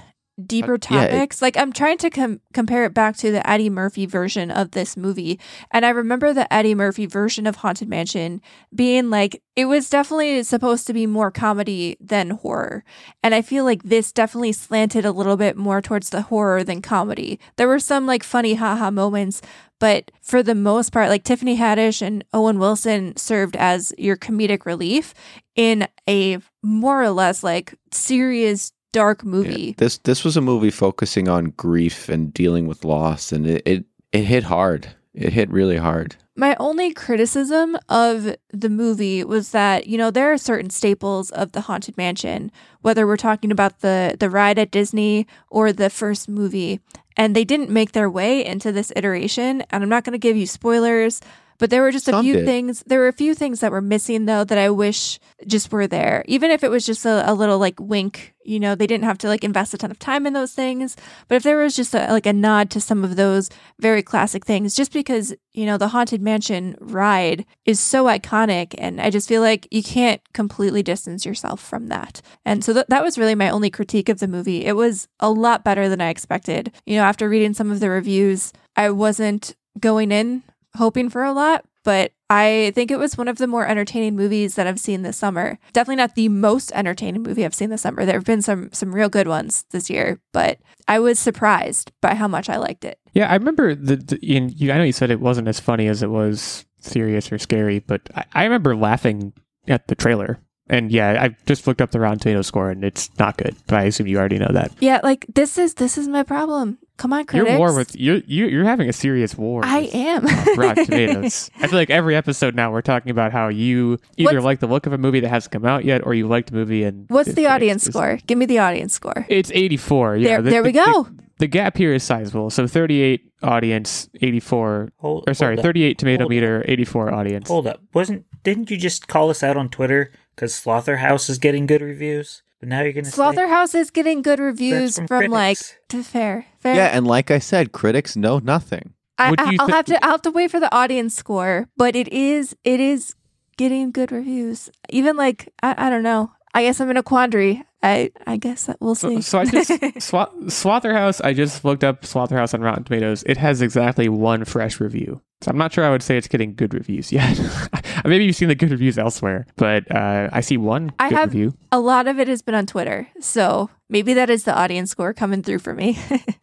[0.44, 1.12] deeper topics.
[1.12, 4.06] Uh, yeah, it, like I'm trying to com- compare it back to the Eddie Murphy
[4.06, 5.38] version of this movie,
[5.70, 8.40] and I remember the Eddie Murphy version of Haunted Mansion
[8.74, 12.84] being like it was definitely supposed to be more comedy than horror,
[13.22, 16.82] and I feel like this definitely slanted a little bit more towards the horror than
[16.82, 17.38] comedy.
[17.56, 19.40] There were some like funny haha moments,
[19.78, 24.64] but for the most part, like Tiffany Haddish and Owen Wilson served as your comedic
[24.66, 25.14] relief
[25.54, 29.66] in a more or less like serious dark movie.
[29.68, 33.62] Yeah, this this was a movie focusing on grief and dealing with loss, and it,
[33.66, 34.88] it it hit hard.
[35.12, 36.16] It hit really hard.
[36.36, 41.52] My only criticism of the movie was that, you know, there are certain staples of
[41.52, 42.50] the Haunted Mansion,
[42.80, 46.80] whether we're talking about the the ride at Disney or the first movie,
[47.16, 50.36] and they didn't make their way into this iteration, and I'm not going to give
[50.36, 51.20] you spoilers,
[51.58, 52.46] but there were just a few did.
[52.46, 52.82] things.
[52.86, 56.24] There were a few things that were missing though that I wish just were there.
[56.26, 59.18] Even if it was just a, a little like wink, you know, they didn't have
[59.18, 60.96] to like invest a ton of time in those things.
[61.28, 64.44] But if there was just a, like a nod to some of those very classic
[64.44, 69.28] things, just because you know the haunted mansion ride is so iconic, and I just
[69.28, 72.20] feel like you can't completely distance yourself from that.
[72.44, 74.64] And so th- that was really my only critique of the movie.
[74.64, 76.72] It was a lot better than I expected.
[76.86, 80.42] You know, after reading some of the reviews, I wasn't going in
[80.76, 84.54] hoping for a lot, but I think it was one of the more entertaining movies
[84.54, 85.58] that I've seen this summer.
[85.72, 88.04] Definitely not the most entertaining movie I've seen this summer.
[88.04, 92.14] There have been some some real good ones this year, but I was surprised by
[92.14, 92.98] how much I liked it.
[93.12, 95.86] Yeah, I remember the, the in, you, I know you said it wasn't as funny
[95.86, 99.32] as it was serious or scary, but I, I remember laughing
[99.68, 100.40] at the trailer.
[100.68, 103.54] And yeah, I just looked up the Rotten Tomato score, and it's not good.
[103.66, 104.72] But I assume you already know that.
[104.80, 106.78] Yeah, like this is this is my problem.
[106.96, 107.50] Come on, critics.
[107.50, 109.60] You're war with you're you, you're having a serious war.
[109.64, 110.26] I with, am.
[110.26, 111.50] uh, Rotten Tomatoes.
[111.60, 114.66] I feel like every episode now we're talking about how you either What's- like the
[114.66, 117.04] look of a movie that hasn't come out yet, or you liked a movie and
[117.10, 118.18] What's it- the audience score?
[118.26, 119.26] Give me the audience score.
[119.28, 120.16] It's 84.
[120.16, 121.08] Yeah, There- the- there we the- the- go.
[121.40, 122.48] The, gap here is sizable.
[122.48, 127.48] So 38 audience, 84 Hold, or sorry, 38 tomato Hold meter, 84 audience.
[127.48, 127.80] Hold up.
[127.92, 132.42] Wasn't didn't you just call us out on Twitter because Slotherhouse is getting good reviews?
[132.60, 135.76] But now you're gonna say Slotherhouse is getting good reviews from from, like critics.
[135.88, 136.46] to fair.
[136.60, 136.74] Fair.
[136.74, 138.94] Yeah, and like I said, critics know nothing.
[139.18, 141.94] I, I, I'll thi- have to I'll have to wait for the audience score, but
[141.94, 143.14] it is it is
[143.56, 144.70] getting good reviews.
[144.90, 146.32] Even like I, I don't know.
[146.54, 147.64] I guess I'm in a quandary.
[147.84, 149.20] I I guess that we'll see.
[149.20, 149.70] So, so I just
[150.00, 151.20] Swa- Slotherhouse.
[151.22, 153.22] I just looked up Slotherhouse on Rotten Tomatoes.
[153.26, 155.20] It has exactly one fresh review.
[155.42, 157.38] So I'm not sure I would say it's getting good reviews yet.
[158.04, 161.54] Maybe you've seen the good reviews elsewhere, but uh, I see one I have- review.
[161.70, 165.12] a lot of it has been on Twitter, so maybe that is the audience score
[165.12, 165.98] coming through for me.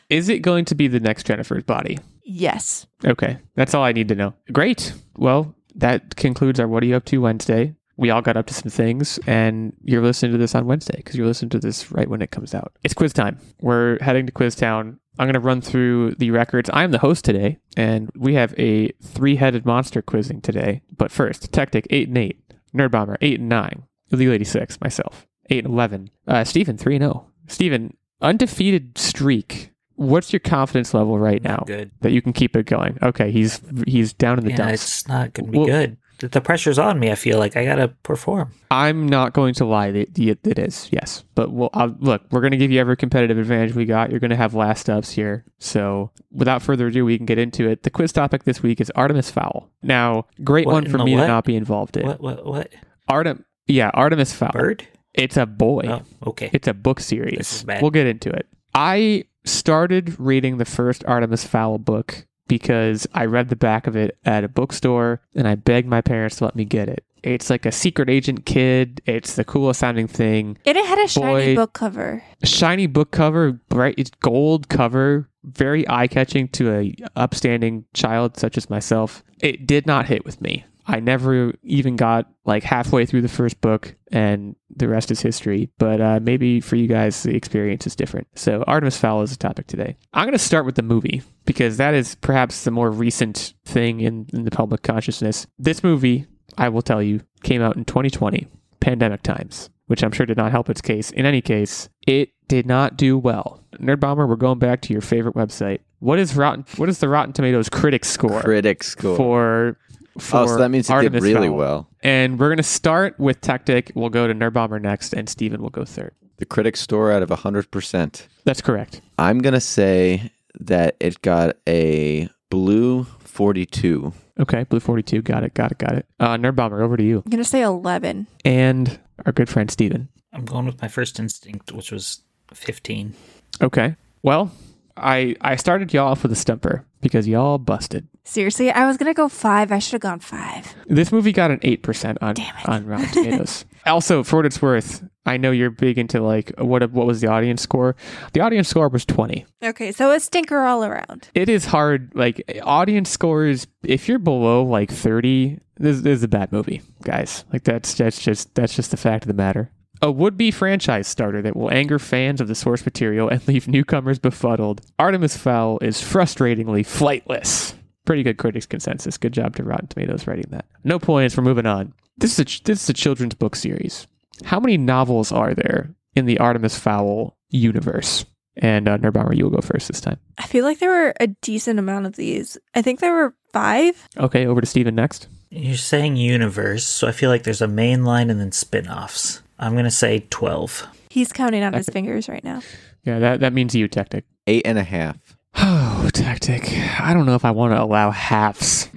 [0.10, 1.98] Is it going to be the next Jennifer's Body?
[2.24, 2.86] yes.
[3.06, 4.34] Okay, that's all I need to know.
[4.52, 4.94] Great.
[5.18, 7.74] Well, that concludes our What Are You Up to Wednesday.
[8.02, 11.16] We all got up to some things, and you're listening to this on Wednesday because
[11.16, 12.74] you're listening to this right when it comes out.
[12.84, 13.38] It's quiz time.
[13.62, 15.00] We're heading to Quiz Town.
[15.20, 16.68] I'm going to run through the records.
[16.74, 20.82] I'm the host today, and we have a three headed monster quizzing today.
[20.98, 25.66] But first, Techtic 8 and 8, Nerd Bomber 8 and 9, Illeagle 86, myself 8
[25.66, 27.28] and 11, uh, Steven 3 and 0.
[27.50, 29.74] Steven, undefeated streak.
[29.94, 31.66] What's your confidence level right now?
[31.68, 31.92] Good.
[32.02, 32.98] that you can keep it going.
[33.04, 34.74] Okay, he's he's down in the Yeah, dumps.
[34.74, 35.98] it's not gonna be Well- good.
[36.28, 37.12] The- pressure's on me.
[37.12, 38.54] I feel like I gotta perform.
[38.70, 39.88] I'm not going to lie.
[39.88, 42.24] It, it it is yes, but we'll I'll, look.
[42.32, 44.12] We're going to give you every competitive advantage we got.
[44.12, 45.46] You're going to have last ups here.
[45.60, 47.84] So without further ado, we can get into it.
[47.84, 49.70] The quiz topic this week is Artemis Fowl.
[49.84, 52.08] Now, great What one for me to not be involved in.
[52.08, 52.22] What?
[52.22, 52.46] What?
[52.46, 52.70] What?
[53.08, 54.52] Artem, yeah, Artemis Fowl.
[54.52, 54.88] Bird?
[55.14, 55.84] It's a boy.
[55.88, 56.50] Oh, okay.
[56.54, 57.38] It's a book series.
[57.38, 57.82] This is bad.
[57.82, 58.48] We'll get into it.
[58.74, 64.18] I started reading the first Artemis Fowl book because I read the back of it
[64.26, 67.06] at a bookstore and I begged my parents to let me get it.
[67.24, 69.02] It's like a secret agent kid.
[69.06, 70.58] It's the coolest sounding thing.
[70.66, 71.56] And it had a shiny Boy.
[71.56, 72.22] book cover.
[72.44, 78.58] Shiny book cover, bright it's gold cover, very eye catching to a upstanding child such
[78.58, 79.24] as myself.
[79.40, 80.66] It did not hit with me.
[80.92, 85.70] I never even got like halfway through the first book, and the rest is history.
[85.78, 88.28] But uh, maybe for you guys, the experience is different.
[88.36, 89.96] So, Artemis Fowl is the topic today.
[90.14, 94.02] I'm going to start with the movie because that is perhaps the more recent thing
[94.02, 95.48] in, in the public consciousness.
[95.58, 96.26] This movie,
[96.58, 98.48] I will tell you, came out in 2020,
[98.82, 101.10] pandemic times, which I'm sure did not help its case.
[101.12, 103.64] In any case, it did not do well.
[103.78, 105.80] Nerd Bomber, we're going back to your favorite website.
[106.00, 106.66] What is Rotten?
[106.76, 109.16] What is the Rotten Tomatoes critic score Critic score.
[109.16, 109.78] for?
[110.20, 111.58] For oh, so that means it Artemis did really Fowl?
[111.58, 111.90] well.
[112.04, 113.92] And we're gonna start with Techtic.
[113.96, 116.14] We'll go to Nerd Bomber next, and Steven will go third.
[116.38, 118.28] The critic score out of 100%.
[118.46, 119.00] That's correct.
[119.20, 124.12] I'm going to say that it got a blue 42.
[124.40, 125.22] Okay, Blue Forty Two.
[125.22, 125.54] Got it.
[125.54, 125.78] Got it.
[125.78, 126.06] Got it.
[126.20, 127.22] Uh, Nerd Bomber, over to you.
[127.24, 128.26] I'm gonna say eleven.
[128.44, 130.10] And our good friend Steven.
[130.34, 132.22] I'm going with my first instinct, which was
[132.54, 133.14] 15.
[133.62, 133.96] Okay.
[134.24, 134.52] Well,
[134.98, 138.08] I I started y'all off with a stumper because y'all busted.
[138.24, 139.72] Seriously, I was gonna go five.
[139.72, 140.74] I should have gone five.
[140.88, 142.36] This movie got an eight percent on
[142.66, 143.66] on Rotten Tomatoes.
[143.86, 147.28] also, for what it's worth, I know you're big into like what what was the
[147.28, 147.96] audience score?
[148.34, 149.46] The audience score was twenty.
[149.64, 151.30] Okay, so a stinker all around.
[151.34, 152.12] It is hard.
[152.14, 157.44] Like audience scores, if you're below like thirty, this, this is a bad movie, guys.
[157.52, 159.72] Like that's that's just that's just the fact of the matter.
[160.04, 164.18] A would-be franchise starter that will anger fans of the source material and leave newcomers
[164.18, 164.82] befuddled.
[164.98, 167.76] Artemis Fowl is frustratingly flightless.
[168.06, 169.18] Pretty good critics consensus.
[169.18, 170.66] Good job to Rotten Tomatoes writing that.
[170.84, 171.38] No points.
[171.38, 171.94] We're moving on.
[172.18, 174.08] This is a, this is a children's book series.
[174.44, 178.26] How many novels are there in the Artemis Fowl universe?
[178.58, 180.20] And uh, Nerdbomber, you will go first this time.
[180.38, 182.58] I feel like there were a decent amount of these.
[182.74, 184.10] I think there were five.
[184.18, 185.28] Okay, over to Steven next.
[185.52, 189.42] You're saying universe, so I feel like there's a main line and then spin offs.
[189.62, 190.88] I'm going to say 12.
[191.10, 191.94] He's counting on his Okay.
[191.94, 192.62] fingers right now.
[193.04, 194.24] Yeah, that, that means you, Techtic.
[194.48, 195.18] Eight and a half.
[195.56, 197.00] Oh, Techtic.
[197.00, 198.90] I don't know if I want to allow halves.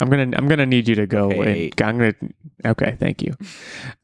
[0.00, 1.70] I'm gonna I'm gonna need you to go Okay.
[1.78, 2.14] and I'm gonna
[2.64, 3.34] okay, thank you.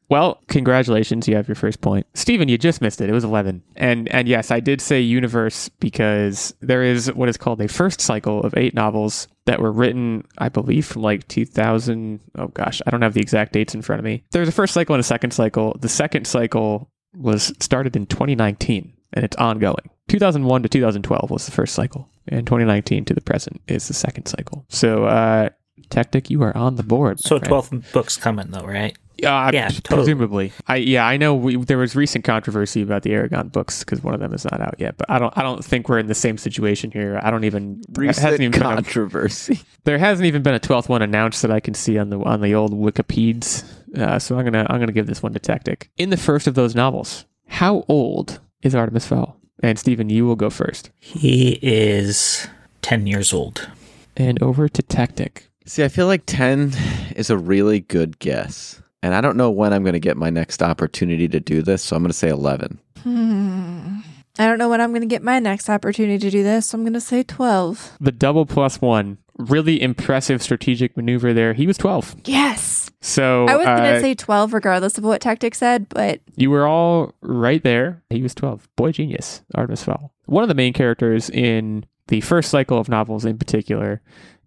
[0.09, 2.07] Well, congratulations, you have your first point.
[2.15, 3.09] Steven, you just missed it.
[3.09, 3.61] It was 11.
[3.75, 8.01] And and yes, I did say universe because there is what is called a first
[8.01, 12.89] cycle of 8 novels that were written, I believe from like 2000, oh gosh, I
[12.89, 14.23] don't have the exact dates in front of me.
[14.31, 15.77] There's a first cycle and a second cycle.
[15.79, 19.89] The second cycle was started in 2019 and it's ongoing.
[20.07, 24.25] 2001 to 2012 was the first cycle, and 2019 to the present is the second
[24.25, 24.65] cycle.
[24.67, 25.49] So, uh,
[25.89, 27.19] Techtic, you are on the board.
[27.19, 28.97] So 12 books coming though, right?
[29.23, 29.97] Uh, yeah, totally.
[29.97, 30.53] presumably.
[30.67, 34.13] I yeah, I know we, there was recent controversy about the Eragon books because one
[34.13, 34.97] of them is not out yet.
[34.97, 37.19] But I don't I don't think we're in the same situation here.
[37.23, 39.55] I don't even recent hasn't even controversy.
[39.55, 42.09] Been a, there hasn't even been a twelfth one announced that I can see on
[42.09, 43.63] the on the old Wikipedias.
[43.97, 45.87] Uh, so I'm gonna I'm gonna give this one to Techtic.
[45.97, 49.39] In the first of those novels, how old is Artemis Fowl?
[49.61, 50.91] And Steven, you will go first.
[50.99, 52.47] He is
[52.81, 53.69] ten years old.
[54.15, 55.43] And over to Techtic.
[55.65, 56.73] See, I feel like ten
[57.15, 58.81] is a really good guess.
[59.01, 61.81] And I don't know when I'm going to get my next opportunity to do this,
[61.83, 62.79] so I'm going to say 11.
[63.03, 63.99] Hmm.
[64.37, 66.77] I don't know when I'm going to get my next opportunity to do this, so
[66.77, 67.97] I'm going to say 12.
[67.99, 69.17] The double plus one.
[69.37, 71.53] Really impressive strategic maneuver there.
[71.53, 72.21] He was 12.
[72.25, 72.89] Yes.
[73.01, 76.19] So I was going to uh, say 12 regardless of what Techtic said, but.
[76.35, 78.03] You were all right there.
[78.09, 78.67] He was 12.
[78.75, 80.13] Boy genius, Artemis Fowl.
[80.25, 84.01] One of the main characters in the first cycle of novels in particular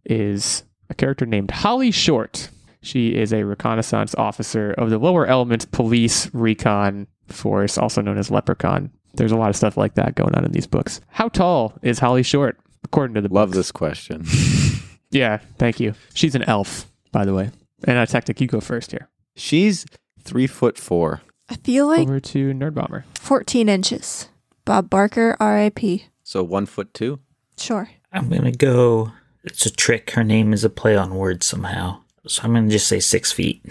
[0.04, 2.50] is a character named Holly Short.
[2.82, 8.30] She is a reconnaissance officer of the lower elements police recon force, also known as
[8.30, 8.90] Leprechaun.
[9.14, 11.00] There's a lot of stuff like that going on in these books.
[11.08, 13.56] How tall is Holly Short, according to the Love books?
[13.58, 14.24] this question.
[15.10, 15.94] yeah, thank you.
[16.14, 17.50] She's an elf, by the way.
[17.84, 19.08] And uh, Techtic, you go first here.
[19.36, 19.86] She's
[20.22, 21.22] three foot four.
[21.48, 23.04] I feel like over to Nerd Bomber.
[23.14, 24.28] 14 inches.
[24.64, 26.06] Bob Barker, R.I.P.
[26.22, 27.20] So one foot two.
[27.58, 27.90] Sure.
[28.12, 29.12] I'm gonna go.
[29.44, 30.12] It's a trick.
[30.12, 32.00] Her name is a play on words somehow.
[32.26, 33.64] So I'm going to just say six feet.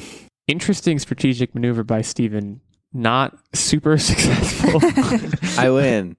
[0.47, 2.59] Interesting strategic maneuver by Steven.
[2.93, 4.81] Not super successful.
[5.57, 6.17] I win.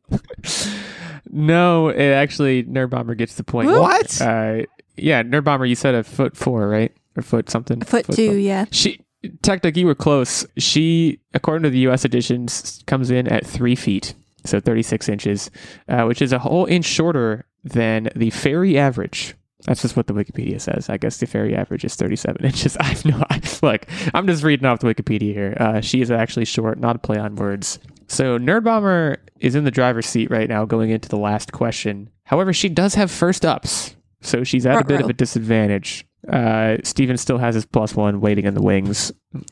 [1.30, 3.68] no, it actually, Nerd Bomber gets the point.
[3.70, 4.20] What?
[4.20, 4.62] Uh,
[4.96, 6.92] yeah, Nerd Bomber, you said a foot four, right?
[7.16, 7.82] Or foot something?
[7.82, 8.38] A foot, foot two, four.
[8.38, 8.64] yeah.
[8.70, 9.00] She,
[9.42, 10.46] Techtic, you were close.
[10.56, 14.14] She, according to the US editions, comes in at three feet,
[14.44, 15.50] so 36 inches,
[15.88, 19.34] uh, which is a whole inch shorter than the fairy average
[19.66, 20.88] that's just what the Wikipedia says.
[20.88, 22.76] I guess the fairy average is 37 inches.
[22.76, 23.22] I have no
[23.62, 25.56] Look, I'm just reading off the Wikipedia here.
[25.58, 27.78] Uh, she is actually short, not a play on words.
[28.08, 32.10] So Nerd Bomber is in the driver's seat right now going into the last question.
[32.24, 33.96] However, she does have first ups.
[34.20, 36.04] So she's at a bit of a disadvantage.
[36.28, 39.10] Uh, Steven still has his plus one waiting in the wings.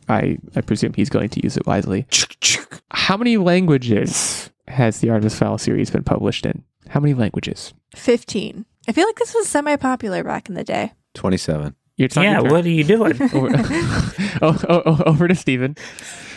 [0.08, 2.06] I, I presume he's going to use it wisely.
[2.92, 6.62] How many languages has the Artemis Fowl series been published in?
[6.88, 7.74] How many languages?
[7.96, 8.64] 15.
[8.88, 10.92] I feel like this was semi popular back in the day.
[11.14, 11.74] 27.
[11.96, 13.20] You're talking yeah, what are you doing?
[13.34, 13.50] over,
[14.40, 15.76] oh, oh, oh, over to Steven.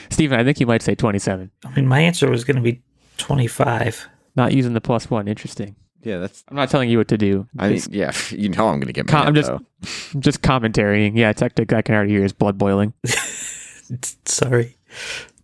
[0.09, 1.51] Steven, I think you might say 27.
[1.63, 2.81] I mean, my answer was going to be
[3.17, 4.09] 25.
[4.35, 5.27] Not using the plus one.
[5.27, 5.75] Interesting.
[6.01, 6.43] Yeah, that's.
[6.49, 7.47] I'm not telling you what to do.
[7.57, 9.05] I mean, yeah, you know I'm going to get.
[9.05, 9.11] mad.
[9.11, 9.61] Com- I'm just, though.
[10.19, 11.15] just commentarying.
[11.15, 11.71] Yeah, techtic.
[11.71, 12.93] I can already hear his blood boiling.
[14.25, 14.75] Sorry.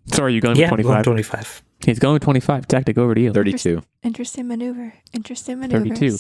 [0.08, 1.04] Sorry, you're going yeah, with 25?
[1.04, 1.64] 25.
[1.86, 2.68] He's going with 25.
[2.68, 3.32] Techtic over to you.
[3.32, 3.84] 32.
[4.04, 4.94] Interesting maneuver.
[5.14, 5.96] Interesting maneuver.
[5.96, 6.18] 32.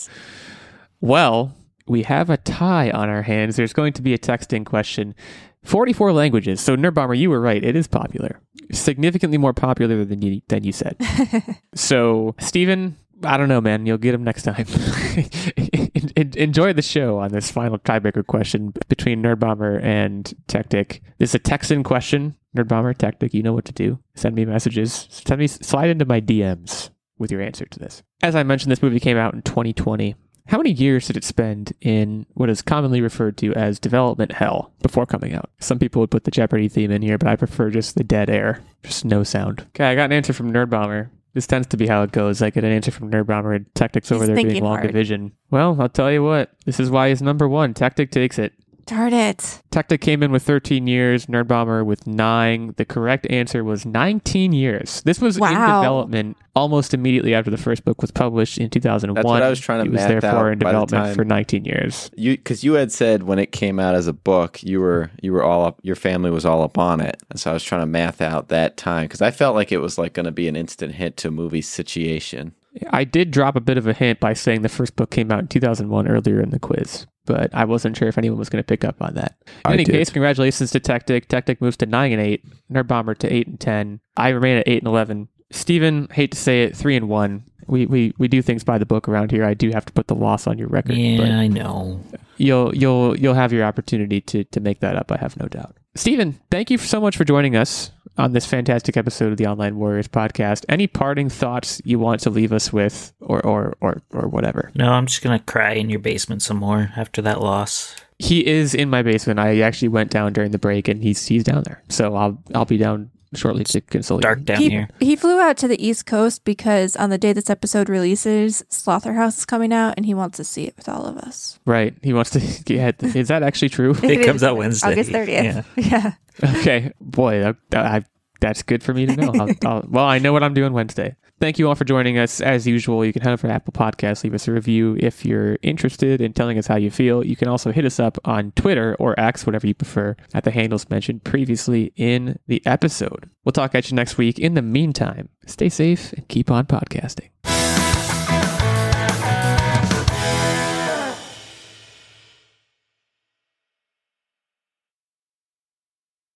[1.01, 1.55] Well,
[1.88, 3.55] we have a tie on our hands.
[3.55, 5.15] There's going to be a texting question.
[5.63, 6.61] 44 languages.
[6.61, 7.63] So Nerd Bomber, you were right.
[7.63, 8.39] It is popular.
[8.71, 10.95] Significantly more popular than you than you said.
[11.76, 13.85] so, Steven, I don't know, man.
[13.85, 14.65] You'll get him next time.
[16.15, 21.01] Enjoy the show on this final tiebreaker question between Nerd Bomber and Techtic.
[21.17, 22.35] This is a Texan question.
[22.55, 23.99] Nerd Bomber, Techtic, you know what to do.
[24.15, 25.07] Send me messages.
[25.09, 28.01] Send me slide into my DMs with your answer to this.
[28.21, 30.15] As I mentioned, this movie came out in 2020.
[30.49, 34.73] How many years did it spend in what is commonly referred to as development hell
[34.81, 35.51] before coming out?
[35.59, 38.31] Some people would put the Jeopardy theme in here, but I prefer just the dead
[38.31, 39.61] air, just no sound.
[39.76, 41.11] Okay, I got an answer from Nerd Bomber.
[41.35, 42.41] This tends to be how it goes.
[42.41, 44.88] I get an answer from Nerd Bomber and Techtics over there being long hard.
[44.88, 45.34] division.
[45.51, 46.49] Well, I'll tell you what.
[46.65, 47.76] This is why he's number one.
[47.76, 48.53] Techtic takes it.
[48.90, 49.61] Darn it.
[49.70, 52.74] Techtic came in with 13 years, Nerd Bomber with nine.
[52.78, 55.03] The correct answer was 19 years.
[55.03, 55.49] This was wow.
[55.49, 59.14] in development almost immediately after the first book was published in 2001.
[59.14, 62.10] That's what I was trying to It was therefore in development the for 19 years.
[62.18, 65.34] You cuz you had said when it came out as a book, you were you
[65.34, 67.22] were all up your family was all up on it.
[67.30, 69.78] And so I was trying to math out that time cuz I felt like it
[69.78, 72.53] was like going to be an instant hit to movie situation.
[72.91, 75.39] I did drop a bit of a hint by saying the first book came out
[75.39, 78.67] in 2001 earlier in the quiz but I wasn't sure if anyone was going to
[78.67, 79.35] pick up on that.
[79.45, 79.91] In I any did.
[79.93, 81.27] case, congratulations to Techtic.
[81.27, 82.43] Techtic moves to nine and eight.
[82.71, 83.99] Nerd Bomber to eight and ten.
[84.17, 85.27] I remain at eight and eleven.
[85.51, 87.43] Steven, hate to say it, three and one.
[87.67, 89.45] We, we we do things by the book around here.
[89.45, 90.95] I do have to put the loss on your record.
[90.95, 92.01] Yeah, I know.
[92.37, 95.11] You'll you'll you'll have your opportunity to to make that up.
[95.11, 95.77] I have no doubt.
[95.95, 99.77] Steven, thank you so much for joining us on this fantastic episode of the Online
[99.77, 100.65] Warriors podcast.
[100.69, 104.71] Any parting thoughts you want to leave us with or or or, or whatever?
[104.75, 107.95] No, I'm just gonna cry in your basement some more after that loss.
[108.19, 109.39] He is in my basement.
[109.39, 111.81] I actually went down during the break and he's he's down there.
[111.89, 114.89] So I'll I'll be down shortly to console Dark down he, here.
[114.99, 119.38] he flew out to the East Coast because on the day this episode releases, Slotherhouse
[119.39, 121.60] is coming out and he wants to see it with all of us.
[121.65, 121.95] Right.
[122.01, 123.95] He wants to get is that actually true?
[124.03, 124.91] It comes is out Wednesday.
[124.91, 125.65] August 30th.
[125.76, 126.14] Yeah.
[126.43, 126.91] okay.
[127.01, 128.03] Boy, that, I,
[128.40, 129.32] that's good for me to know.
[129.34, 131.16] I'll, I'll, well, I know what I'm doing Wednesday.
[131.40, 132.41] Thank you all for joining us.
[132.41, 135.57] As usual, you can head over to Apple Podcasts, leave us a review if you're
[135.61, 137.26] interested in telling us how you feel.
[137.26, 140.52] You can also hit us up on Twitter or X, whatever you prefer, at the
[140.52, 143.30] handles mentioned previously in the episode.
[143.45, 144.38] We'll talk at you next week.
[144.38, 147.30] In the meantime, stay safe and keep on podcasting.